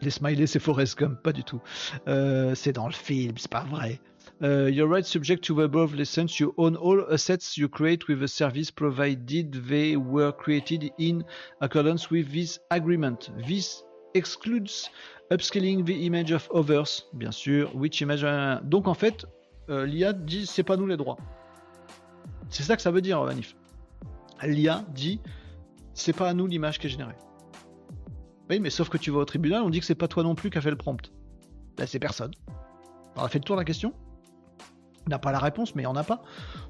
[0.00, 1.60] Les smileys c'est Forrest Gump, pas du tout.
[2.08, 4.00] Euh, c'est dans le film, c'est pas vrai.
[4.40, 6.40] Uh, you're right, subject to the above license.
[6.40, 11.22] You own all assets you create with a service provided they were created in
[11.60, 13.30] accordance with this agreement.
[13.46, 13.84] This
[14.14, 14.90] excludes
[15.30, 17.70] upscaling the image of others, bien sûr.
[17.76, 18.24] Which image.
[18.64, 19.26] Donc en fait,
[19.68, 21.18] euh, l'IA dit c'est pas nous les droits.
[22.48, 23.54] C'est ça que ça veut dire, Vanif.
[24.46, 25.20] L'IA dit
[25.94, 27.16] c'est pas à nous l'image qui est générée.
[28.50, 30.34] Oui, mais sauf que tu vas au tribunal, on dit que c'est pas toi non
[30.34, 31.12] plus qui a fait le prompt.
[31.78, 32.32] Là, c'est personne.
[33.16, 33.94] On a fait le tour de la question
[35.06, 36.22] On n'a pas la réponse, mais on n'a pas.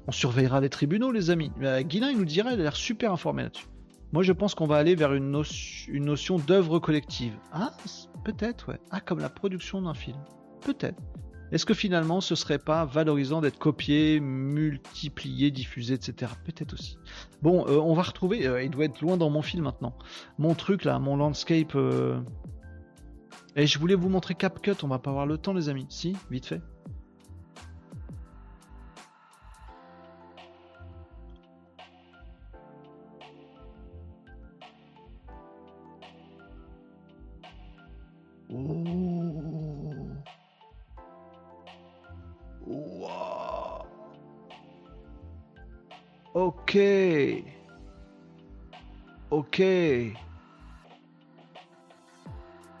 [0.07, 1.51] On surveillera les tribunaux, les amis.
[1.61, 3.67] Euh, Guilin, il nous dirait, il a l'air super informé là-dessus.
[4.11, 7.33] Moi, je pense qu'on va aller vers une notion d'œuvre collective.
[7.51, 7.73] Ah,
[8.23, 8.79] peut-être, ouais.
[8.91, 10.17] Ah, comme la production d'un film.
[10.61, 11.01] Peut-être.
[11.53, 16.31] Est-ce que finalement ce serait pas valorisant d'être copié, multiplié, diffusé, etc.
[16.43, 16.97] Peut-être aussi.
[17.43, 19.93] Bon, euh, on va retrouver, euh, il doit être loin dans mon film maintenant.
[20.39, 21.75] Mon truc là, mon landscape.
[21.75, 22.19] Euh,
[23.55, 25.85] et je voulais vous montrer CapCut, on va pas avoir le temps les amis.
[25.89, 26.61] Si, vite fait.
[46.33, 46.77] Ok.
[49.29, 49.61] Ok.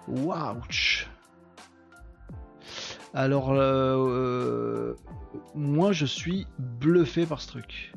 [0.07, 1.09] Wouch.
[3.13, 4.95] Alors, euh,
[5.53, 7.93] moi, je suis bluffé par ce truc.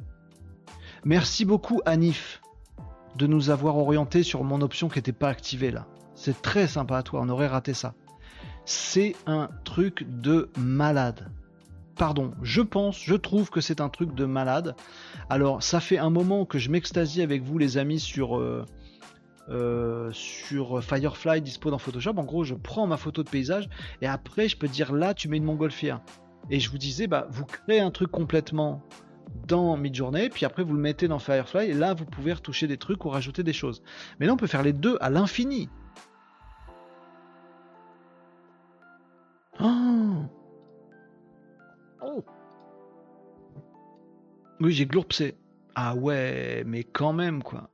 [1.05, 2.43] Merci beaucoup, Anif,
[3.17, 5.87] de nous avoir orienté sur mon option qui n'était pas activée là.
[6.15, 7.95] C'est très sympa à toi, on aurait raté ça.
[8.67, 11.31] C'est un truc de malade
[11.97, 14.77] pardon, je pense, je trouve que c'est un truc de malade.
[15.31, 18.65] Alors, ça fait un moment que je m'extasie avec vous, les amis, sur, euh,
[19.49, 22.15] euh, sur Firefly dispo dans Photoshop.
[22.17, 23.69] En gros, je prends ma photo de paysage
[24.03, 26.01] et après, je peux dire là, tu mets une montgolfière.
[26.51, 28.83] Et je vous disais, bah, vous créez un truc complètement
[29.47, 32.79] dans Midjourney, puis après vous le mettez dans Firefly, et là vous pouvez retoucher des
[32.79, 33.83] trucs ou rajouter des choses.
[34.19, 35.69] Mais là on peut faire les deux à l'infini.
[44.61, 45.37] Oui, j'ai glourpsé.
[45.75, 47.71] Ah ouais, mais quand même, quoi.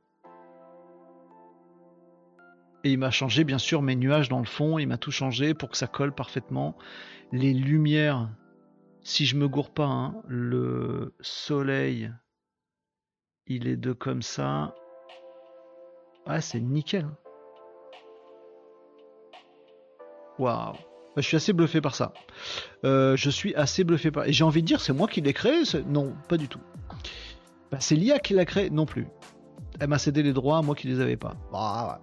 [2.83, 4.77] Et il m'a changé, bien sûr, mes nuages dans le fond.
[4.77, 6.77] Il m'a tout changé pour que ça colle parfaitement.
[7.31, 8.29] Les lumières,
[9.01, 12.11] si je me gourre pas, hein, le soleil,
[13.47, 14.75] il est de comme ça.
[16.25, 17.07] Ah, c'est nickel.
[20.37, 20.75] Waouh.
[21.15, 22.13] Bah, je suis assez bluffé par ça.
[22.85, 24.27] Euh, je suis assez bluffé par.
[24.27, 26.61] Et j'ai envie de dire, c'est moi qui l'ai créé Non, pas du tout.
[27.71, 29.07] Bah, c'est l'IA qui l'a créé Non plus.
[29.79, 31.35] Elle m'a cédé les droits, moi qui les avais pas.
[31.53, 31.99] Ah,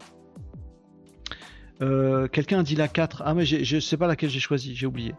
[1.82, 3.22] euh, quelqu'un a dit la 4.
[3.24, 5.14] Ah, mais je sais pas laquelle j'ai choisi, j'ai oublié.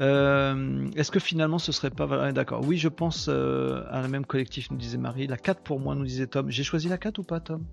[0.00, 2.32] Euh, est-ce que finalement ce serait pas.
[2.32, 5.26] D'accord, oui, je pense à la même collectif, nous disait Marie.
[5.26, 6.50] La 4 pour moi, nous disait Tom.
[6.50, 7.64] J'ai choisi la 4 ou pas, Tom?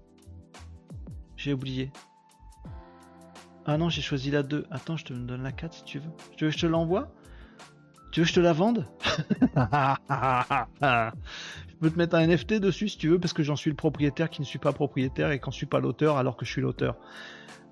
[1.35, 1.91] J'ai oublié.
[3.65, 4.65] Ah non, j'ai choisi la 2.
[4.71, 6.09] Attends, je te donne la 4 si tu veux.
[6.35, 7.11] Tu veux que je te l'envoie?
[8.11, 8.85] Tu veux que je te la vende?
[11.71, 13.75] Je peux te mettre un NFT dessus si tu veux, parce que j'en suis le
[13.75, 16.61] propriétaire qui ne suis pas propriétaire et qu'en suis pas l'auteur alors que je suis
[16.61, 16.97] l'auteur.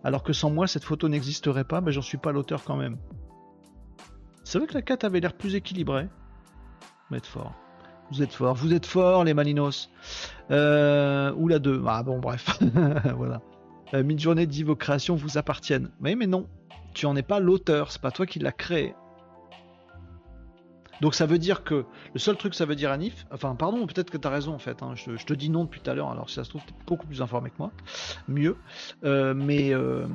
[0.03, 2.98] Alors que sans moi, cette photo n'existerait pas, mais j'en suis pas l'auteur quand même.
[4.44, 6.07] C'est vrai que la 4 avait l'air plus équilibrée.
[7.10, 7.53] Vous êtes fort.
[8.11, 8.56] Vous êtes fort.
[8.56, 9.91] Vous êtes fort, les Malinos.
[10.52, 11.84] Euh, ou la 2.
[11.88, 12.60] Ah bon, bref.
[13.16, 13.41] voilà.
[13.94, 15.90] Euh, Midjourney dit vos créations vous appartiennent.
[16.02, 16.48] Oui, mais non,
[16.94, 18.94] tu en es pas l'auteur, c'est pas toi qui l'as créé.
[21.02, 23.86] Donc ça veut dire que le seul truc que ça veut dire Anif, enfin pardon,
[23.88, 25.94] peut-être que tu as raison en fait, hein, je, te dis non depuis tout à
[25.94, 27.72] l'heure, alors si ça se trouve, tu beaucoup plus informé que moi,
[28.28, 28.57] mieux,
[29.06, 30.07] euh, mais euh,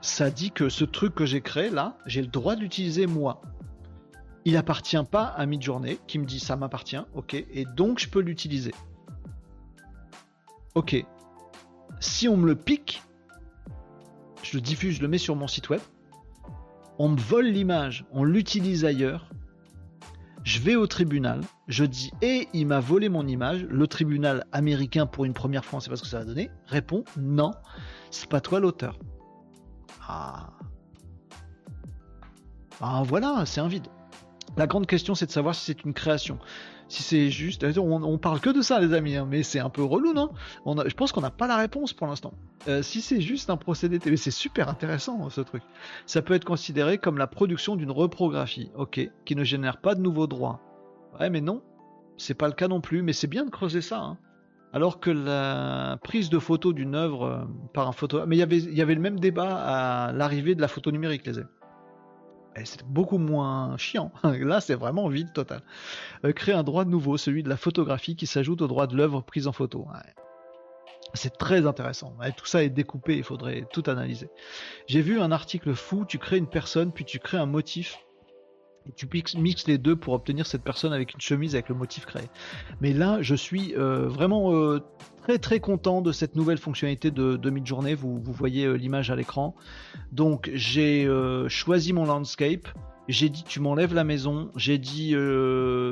[0.00, 3.40] ça dit que ce truc que j'ai créé là, j'ai le droit de l'utiliser moi.
[4.44, 8.20] Il appartient pas à Midjourney qui me dit ça m'appartient, ok, et donc je peux
[8.20, 8.74] l'utiliser.
[10.74, 11.04] Ok.
[12.00, 13.02] Si on me le pique,
[14.52, 15.80] je le diffuse, je le mets sur mon site web,
[16.98, 19.30] on me vole l'image, on l'utilise ailleurs,
[20.44, 25.06] je vais au tribunal, je dis et il m'a volé mon image, le tribunal américain
[25.06, 27.52] pour une première fois, on sait pas ce que ça va donner, répond non,
[28.10, 28.98] c'est pas toi l'auteur.
[30.06, 30.50] Ah.
[32.82, 33.86] Ah voilà, c'est un vide.
[34.58, 36.38] La grande question c'est de savoir si c'est une création.
[36.92, 39.82] Si c'est juste, on, parle que de ça, les amis, hein, mais c'est un peu
[39.82, 40.28] relou, non?
[40.66, 42.34] On Je pense qu'on n'a pas la réponse pour l'instant.
[42.68, 45.62] Euh, si c'est juste un procédé télé, c'est super intéressant ce truc.
[46.04, 50.02] Ça peut être considéré comme la production d'une reprographie, ok, qui ne génère pas de
[50.02, 50.60] nouveaux droits.
[51.18, 51.62] Ouais, mais non,
[52.18, 53.00] c'est pas le cas non plus.
[53.00, 53.98] Mais c'est bien de creuser ça.
[53.98, 54.18] Hein.
[54.74, 58.82] Alors que la prise de photo d'une œuvre euh, par un photographe, mais il y
[58.82, 61.48] avait le même débat à l'arrivée de la photo numérique, les amis
[62.64, 64.12] c'est beaucoup moins chiant.
[64.24, 65.62] Là, c'est vraiment vide total.
[66.24, 69.20] Euh, créer un droit nouveau, celui de la photographie, qui s'ajoute au droit de l'œuvre
[69.22, 69.86] prise en photo.
[71.14, 72.14] C'est très intéressant.
[72.36, 74.30] tout ça est découpé, il faudrait tout analyser.
[74.86, 77.98] J'ai vu un article fou, tu crées une personne, puis tu crées un motif
[78.96, 82.24] tu mixes les deux pour obtenir cette personne avec une chemise avec le motif créé.
[82.80, 84.80] Mais là, je suis euh, vraiment euh,
[85.22, 87.94] très très content de cette nouvelle fonctionnalité de, de mid-journée.
[87.94, 89.54] Vous, voyez euh, l'image à l'écran.
[90.10, 91.08] Donc j'ai
[91.48, 92.68] choisi mon landscape.
[93.08, 94.50] J'ai dit tu m'enlèves la maison.
[94.56, 95.14] J'ai dit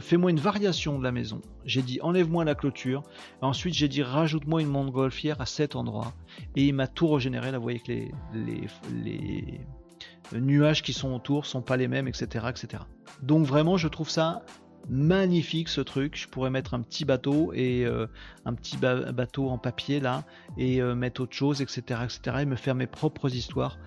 [0.01, 1.41] fais-moi une variation de la maison.
[1.65, 3.03] J'ai dit enlève-moi la clôture.
[3.41, 6.13] ensuite j'ai dit rajoute-moi une montgolfière à cet endroit.
[6.57, 7.51] Et il m'a tout régénéré.
[7.51, 8.67] Là vous voyez que les, les,
[9.05, 9.61] les
[10.33, 12.83] nuages qui sont autour sont pas les mêmes, etc., etc.
[13.23, 14.43] Donc vraiment, je trouve ça
[14.89, 16.17] magnifique ce truc.
[16.17, 18.07] Je pourrais mettre un petit bateau et euh,
[18.45, 20.25] un petit bateau en papier là
[20.57, 22.39] et euh, mettre autre chose, etc., etc.
[22.41, 23.79] et me faire mes propres histoires.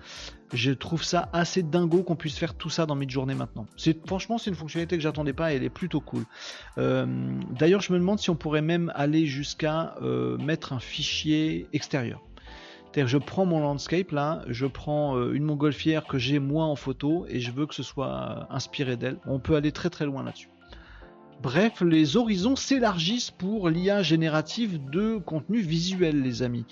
[0.52, 3.66] Je trouve ça assez dingo qu'on puisse faire tout ça dans mid-journée maintenant.
[3.76, 6.24] C'est franchement c'est une fonctionnalité que j'attendais pas et elle est plutôt cool.
[6.78, 7.06] Euh,
[7.50, 9.96] d'ailleurs, je me demande si on pourrait même aller jusqu'à
[10.38, 12.22] mettre un fichier extérieur.
[12.94, 16.76] C'est-à-dire je prends mon landscape là, je prends euh, une montgolfière que j'ai moi en
[16.76, 19.18] photo et je veux que ce soit inspiré d'elle.
[19.26, 20.48] On peut aller très très loin là-dessus.
[21.42, 26.66] Bref, les horizons s'élargissent pour l'IA générative de contenu visuel, les amis.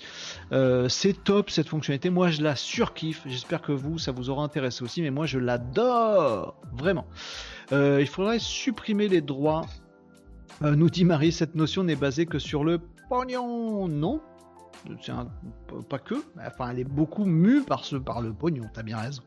[0.53, 2.09] Euh, c'est top cette fonctionnalité.
[2.09, 3.23] Moi, je la surkiffe.
[3.25, 5.01] J'espère que vous, ça vous aura intéressé aussi.
[5.01, 7.05] Mais moi, je l'adore vraiment.
[7.73, 9.65] Euh, il faudrait supprimer les droits.
[10.61, 12.79] nous dit Marie, cette notion n'est basée que sur le
[13.09, 13.89] pognon.
[13.89, 14.21] Non,
[15.89, 16.15] pas que,
[16.45, 19.23] enfin elle est beaucoup mue par, ce, par le pognon, t'as bien raison.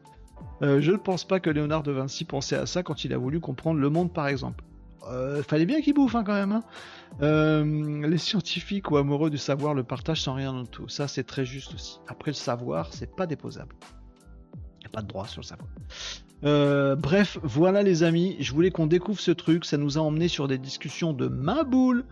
[0.63, 3.19] Euh, je ne pense pas que Léonard de Vinci pensait à ça quand il a
[3.19, 4.65] voulu comprendre le monde par exemple.
[5.09, 6.53] Euh, fallait bien qu'il bouffe hein, quand même.
[6.53, 6.63] Hein.
[7.23, 10.89] Euh, les scientifiques ou amoureux du savoir le partagent sans rien en tout.
[10.89, 12.01] Ça c'est très juste aussi.
[12.09, 13.75] Après le savoir, c'est pas déposable.
[14.81, 16.97] N'y a pas de droit sur le savoir.
[16.97, 20.49] bref, voilà les amis, je voulais qu'on découvre ce truc, ça nous a emmené sur
[20.49, 22.05] des discussions de ma boule,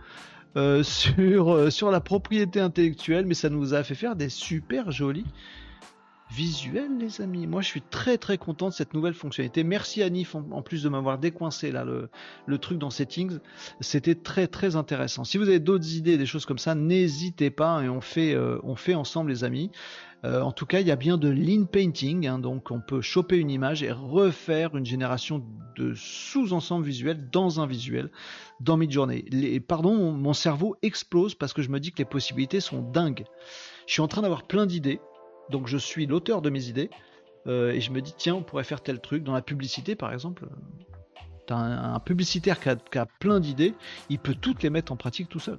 [0.82, 5.26] sur, euh, sur la propriété intellectuelle, mais ça nous a fait faire des super jolis
[6.30, 7.46] visuels, les amis.
[7.46, 9.62] Moi, je suis très très content de cette nouvelle fonctionnalité.
[9.64, 13.38] Merci Anif en, plus de m'avoir décoincé là le, truc dans Settings.
[13.80, 15.24] C'était très très intéressant.
[15.24, 18.58] Si vous avez d'autres idées, des choses comme ça, n'hésitez pas et on fait, euh,
[18.62, 19.70] on fait ensemble, les amis.
[20.24, 23.02] Euh, en tout cas, il y a bien de lean painting, hein, donc on peut
[23.02, 25.44] choper une image et refaire une génération
[25.76, 28.10] de sous-ensembles visuels dans un visuel
[28.60, 29.26] dans Midjourney.
[29.30, 33.24] Les, pardon, mon cerveau explose parce que je me dis que les possibilités sont dingues.
[33.86, 34.98] Je suis en train d'avoir plein d'idées,
[35.50, 36.90] donc je suis l'auteur de mes idées
[37.46, 40.12] euh, et je me dis tiens, on pourrait faire tel truc dans la publicité par
[40.12, 40.46] exemple.
[41.46, 43.74] T'as un, publicitaire qui a, plein d'idées,
[44.08, 45.58] il peut toutes les mettre en pratique tout seul.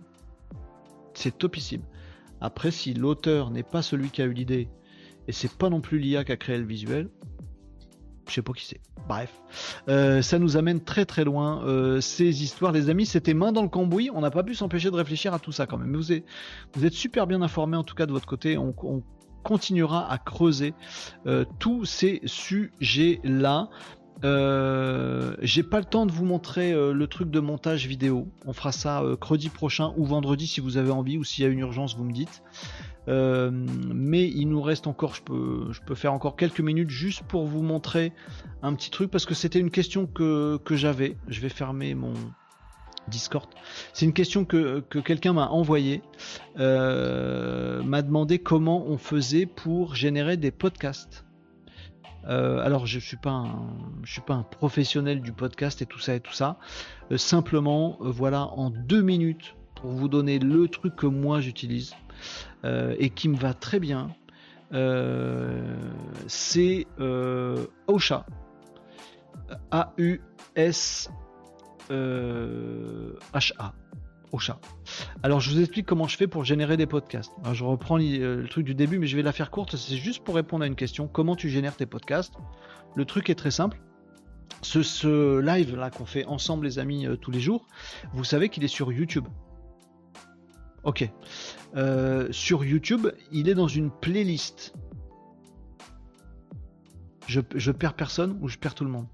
[1.13, 1.83] C'est topissime.
[2.41, 4.67] Après, si l'auteur n'est pas celui qui a eu l'idée,
[5.27, 7.09] et c'est pas non plus l'IA qui a créé le visuel,
[8.27, 8.81] je sais pas qui c'est.
[9.07, 9.31] Bref,
[9.87, 11.63] euh, ça nous amène très très loin.
[11.65, 14.09] Euh, ces histoires, les amis, c'était main dans le cambouis.
[14.13, 15.95] On n'a pas pu s'empêcher de réfléchir à tout ça quand même.
[15.95, 18.57] Vous êtes, super bien informés en tout cas de votre côté.
[19.45, 20.73] Continuera à creuser
[21.27, 23.69] euh, tous ces sujets-là.
[24.23, 28.27] Euh, j'ai pas le temps de vous montrer euh, le truc de montage vidéo.
[28.45, 31.47] On fera ça euh, credi prochain ou vendredi si vous avez envie ou s'il y
[31.47, 32.41] a une urgence, vous me dites.
[33.07, 37.45] mais il nous reste encore, je peux, je peux faire encore quelques minutes juste pour
[37.45, 38.13] vous montrer
[38.63, 41.17] un petit truc parce que c'était une question que, que j'avais.
[41.27, 42.13] Je vais fermer mon
[43.07, 43.49] Discord.
[43.93, 46.01] C'est une question que, que quelqu'un m'a envoyée.
[46.57, 51.25] m'a demandé comment on faisait pour générer des podcasts.
[52.27, 53.69] Euh, alors je suis pas un,
[54.03, 56.57] suis pas un professionnel du podcast et tout ça et tout ça.
[57.11, 61.93] Euh, simplement, euh, voilà, en deux minutes pour vous donner le truc que moi j'utilise
[62.97, 64.09] et qui me va très bien.
[66.25, 66.87] c'est
[67.87, 68.25] Osha.
[69.69, 71.11] A-U-S
[71.89, 73.73] H-A.
[74.31, 74.59] Osha.
[75.23, 77.31] Alors je vous explique comment je fais pour générer des podcasts.
[77.53, 79.75] je reprends euh, le truc du début, mais je vais la faire courte.
[79.75, 81.07] C'est juste pour répondre à une question.
[81.07, 82.33] Comment tu génères tes podcasts?
[82.95, 83.79] Le truc est très simple.
[84.61, 87.67] Ce, live là qu'on fait ensemble les amis euh, tous les jours,
[88.13, 89.27] vous savez qu'il est sur YouTube.
[90.83, 91.09] Ok.
[91.75, 94.73] Euh, sur YouTube, il est dans une playlist.
[97.27, 99.07] Je perds personne ou je perds tout le monde?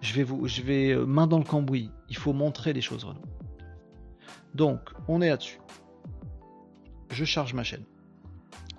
[0.00, 1.90] Je vais vous, je vais euh, main dans le cambouis.
[2.08, 3.22] Il faut montrer les choses, Renaud.
[4.54, 5.60] Donc, on est là-dessus.
[7.10, 7.84] Je charge ma chaîne.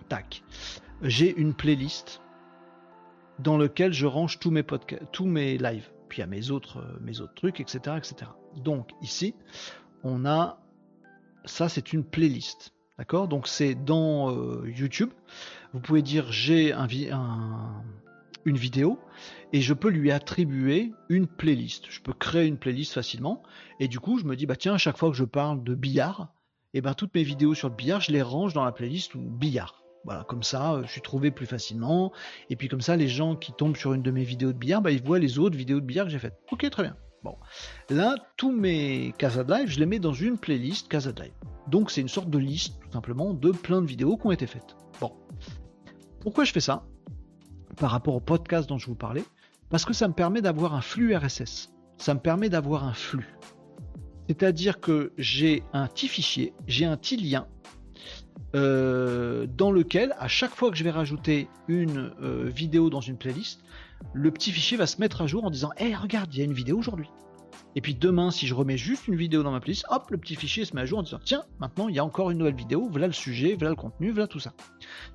[0.09, 0.43] Tac.
[1.01, 2.21] J'ai une playlist
[3.39, 6.97] dans laquelle je range tous mes podcasts, tous mes lives, puis à mes autres, euh,
[7.01, 8.31] mes autres trucs, etc., etc.
[8.63, 9.35] Donc ici,
[10.03, 10.59] on a
[11.47, 13.27] ça, c'est une playlist, d'accord?
[13.27, 15.11] Donc c'est dans euh, YouTube.
[15.73, 16.87] Vous pouvez dire j'ai un,
[18.47, 18.97] une vidéo
[19.53, 21.85] et je peux lui attribuer une playlist.
[21.89, 23.43] Je peux créer une playlist facilement
[23.79, 25.75] et du coup je me dis bah tiens à chaque fois que je parle de
[25.75, 26.33] billard,
[26.73, 29.13] et eh ben toutes mes vidéos sur le billard je les range dans la playlist
[29.15, 29.83] ou billard.
[30.05, 32.13] Voilà, comme ça, euh, je suis trouvé plus facilement.
[32.49, 34.81] Et puis comme ça, les gens qui tombent sur une de mes vidéos de billard,
[34.81, 36.39] bah, ils voient les autres vidéos de billard que j'ai faites.
[36.49, 36.95] Ok, très bien.
[37.23, 37.35] Bon,
[37.89, 41.33] là, tous mes Casa Live, je les mets dans une playlist Casa Live.
[41.67, 44.47] Donc c'est une sorte de liste, tout simplement, de plein de vidéos qui ont été
[44.47, 44.77] faites.
[45.01, 45.11] Bon.
[46.21, 46.85] Pourquoi je fais ça?
[47.77, 49.23] Par rapport au podcast dont je vous parlais
[49.69, 51.69] Parce que ça me permet d'avoir un flux RSS.
[51.97, 53.37] Ça me permet d'avoir un flux.
[54.27, 57.47] C'est-à-dire que j'ai un petit fichier, j'ai un petit lien
[58.55, 63.17] euh, dans lequel, à chaque fois que je vais rajouter une euh, vidéo dans une
[63.17, 63.61] playlist,
[64.13, 66.45] le petit fichier va se mettre à jour en disant Hé, regarde, il y a
[66.45, 67.09] une vidéo aujourd'hui.
[67.77, 70.33] Et puis demain, si je remets juste une vidéo dans ma playlist, hop, le petit
[70.33, 72.55] fichier se met à jour en disant Tiens, maintenant il y a encore une nouvelle
[72.55, 74.53] vidéo, voilà le sujet, voilà le contenu, voilà tout ça.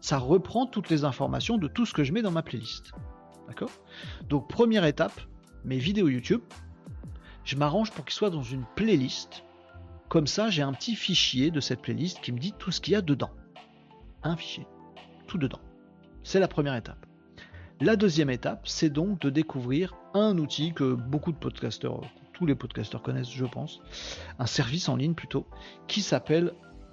[0.01, 2.93] Ça reprend toutes les informations de tout ce que je mets dans ma playlist.
[3.49, 3.73] D'accord?
[4.29, 5.21] Donc, première étape,
[5.65, 6.41] mes vidéos YouTube,
[7.43, 9.43] je m'arrange pour qu'ils soient dans une playlist
[10.09, 12.93] comme ça, j'ai un petit fichier de cette playlist qui me dit tout ce qu'il
[12.93, 13.31] y a dedans.
[14.23, 14.69] Un fichier,
[15.27, 15.63] tout dedans.
[16.23, 17.07] C'est la première étape.
[17.81, 22.03] La deuxième étape, c'est donc de découvrir un outil que beaucoup de podcasteurs,
[22.33, 23.81] tous les podcasteurs connaissent, je pense,
[24.39, 25.47] un service en ligne plutôt,
[25.87, 26.53] qui s'appelle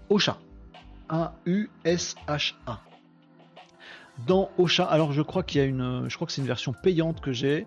[0.10, 0.40] Ocha.
[1.10, 2.82] A-U-S-H-A.
[4.28, 6.74] Dans Ocha, alors je crois qu'il y a une, je crois que c'est une version
[6.74, 7.66] payante que j'ai.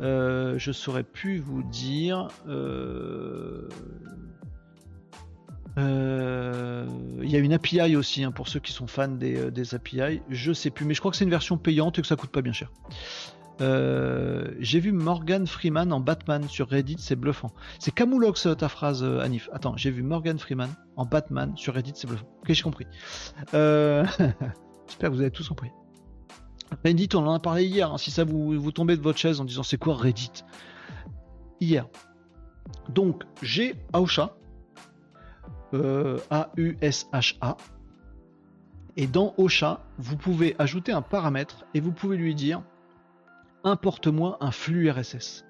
[0.00, 2.28] Euh, je saurais plus vous dire.
[2.48, 3.68] Euh,
[5.78, 6.86] euh,
[7.22, 10.22] il y a une API aussi hein, pour ceux qui sont fans euh, des, API.
[10.30, 12.30] Je sais plus, mais je crois que c'est une version payante et que ça coûte
[12.30, 12.72] pas bien cher.
[13.60, 17.50] Euh, j'ai vu Morgan Freeman en Batman sur Reddit, c'est bluffant.
[17.78, 19.48] C'est Camoulox ta phrase, Anif.
[19.52, 22.26] Attends, j'ai vu Morgan Freeman en Batman sur Reddit, c'est bluffant.
[22.42, 22.86] Ok, j'ai compris.
[23.52, 25.70] J'espère que vous avez tous compris.
[26.84, 27.92] Reddit, on en a parlé hier.
[27.92, 27.98] Hein.
[27.98, 30.44] si ça vous, vous tombez de votre chaise en disant c'est quoi Reddit?
[31.60, 31.86] Hier.
[32.88, 33.74] Donc, j'ai
[36.30, 37.48] a-U-S-H-A.
[37.48, 37.54] Euh,
[38.96, 42.62] Et dans Ocha, vous pouvez ajouter un paramètre et vous pouvez lui dire
[43.66, 45.44] importe-moi un flux RSS.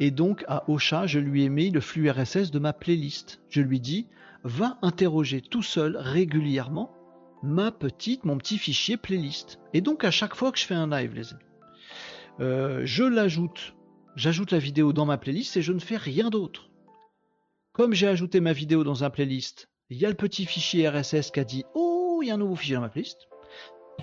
[0.00, 3.40] Et donc à Ocha, je lui ai mis le flux RSS de ma playlist.
[3.48, 4.06] Je lui dis
[4.42, 6.90] va interroger tout seul régulièrement
[7.42, 9.60] ma petite, mon petit fichier playlist.
[9.72, 11.42] Et donc à chaque fois que je fais un live, les amis,
[12.40, 13.74] euh, je l'ajoute,
[14.16, 16.70] j'ajoute la vidéo dans ma playlist et je ne fais rien d'autre.
[17.72, 21.30] Comme j'ai ajouté ma vidéo dans un playlist, il y a le petit fichier RSS
[21.30, 23.28] qui a dit Oh, il y a un nouveau fichier dans ma playlist.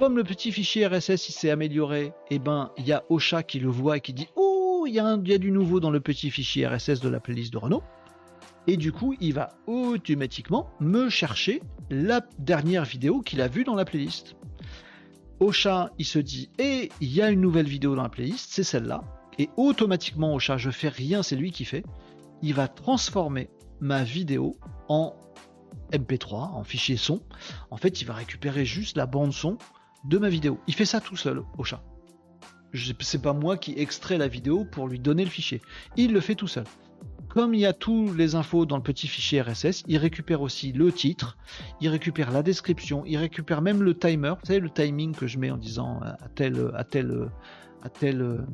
[0.01, 3.59] Comme le petit fichier RSS il s'est amélioré, eh ben il y a Ocha qui
[3.59, 6.65] le voit et qui dit Oh, il y, a du nouveau dans le petit fichier
[6.65, 7.83] RSS de la playlist de Renault.
[8.65, 11.61] Et du coup, il va automatiquement me chercher
[11.91, 14.35] la dernière vidéo qu'il a vue dans la playlist.
[15.39, 18.49] Ocha, il se dit Et eh, il y a une nouvelle vidéo dans la playlist,
[18.51, 19.03] c'est celle-là.
[19.37, 21.83] Et automatiquement, Ocha, je fais rien, c'est lui qui fait.
[22.41, 23.51] Il va transformer
[23.81, 24.55] ma vidéo
[24.89, 25.13] en
[25.93, 27.21] MP3, en fichier son.
[27.69, 29.59] En fait, il va récupérer juste la bande son
[30.03, 30.59] de ma vidéo.
[30.67, 31.83] Il fait ça tout seul au chat.
[33.01, 35.61] C'est pas moi qui extrait la vidéo pour lui donner le fichier.
[35.97, 36.63] Il le fait tout seul.
[37.27, 40.73] Comme il y a tous les infos dans le petit fichier RSS, il récupère aussi
[40.73, 41.37] le titre,
[41.79, 45.49] il récupère la description, il récupère même le timer, vous le timing que je mets
[45.49, 47.29] en disant à tel à tel
[47.83, 48.45] à tel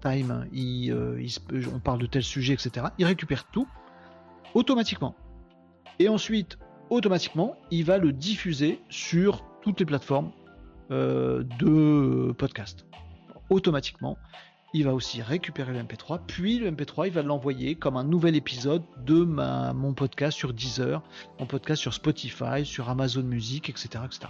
[0.00, 1.26] time, euh,
[1.74, 2.86] on parle de tel sujet, etc.
[2.98, 3.68] Il récupère tout
[4.54, 5.14] automatiquement.
[5.98, 6.58] Et ensuite,
[6.90, 10.32] automatiquement, il va le diffuser sur toutes les plateformes
[10.90, 12.86] euh, de podcast.
[13.50, 14.18] Automatiquement,
[14.74, 18.36] il va aussi récupérer le MP3, puis le MP3, il va l'envoyer comme un nouvel
[18.36, 21.02] épisode de mon podcast sur Deezer,
[21.40, 24.04] mon podcast sur Spotify, sur Amazon Music, etc.
[24.04, 24.28] etc.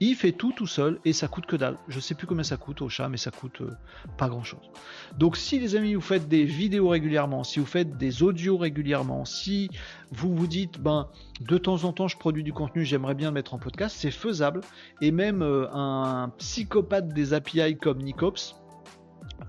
[0.00, 1.76] Il fait tout tout seul et ça coûte que dalle.
[1.88, 3.70] Je sais plus combien ça coûte au chat, mais ça coûte euh,
[4.18, 4.70] pas grand chose.
[5.18, 9.24] Donc si les amis vous faites des vidéos régulièrement, si vous faites des audios régulièrement,
[9.24, 9.70] si
[10.10, 11.08] vous vous dites ben
[11.40, 14.10] de temps en temps je produis du contenu, j'aimerais bien le mettre en podcast, c'est
[14.10, 14.62] faisable.
[15.00, 18.56] Et même euh, un psychopathe des API comme Nicops,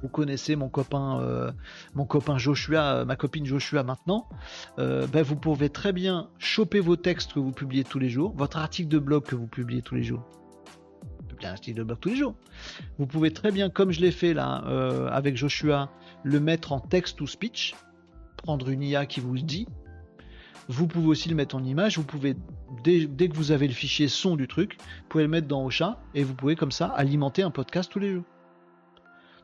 [0.01, 1.51] vous connaissez mon copain, euh,
[1.93, 4.27] mon copain Joshua, ma copine Joshua maintenant,
[4.77, 8.57] ben vous pouvez très bien choper vos textes que vous publiez tous les jours, votre
[8.57, 10.23] article de blog que vous publiez tous les jours,
[11.43, 12.35] un article de blog tous les jours.
[12.97, 15.89] Vous pouvez très bien, comme je l'ai fait là euh, avec Joshua,
[16.23, 17.75] le mettre en text ou speech,
[18.37, 19.67] prendre une IA qui vous dit.
[20.67, 21.97] Vous pouvez aussi le mettre en image.
[21.97, 22.35] Vous pouvez,
[22.83, 25.63] dès, dès que vous avez le fichier son du truc, vous pouvez le mettre dans
[25.63, 28.23] Ocha et vous pouvez comme ça alimenter un podcast tous les jours.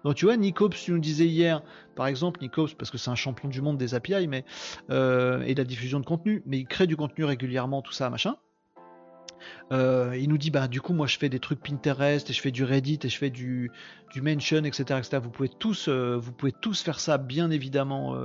[0.04, 1.62] Donc tu vois, Nicops, tu nous disais hier,
[1.96, 4.46] par exemple, Nicops, parce que c'est un champion du monde des API mais,
[4.90, 8.10] euh, et de la diffusion de contenu, mais il crée du contenu régulièrement, tout ça,
[8.10, 8.36] machin.
[9.72, 12.40] Euh, il nous dit bah du coup moi je fais des trucs Pinterest et je
[12.40, 13.72] fais du Reddit et je fais du,
[14.14, 18.16] du mention etc etc vous pouvez tous euh, vous pouvez tous faire ça bien évidemment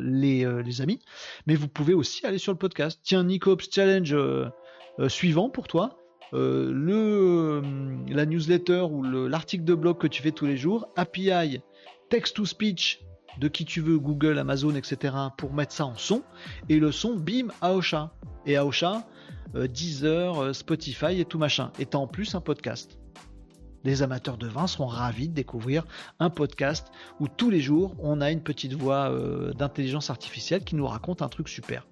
[0.00, 1.00] les, les, amis.
[1.46, 3.00] Mais vous pouvez aussi aller sur le podcast.
[3.02, 4.14] Tiens Nicops challenge
[5.08, 5.99] suivant pour toi
[6.32, 7.62] euh, le, euh,
[8.08, 11.60] la newsletter ou l'article de blog que tu fais tous les jours, API,
[12.08, 13.04] text-to-speech
[13.38, 16.22] de qui tu veux, Google, Amazon, etc., pour mettre ça en son,
[16.68, 18.12] et le son, bim, Aosha.
[18.46, 19.06] Et Aosha,
[19.54, 21.72] euh, Deezer, Spotify et tout machin.
[21.78, 22.98] Et en plus un podcast.
[23.82, 25.86] Les amateurs de vin seront ravis de découvrir
[26.18, 26.88] un podcast
[27.18, 29.10] où tous les jours on a une petite voix
[29.56, 31.86] d'intelligence artificielle qui nous raconte un truc super.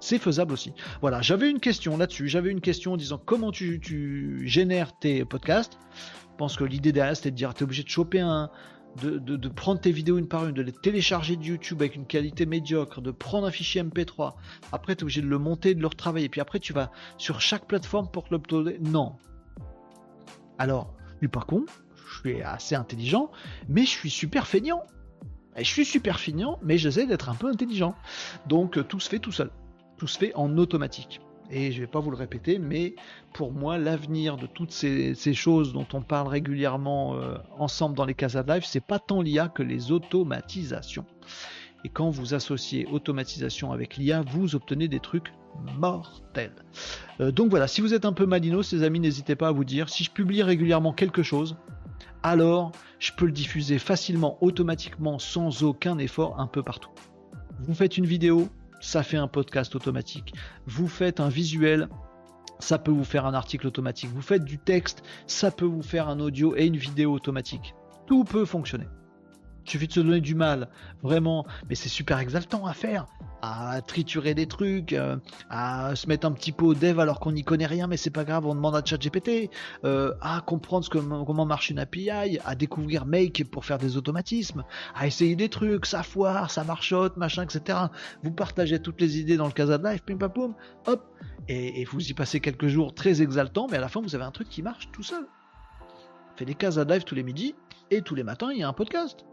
[0.00, 0.72] C'est faisable aussi.
[1.00, 2.28] Voilà, j'avais une question là-dessus.
[2.28, 5.78] J'avais une question en disant comment tu, génères tes podcasts.
[5.94, 8.50] Je pense que l'idée derrière c'était de dire tu es obligé de choper un.
[9.02, 12.46] De, prendre tes vidéos une par une, de les télécharger de YouTube avec une qualité
[12.46, 14.32] médiocre, de prendre un fichier MP3,
[14.72, 17.42] après tu es obligé de le monter, de le retravailler, puis après tu vas sur
[17.42, 18.78] chaque plateforme pour l'uploader.
[18.80, 19.16] Non.
[20.56, 21.66] Alors, je suis pas con,
[22.08, 23.30] je suis assez intelligent,
[23.68, 24.82] mais je suis super feignant.
[25.58, 27.94] Et je suis super feignant, mais j'essaie d'être un peu intelligent.
[28.46, 29.50] Donc tout se fait tout seul
[29.96, 31.20] tout se fait en automatique.
[31.50, 32.94] Et je ne vais pas vous le répéter, mais
[33.32, 38.14] pour moi, l'avenir de toutes ces, choses dont on parle régulièrement euh, ensemble dans les
[38.14, 41.06] Casa Live, c'est pas tant l'IA que les automatisations.
[41.84, 45.32] Et quand vous associez automatisation avec l'IA, vous obtenez des trucs
[45.78, 46.52] mortels.
[47.20, 49.64] Euh, donc voilà, si vous êtes un peu malino, ces amis, n'hésitez pas à vous
[49.64, 51.56] dire, si je publie régulièrement quelque chose,
[52.24, 56.90] alors je peux le diffuser facilement, automatiquement, sans aucun effort, un peu partout.
[57.60, 58.48] Vous faites une vidéo,
[58.80, 60.34] ça fait un podcast automatique.
[60.66, 61.88] Vous faites un visuel,
[62.58, 64.10] ça peut vous faire un article automatique.
[64.10, 67.74] Vous faites du texte, ça peut vous faire un audio et une vidéo automatique.
[68.06, 68.86] Tout peut fonctionner.
[69.66, 70.68] Il suffit de se donner du mal,
[71.02, 71.44] vraiment.
[71.68, 73.06] Mais c'est super exaltant à faire,
[73.42, 75.16] à triturer des trucs, euh,
[75.50, 78.10] à se mettre un petit peu au dev alors qu'on n'y connaît rien, mais c'est
[78.10, 79.50] pas grave, on demande à ChatGPT,
[79.84, 84.62] euh, à comprendre comment marche une API, à découvrir Make pour faire des automatismes,
[84.94, 87.78] à essayer des trucs, ça foire, ça marchote, machin, etc.
[88.22, 90.54] Vous partagez toutes les idées dans le Casa de Live, pim pam
[90.86, 91.12] hop,
[91.48, 94.30] et, vous y passez quelques jours très exaltants, mais à la fin vous avez un
[94.30, 95.26] truc qui marche tout seul.
[96.36, 97.56] Fait des Casa de Live tous les midis,
[97.90, 99.24] et tous les matins il y a un podcast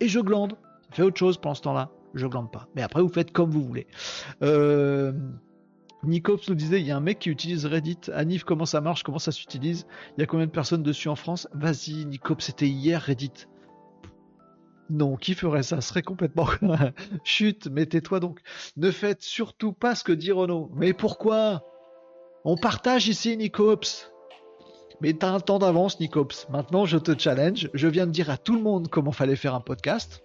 [0.00, 0.56] et je glande.
[0.90, 1.90] Fais autre chose pendant ce temps-là.
[2.14, 2.68] Je glande pas.
[2.74, 3.86] Mais après, vous faites comme vous voulez.
[4.42, 5.12] Euh...
[6.04, 7.98] Nicops nous disait, il y a un mec qui utilise Reddit.
[8.12, 9.02] Anif, comment ça marche?
[9.02, 9.86] Comment ça s'utilise?
[10.16, 11.48] Il y a combien de personnes dessus en France?
[11.52, 13.46] Vas-y, Nicops, c'était hier Reddit.
[14.90, 15.80] Non, qui ferait ça?
[15.80, 16.46] Serait complètement...
[17.24, 18.40] Chut, mettez-toi donc.
[18.76, 20.70] Ne faites surtout pas ce que dit Renault.
[20.74, 21.64] Mais pourquoi?
[22.44, 24.10] On partage ici, Nicops.
[25.00, 26.48] Mais t'as un temps d'avance, Nicops.
[26.50, 27.70] Maintenant, je te challenge.
[27.72, 30.24] Je viens de dire à tout le monde comment fallait faire un podcast.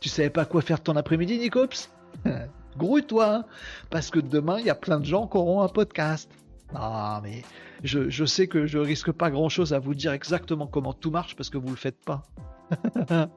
[0.00, 1.90] Tu savais pas quoi faire ton après-midi, Nicops?
[2.78, 3.44] Grouille-toi, hein.
[3.90, 6.30] parce que demain, il y a plein de gens qui auront un podcast.
[6.74, 7.42] Ah, mais
[7.82, 11.50] je, sais que je risque pas grand-chose à vous dire exactement comment tout marche parce
[11.50, 12.22] que vous le faites pas.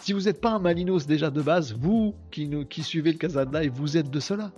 [0.00, 3.72] si vous n'êtes pas un Malinos déjà de base, vous qui, suivez le Casa Live,
[3.74, 4.50] vous êtes de cela.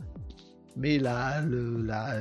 [0.77, 2.21] Mais là, le, la,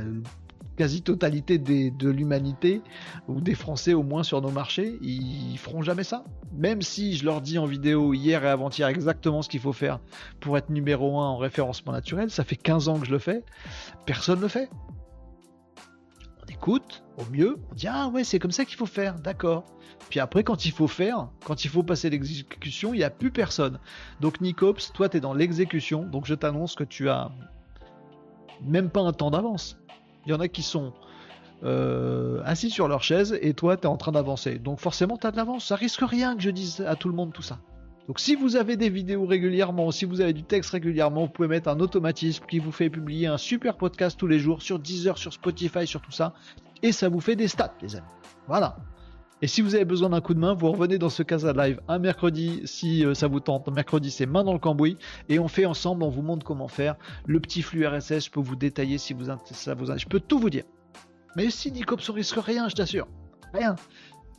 [0.80, 2.82] quasi-totalité de l'humanité,
[3.28, 6.24] ou des Français au moins sur nos marchés, ils feront jamais ça.
[6.54, 10.00] Même si je leur dis en vidéo hier et avant-hier exactement ce qu'il faut faire
[10.40, 13.44] pour être numéro 1 en référencement naturel, ça fait 15 ans que je le fais,
[14.06, 14.70] personne ne le fait.
[16.42, 19.66] On écoute, au mieux, on dit ah ouais c'est comme ça qu'il faut faire, d'accord.
[20.10, 23.32] Puis après quand il faut faire, quand il faut passer l'exécution, il n'y a plus
[23.32, 23.80] personne.
[24.22, 27.34] Donc Nicops, toi tu es dans l'exécution, donc je t'annonce que tu as
[28.64, 29.78] même pas un temps d'avance.
[30.30, 30.94] Il y en a qui sont
[31.64, 34.60] euh, assis sur leur chaise et toi, tu es en train d'avancer.
[34.60, 35.66] Donc forcément, tu as de l'avance.
[35.66, 37.58] Ça risque rien que je dise à tout le monde tout ça.
[38.08, 41.48] Donc si vous avez des vidéos régulièrement, si vous avez du texte régulièrement, vous pouvez
[41.48, 45.18] mettre un automatisme qui vous fait publier un super podcast tous les jours sur Deezer,
[45.18, 46.36] sur Spotify, sur tout ça.
[46.84, 48.06] Et ça vous fait des stats, les amis.
[48.48, 48.78] Voilà.
[49.42, 51.80] Et si vous avez besoin d'un coup de main, vous revenez dans ce Casa Live
[51.88, 53.68] un mercredi si euh, ça vous tente.
[53.70, 54.98] Mercredi, c'est main dans le cambouis
[55.30, 56.96] et on fait ensemble, on vous montre comment faire.
[57.26, 59.16] Le petit flux RSS, je peux vous détailler si
[59.52, 60.66] ça vous je peux tout vous dire.
[61.38, 63.08] Mais si Nicops on risque rien, je t'assure.
[63.54, 63.76] Rien.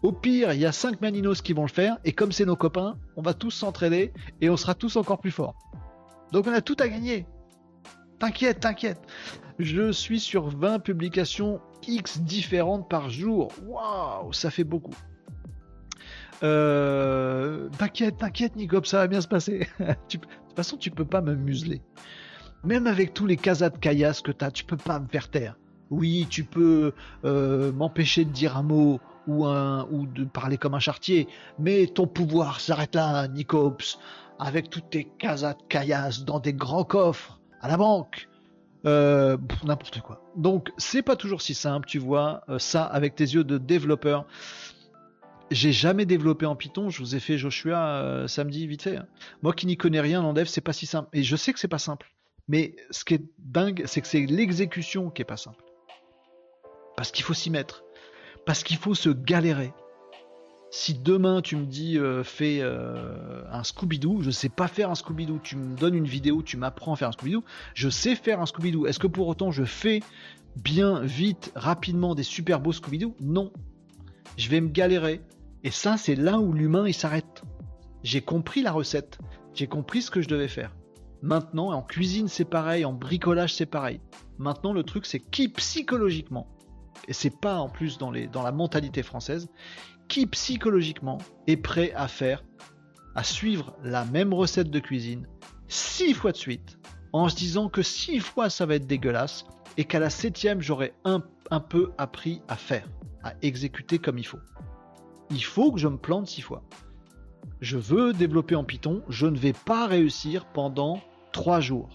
[0.03, 2.57] Au pire, il y a 5 maninos qui vont le faire et comme c'est nos
[2.57, 4.13] copains, on va tous s'entraider
[4.43, 5.55] et on sera tous encore plus forts.
[6.33, 7.27] Donc on a tout à gagner.
[8.19, 9.01] T'inquiète, t'inquiète.
[9.59, 13.53] Je suis sur 20 publications X différentes par jour.
[13.67, 14.95] Waouh, ça fait beaucoup.
[16.43, 19.69] Euh, t'inquiète, t'inquiète, Nicop, ça va bien se passer.
[19.79, 20.27] de toute
[20.57, 21.83] façon, tu peux pas me museler.
[22.65, 25.57] Même avec tous les casas de caillasse que t'as, tu peux pas me faire taire.
[25.91, 26.93] Oui, tu peux
[27.25, 31.27] euh, m'empêcher de dire un mot ou, un, ou de parler comme un chartier,
[31.59, 33.99] mais ton pouvoir s'arrête là, Nicops,
[34.39, 38.30] avec toutes tes casas de caillasse dans des grands coffres à la banque.
[38.87, 40.23] Euh, n'importe quoi.
[40.37, 44.27] Donc c'est pas toujours si simple, tu vois, euh, ça avec tes yeux de développeur.
[45.51, 48.97] J'ai jamais développé en Python, je vous ai fait Joshua samedi vite fait.
[48.99, 49.07] Hein.
[49.43, 51.09] Moi qui n'y connais rien en dev, c'est pas si simple.
[51.13, 52.13] Et je sais que c'est pas simple.
[52.47, 55.63] Mais ce qui est dingue, c'est que c'est l'exécution qui est pas simple.
[56.97, 57.85] Parce qu'il faut s'y mettre.
[58.47, 59.73] Parce qu'il faut se galérer.
[60.73, 64.95] Si demain tu me dis euh, fais euh, un Scooby-Doo, je sais pas faire un
[64.95, 65.41] Scooby-Doo.
[65.43, 67.43] Tu me donnes une vidéo, tu m'apprends à faire un Scooby-Doo,
[67.75, 68.87] je sais faire un Scooby-Doo.
[68.87, 70.01] Est-ce que pour autant je fais
[70.57, 73.17] bien, vite, rapidement des super beaux Scooby-Doo?
[73.21, 73.53] Non.
[74.37, 75.23] Je vais me galérer.
[75.65, 77.43] Et ça, c'est là où l'humain il s'arrête.
[78.05, 79.19] J'ai compris la recette.
[79.55, 80.77] J'ai compris ce que je devais faire.
[81.21, 84.01] Maintenant, en cuisine c'est pareil, en bricolage c'est pareil.
[84.39, 86.47] Maintenant, le truc c'est qui psychologiquement
[87.09, 89.49] et c'est pas en plus dans, les, dans la mentalité française,
[90.11, 92.45] qui psychologiquement est prêt à faire,
[93.15, 95.27] à suivre la même recette de cuisine
[95.69, 96.79] six fois de suite,
[97.13, 99.47] en se disant que six fois ça va être dégueulasse,
[99.77, 101.23] et qu'à la septième j'aurai un,
[101.53, 102.89] un peu appris à faire,
[103.23, 104.41] à exécuter comme il faut.
[105.31, 106.65] Il faut que je me plante six fois.
[107.61, 111.01] Je veux développer en Python, je ne vais pas réussir pendant
[111.33, 111.89] trois jours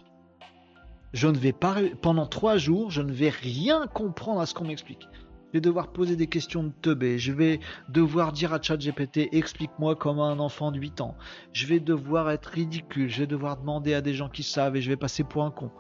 [1.16, 4.66] je ne vais pas pendant trois jours, je ne vais rien comprendre à ce qu'on
[4.66, 5.08] m'explique.
[5.56, 10.20] Vais devoir poser des questions de teubé, je vais devoir dire à ChatGPT explique-moi comme
[10.20, 11.16] un enfant de 8 ans.
[11.54, 14.82] Je vais devoir être ridicule, je vais devoir demander à des gens qui savent et
[14.82, 15.72] je vais passer pour un con.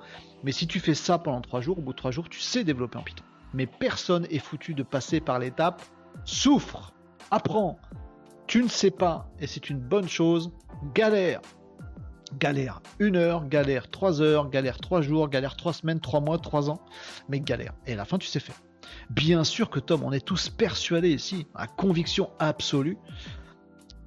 [0.45, 2.64] Mais si tu fais ça pendant trois jours, au bout de trois jours, tu sais
[2.64, 3.26] développer en Python.
[3.53, 5.81] Mais personne est foutu de passer par l'étape
[6.23, 6.93] souffre,
[7.30, 7.77] apprends.
[8.47, 10.53] Tu ne sais pas et c'est une bonne chose,
[10.93, 11.41] galère,
[12.39, 16.69] galère une heure, galère trois heures, galère trois jours, galère trois semaines, trois mois, trois
[16.69, 16.80] ans,
[17.27, 17.73] mais galère.
[17.88, 18.56] Et à la fin, tu sais faire.
[19.10, 22.98] Bien sûr que Tom, on est tous persuadés ici, à conviction absolue,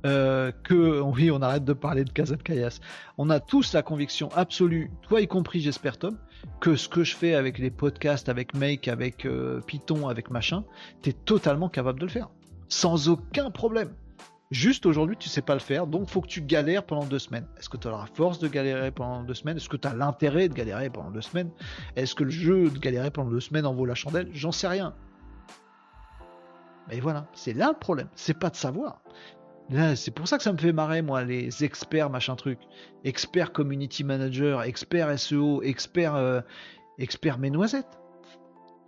[0.07, 2.69] euh, que oui, on arrête de parler de Casa de.
[3.17, 6.19] On a tous la conviction absolue, toi y compris, j'espère Tom,
[6.61, 10.65] que ce que je fais avec les podcasts, avec Make, avec euh, Python, avec machin,
[11.03, 12.29] tu es totalement capable de le faire,
[12.69, 13.91] sans aucun problème.
[14.51, 17.47] Juste aujourd'hui, tu sais pas le faire, donc faut que tu galères pendant deux semaines.
[17.59, 19.59] Est-ce que tu as force de galérer pendant deux semaines?
[19.59, 21.51] Est-ce que tu as l'intérêt de galérer pendant deux semaines?
[21.97, 24.31] Est-ce que le jeu de galérer pendant deux semaines en vaut la chandelle?
[24.33, 24.95] J'en sais rien.
[26.89, 28.09] Mais voilà, c'est là le problème.
[28.15, 29.03] C'est pas de savoir.
[29.95, 32.59] c'est pour ça que ça me fait marrer, moi, les experts, machin truc.
[33.05, 36.41] Experts community manager, experts SEO, experts, euh,
[36.99, 37.99] experts mes noisettes.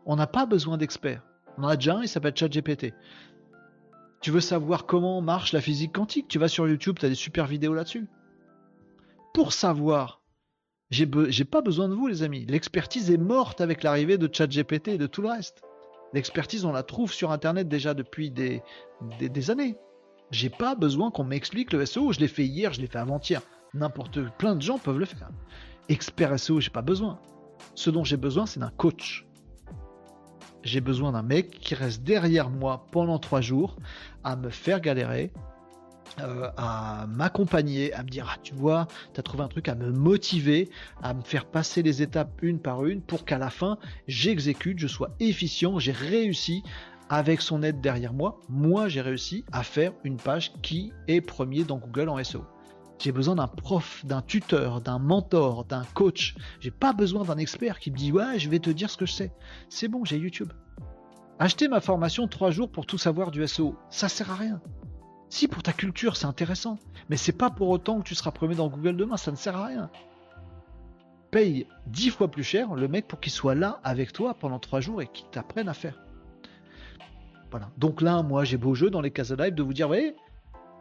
[0.07, 1.23] On n'a pas besoin d'experts.
[1.59, 2.95] On en a déjà un, il s'appelle ChatGPT.
[4.20, 6.28] Tu veux savoir comment marche la physique quantique?
[6.28, 8.06] Tu vas sur YouTube, tu as des super vidéos là-dessus.
[9.32, 10.20] Pour savoir,
[10.90, 12.44] j'ai pas besoin de vous, les amis.
[12.47, 15.62] L'expertise est morte avec l'arrivée de ChatGPT et de tout le reste.
[16.12, 18.62] L'expertise, on la trouve sur Internet déjà depuis des,
[19.20, 19.76] des, années.
[20.30, 22.12] J'ai pas besoin qu'on m'explique le SEO.
[22.12, 23.40] Je l'ai fait hier, je l'ai fait avant-hier.
[23.72, 25.30] N'importe, plein de gens peuvent le faire.
[25.88, 27.20] Expert SEO, j'ai pas besoin.
[27.74, 29.24] Ce dont j'ai besoin, c'est d'un coach
[30.62, 33.77] j'ai besoin d'un mec qui reste derrière moi pendant trois jours
[34.24, 35.32] à me faire galérer,
[36.20, 39.74] euh, à m'accompagner, à me dire ah tu vois, tu as trouvé un truc à
[39.74, 40.69] me motiver,
[41.03, 43.78] à me faire passer les étapes une par une pour qu'à la fin
[44.09, 46.62] j'exécute, je sois efficient, j'ai réussi
[47.09, 51.65] avec son aide derrière moi, moi j'ai réussi à faire une page qui est premier
[51.65, 52.45] dans Google en SEO.
[53.01, 56.35] J'ai besoin d'un prof, d'un tuteur, d'un mentor, d'un coach.
[56.60, 59.06] J'ai pas besoin d'un expert qui me dit ouais, je vais te dire ce que
[59.06, 59.32] je sais.
[59.70, 60.52] C'est bon, j'ai YouTube.
[61.39, 64.60] Acheter ma formation 3 jours pour tout savoir du SEO, ça sert à rien.
[65.31, 66.78] Si pour ta culture c'est intéressant,
[67.09, 69.56] mais c'est pas pour autant que tu seras premier dans Google demain, ça ne sert
[69.56, 69.90] à rien.
[71.31, 74.81] Paye 10 fois plus cher le mec pour qu'il soit là avec toi pendant 3
[74.81, 75.98] jours et qu'il t'apprenne à faire.
[77.51, 77.70] Voilà.
[77.78, 80.14] Donc là, moi j'ai beau jeu dans les cases live de vous dire, vous voyez,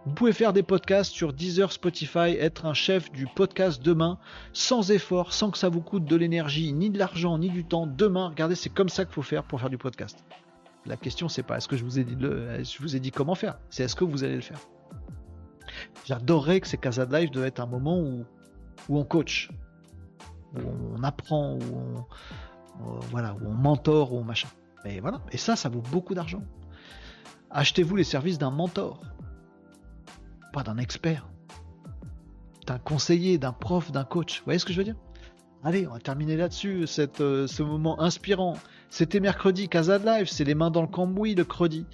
[0.10, 4.18] vous pouvez faire des podcasts sur Deezer, Spotify, être un chef du podcast demain,
[4.54, 7.86] sans effort, sans que ça vous coûte de l'énergie, ni de l'argent, ni du temps.
[7.86, 10.26] Demain, regardez, c'est comme ça qu'il faut faire pour faire du podcast.
[10.88, 13.36] La question, c'est pas est-ce que je vous ai dit, je vous ai dit comment
[13.36, 14.58] faire, c'est est-ce que vous allez le faire?
[16.06, 18.26] J'adorerais que ces Casa de Live devaient être un moment où,
[18.90, 19.52] on coach,
[20.56, 20.60] où
[20.98, 22.06] on apprend, où
[22.80, 24.50] on, voilà, où on mentor, où machin.
[24.86, 25.22] Et voilà.
[25.32, 26.42] Et ça, ça vaut beaucoup d'argent.
[27.52, 29.04] Achetez-vous les services d'un mentor
[30.52, 31.28] pas d'un expert,
[32.68, 34.40] d'un conseiller, d'un prof, d'un coach.
[34.40, 34.96] Vous voyez ce que je veux dire?
[35.64, 36.86] Allez, on va terminer là-dessus,
[37.20, 38.58] euh, ce moment inspirant.
[38.90, 41.86] C'était mercredi, Casa Live, c'est les mains dans le cambouis le credi.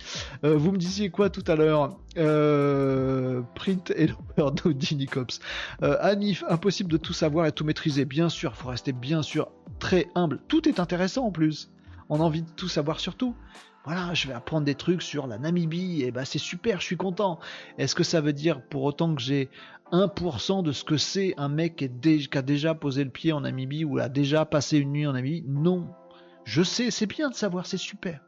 [0.44, 1.98] Euh, vous me disiez quoi tout à l'heure?
[2.18, 4.07] Euh, Print et
[4.38, 5.40] nous dit Nicops.
[5.82, 8.06] Euh, Anif, impossible de tout savoir et tout maîtriser.
[8.06, 9.49] Bien sûr, il faut rester bien sûr
[9.80, 10.40] très humble.
[10.48, 11.72] Tout est intéressant en plus.
[12.10, 13.36] On a envie de tout savoir sur tout.
[13.86, 16.98] Voilà, je vais apprendre des trucs sur la Namibie, et bah c'est super, je suis
[16.98, 17.40] content.
[17.78, 19.49] Est-ce que ça veut dire pour autant que j'ai
[19.91, 23.86] 1% de ce que c'est un mec qui, a déjà posé le pied en Namibie
[23.86, 25.45] ou a déjà passé une nuit en Namibie?
[25.48, 25.88] Non,
[26.45, 28.22] je sais, c'est bien de savoir, c'est super.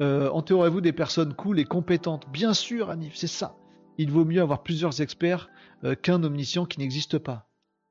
[0.00, 2.26] Euh, entourez-vous des personnes cool et compétentes.
[2.32, 3.56] Bien sûr, Anif, c'est ça.
[3.96, 5.48] Il vaut mieux avoir plusieurs experts
[5.84, 7.47] euh, qu'un omniscient qui n'existe pas.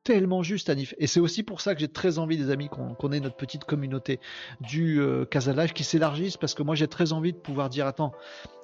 [0.07, 0.95] Tellement juste, Anif.
[0.99, 3.65] Et c'est aussi pour ça que j'ai très envie, des amis, qu'on ait notre petite
[3.65, 4.21] communauté
[4.61, 7.88] du euh, Casa Live qui s'élargisse, parce que moi j'ai très envie de pouvoir dire,
[7.88, 8.13] attends,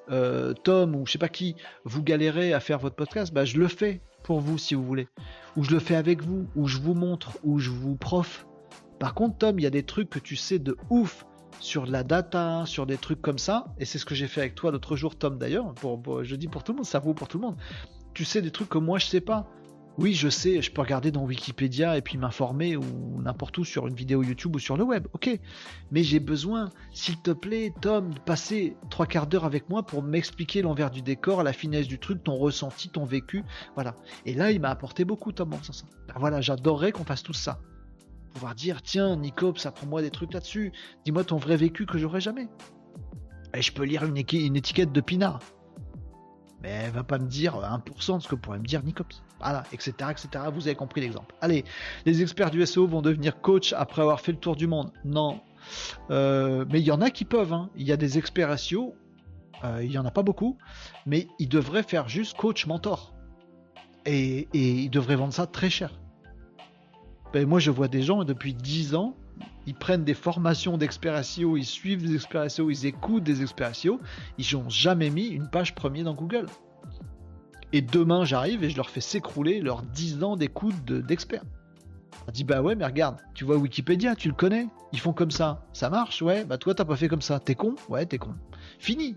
[0.10, 3.58] euh, Tom ou je sais pas qui, vous galérez à faire votre podcast, bah je
[3.58, 5.10] le fais pour vous si vous voulez.
[5.58, 8.48] Ou je le fais avec vous, ou je vous montre, ou je vous prof.
[8.98, 11.26] Par contre, Tom, il y a des trucs que tu sais de ouf
[11.60, 14.56] sur la data, sur des trucs comme ça, et c'est ce que j'ai fait avec
[14.56, 15.76] toi l'autre jour, Tom d'ailleurs,
[16.22, 17.58] je dis pour tout le monde, ça vaut pour tout le monde.
[18.14, 19.46] Tu sais des trucs que moi je sais pas.
[20.00, 23.86] Oui, je sais, je peux regarder dans Wikipédia et puis m'informer ou n'importe où sur
[23.88, 25.40] une vidéo YouTube ou sur le web, ok.
[25.92, 30.02] Mais j'ai besoin, s'il te plaît, Tom, de passer trois quarts d'heure avec moi pour
[30.02, 33.44] m'expliquer l'envers du décor, la finesse du truc, ton ressenti, ton vécu,
[33.76, 33.96] voilà.
[34.26, 35.86] Et là, il m'a apporté beaucoup, Tom, ça.
[36.08, 37.60] Ben voilà, j'adorerais qu'on fasse tout ça
[38.34, 40.72] pouvoir dire tiens Nicops apprends-moi des trucs là-dessus
[41.06, 42.48] dis-moi ton vrai vécu que j'aurais jamais
[43.54, 45.40] et je peux lire une, étiquette de Pinard
[46.64, 49.22] mais elle va pas me dire 1% de ce que pourrait me dire Nicops.
[49.40, 51.36] Voilà etc etc vous avez compris l'exemple.
[51.42, 51.66] Allez
[52.06, 54.92] les experts du SEO vont devenir coach après avoir fait le tour du monde.
[55.06, 55.42] Non.
[56.10, 57.70] Euh, mais il y en a qui peuvent hein.
[57.76, 58.96] il y a des experts SEO
[59.64, 60.58] euh, il y en a pas beaucoup
[61.06, 63.14] mais ils devraient faire juste coach mentor.
[64.06, 65.92] Et, et ils devraient vendre ça très cher.
[67.34, 69.16] Ben, moi je vois des gens depuis 10 ans,
[69.66, 73.76] ils prennent des formations d'experts SEO, ils suivent des experts SEO, ils écoutent des experts
[73.76, 74.00] SEO,
[74.38, 76.48] ils n'ont jamais mis une page premier dans Google.
[77.72, 81.44] Et demain j'arrive et je leur fais s'écrouler leurs 10 ans d'écoute d'experts.
[82.28, 85.32] On dit bah ouais mais regarde, tu vois Wikipédia, tu le connais, ils font comme
[85.32, 88.18] ça, ça marche, ouais, bah toi t'as pas fait comme ça, t'es con, ouais t'es
[88.18, 88.36] con.
[88.80, 89.16] Fini.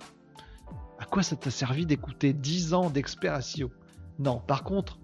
[0.98, 3.40] À quoi ça t'a servi d'écouter 10 ans d'experts
[4.18, 4.98] Non, par contre,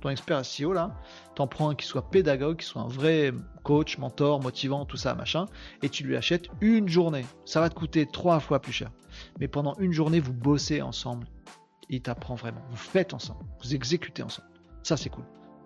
[0.00, 0.94] ton expert SEO là,
[1.34, 5.14] t'en prends un qui soit pédagogue, qui soit un vrai coach, mentor, motivant, tout ça,
[5.14, 5.46] machin,
[5.82, 7.26] et tu lui achètes une journée.
[7.44, 8.90] Ça va te coûter trois fois plus cher.
[9.40, 11.26] Mais pendant une journée, vous bossez ensemble.
[11.88, 12.60] Il t'apprend vraiment.
[12.70, 13.44] Vous faites ensemble.
[13.62, 14.48] Vous exécutez ensemble.
[14.82, 15.24] Ça, c'est cool.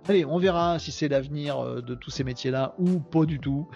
[0.09, 3.69] Allez, on verra si c'est l'avenir euh, de tous ces métiers-là ou pas du tout.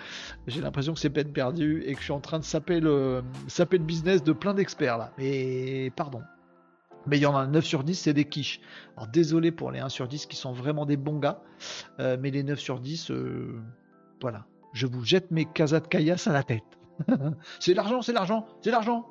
[0.49, 3.23] J'ai l'impression que c'est peine perdue et que je suis en train de saper le,
[3.47, 5.13] saper le business de plein d'experts là.
[5.19, 6.23] Mais pardon,
[7.07, 8.61] mais il y en a 9 sur 10, c'est des quiches.
[8.97, 11.43] Alors désolé pour les 1 sur 10 qui sont vraiment des bons gars,
[12.01, 13.61] euh, mais les 9 sur 10, euh,
[14.21, 14.47] voilà.
[14.73, 16.65] Je vous jette mes casas de caillasse à la tête.
[17.61, 19.07] c'est l'argent, c'est l'argent, c'est l'argent.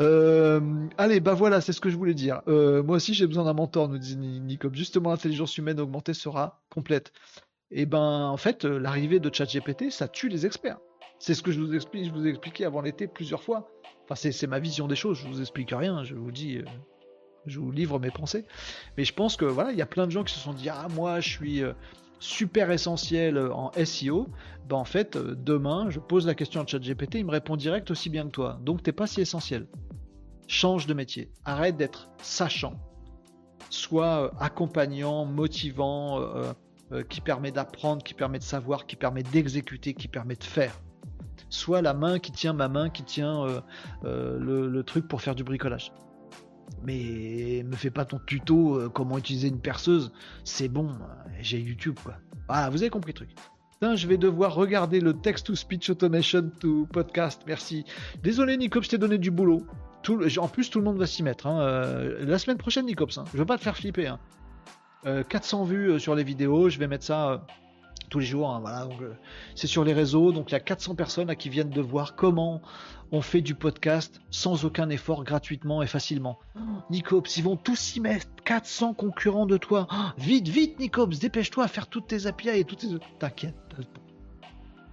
[0.00, 0.60] Euh,
[0.98, 2.42] allez, bah voilà, c'est ce que je voulais dire.
[2.46, 4.68] moi aussi, j'ai besoin d'un mentor, nous dit Nico.
[4.72, 7.12] Justement, l'intelligence humaine augmentée sera complète.
[7.72, 10.78] Et eh ben, en fait, l'arrivée de ChatGPT, ça tue les experts.
[11.18, 13.70] C'est ce que je vous explique, je vous ai expliqué avant l'été plusieurs fois.
[14.04, 16.64] Enfin, c'est ma vision des choses, je vous explique rien, je vous dis, euh,
[17.46, 18.44] je vous livre mes pensées.
[18.96, 20.68] Mais je pense que voilà, il y a plein de gens qui se sont dit
[20.68, 21.72] Ah, moi je suis euh,
[22.20, 24.28] super essentiel euh, en SEO.
[24.68, 28.10] Ben, en fait, demain, je pose la question à ChatGPT, il me répond direct aussi
[28.10, 28.60] bien que toi.
[28.62, 29.66] Donc t'es pas si essentiel.
[30.48, 31.30] Change de métier.
[31.44, 32.74] Arrête d'être sachant.
[33.70, 36.20] Sois accompagnant, motivant,
[37.08, 40.80] qui permet d'apprendre, qui permet de savoir, qui permet d'exécuter, qui permet de faire
[41.56, 43.60] soit la main qui tient ma main qui tient euh,
[44.04, 45.92] euh, le, truc pour faire du bricolage.
[46.84, 50.12] Mais me fais pas ton tuto euh, comment utiliser une perceuse,
[50.44, 50.90] c'est bon,
[51.40, 52.14] j'ai YouTube quoi.
[52.48, 53.30] Voilà, vous avez compris le truc.
[53.82, 57.42] je vais devoir regarder le text to speech automation to podcast.
[57.46, 57.84] Merci.
[58.22, 59.66] Désolé Nicops, je donné du boulot.
[60.38, 61.48] En plus, tout le monde va s'y mettre.
[61.48, 61.90] Hein.
[62.20, 63.18] la semaine prochaine, Nicops.
[63.18, 63.24] Hein.
[63.32, 64.14] Je veux pas te faire flipper.
[65.04, 65.64] 400 hein.
[65.66, 66.68] vues sur les vidéos.
[66.68, 67.44] Je vais mettre ça
[68.08, 68.50] tous les jours.
[68.50, 69.14] Hein, voilà, euh,
[69.54, 70.32] c'est sur les réseaux.
[70.32, 72.62] Donc il y a 400 personnes qui viennent de voir comment
[73.12, 76.38] on fait du podcast sans aucun effort, gratuitement et facilement.
[76.56, 76.60] Oh,
[76.90, 78.26] Nicops, ils vont tous s'y mettre.
[78.44, 79.86] 400 concurrents de toi.
[79.90, 82.88] Oh, vite, vite, Nicops, dépêche-toi à faire toutes tes API et toutes tes.
[83.18, 83.54] T'inquiète.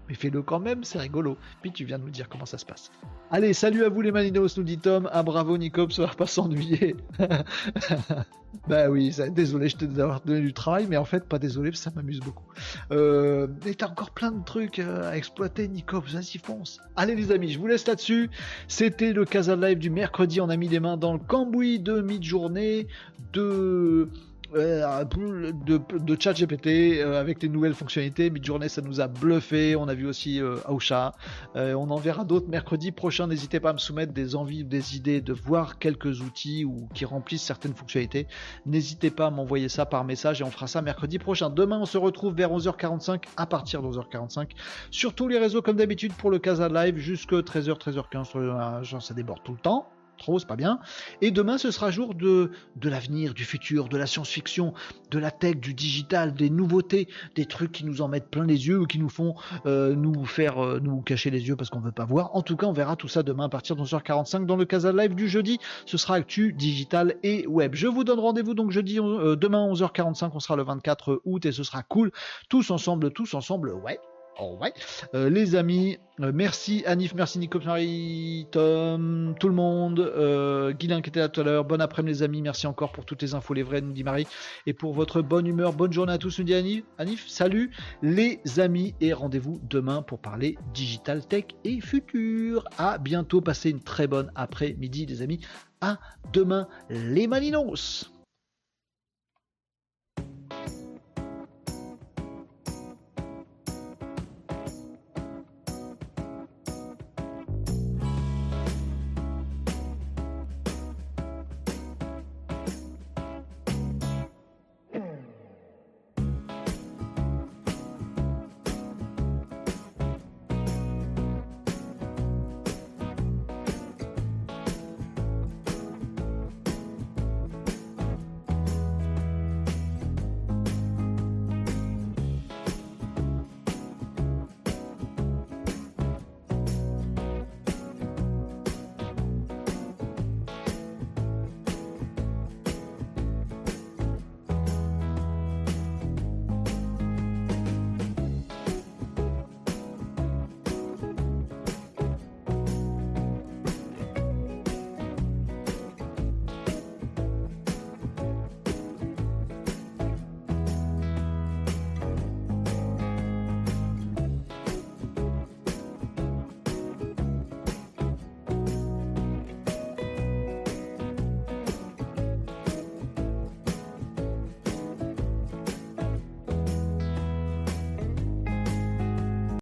[0.07, 1.38] Mais fais-le quand même, c'est rigolo.
[1.61, 2.91] Puis tu viens de nous dire comment ça se passe.
[3.31, 5.09] Allez, salut à vous les Maninos, nous dit Tom.
[5.11, 6.95] Ah bravo Nicops, ça va pas s'ennuyer.
[8.67, 12.19] bah oui, désolé je d'avoir donné du travail, mais en fait pas désolé, ça m'amuse
[12.19, 12.45] beaucoup.
[12.91, 16.80] Euh, mais t'as encore plein de trucs euh, à exploiter Nicops, vas-y fonce.
[16.95, 18.30] Allez les amis, je vous laisse là-dessus.
[18.67, 22.01] C'était le Casa Live du mercredi, on a mis les mains dans le cambouis de
[22.01, 22.88] mi-journée,
[23.31, 24.09] de
[24.53, 26.67] de, de chat GPT
[26.99, 28.30] euh, avec les nouvelles fonctionnalités.
[28.30, 29.75] Midjourney, ça nous a bluffé.
[29.75, 31.13] On a vu aussi euh, Aosha.
[31.55, 33.27] on en verra d'autres mercredi prochain.
[33.27, 37.05] N'hésitez pas à me soumettre des envies, des idées, de voir quelques outils ou qui
[37.05, 38.27] remplissent certaines fonctionnalités.
[38.65, 41.49] N'hésitez pas à m'envoyer ça par message et on fera ça mercredi prochain.
[41.49, 44.49] Demain, on se retrouve vers 11h45 à partir de 11h45
[44.91, 48.84] sur tous les réseaux comme d'habitude pour le Casa Live jusque 13h, 13h15.
[48.84, 49.88] Genre, ça déborde tout le temps
[50.24, 50.80] trop, c'est pas bien.
[51.22, 54.74] Et demain, ce sera jour de, de l'avenir, du futur, de la science-fiction,
[55.12, 58.68] de la tech, du digital, des nouveautés, des trucs qui nous en mettent plein les
[58.68, 59.36] yeux ou qui nous font
[59.66, 62.36] euh, nous faire euh, nous cacher les yeux parce qu'on veut pas voir.
[62.36, 64.91] En tout cas, on verra tout ça demain à partir de 11h45 dans le Casa
[64.91, 65.60] Live du jeudi.
[65.86, 67.76] Ce sera actu, digital et web.
[67.76, 71.52] Je vous donne rendez-vous donc jeudi, euh, demain 11h45, on sera le 24 août et
[71.52, 72.12] ce sera cool.
[72.50, 74.00] Tous ensemble, tous ensemble, ouais.
[74.39, 74.73] Oh ouais.
[75.14, 80.88] Euh, les amis, euh, merci Anif, merci Nico, Marie, Tom, tout le monde, euh, qui
[80.88, 81.65] était là tout à l'heure.
[81.65, 84.26] Bon après-midi les amis, merci encore pour toutes les infos, les vraies, nous dit Marie,
[84.65, 85.73] et pour votre bonne humeur.
[85.73, 86.84] Bonne journée à tous, nous dit Anif.
[86.97, 92.65] Anif, salut les amis, et rendez-vous demain pour parler digital tech et futur.
[92.80, 95.41] À bientôt, passez une très bonne après-midi les amis.
[95.80, 95.99] À
[96.31, 98.10] demain les Malinos.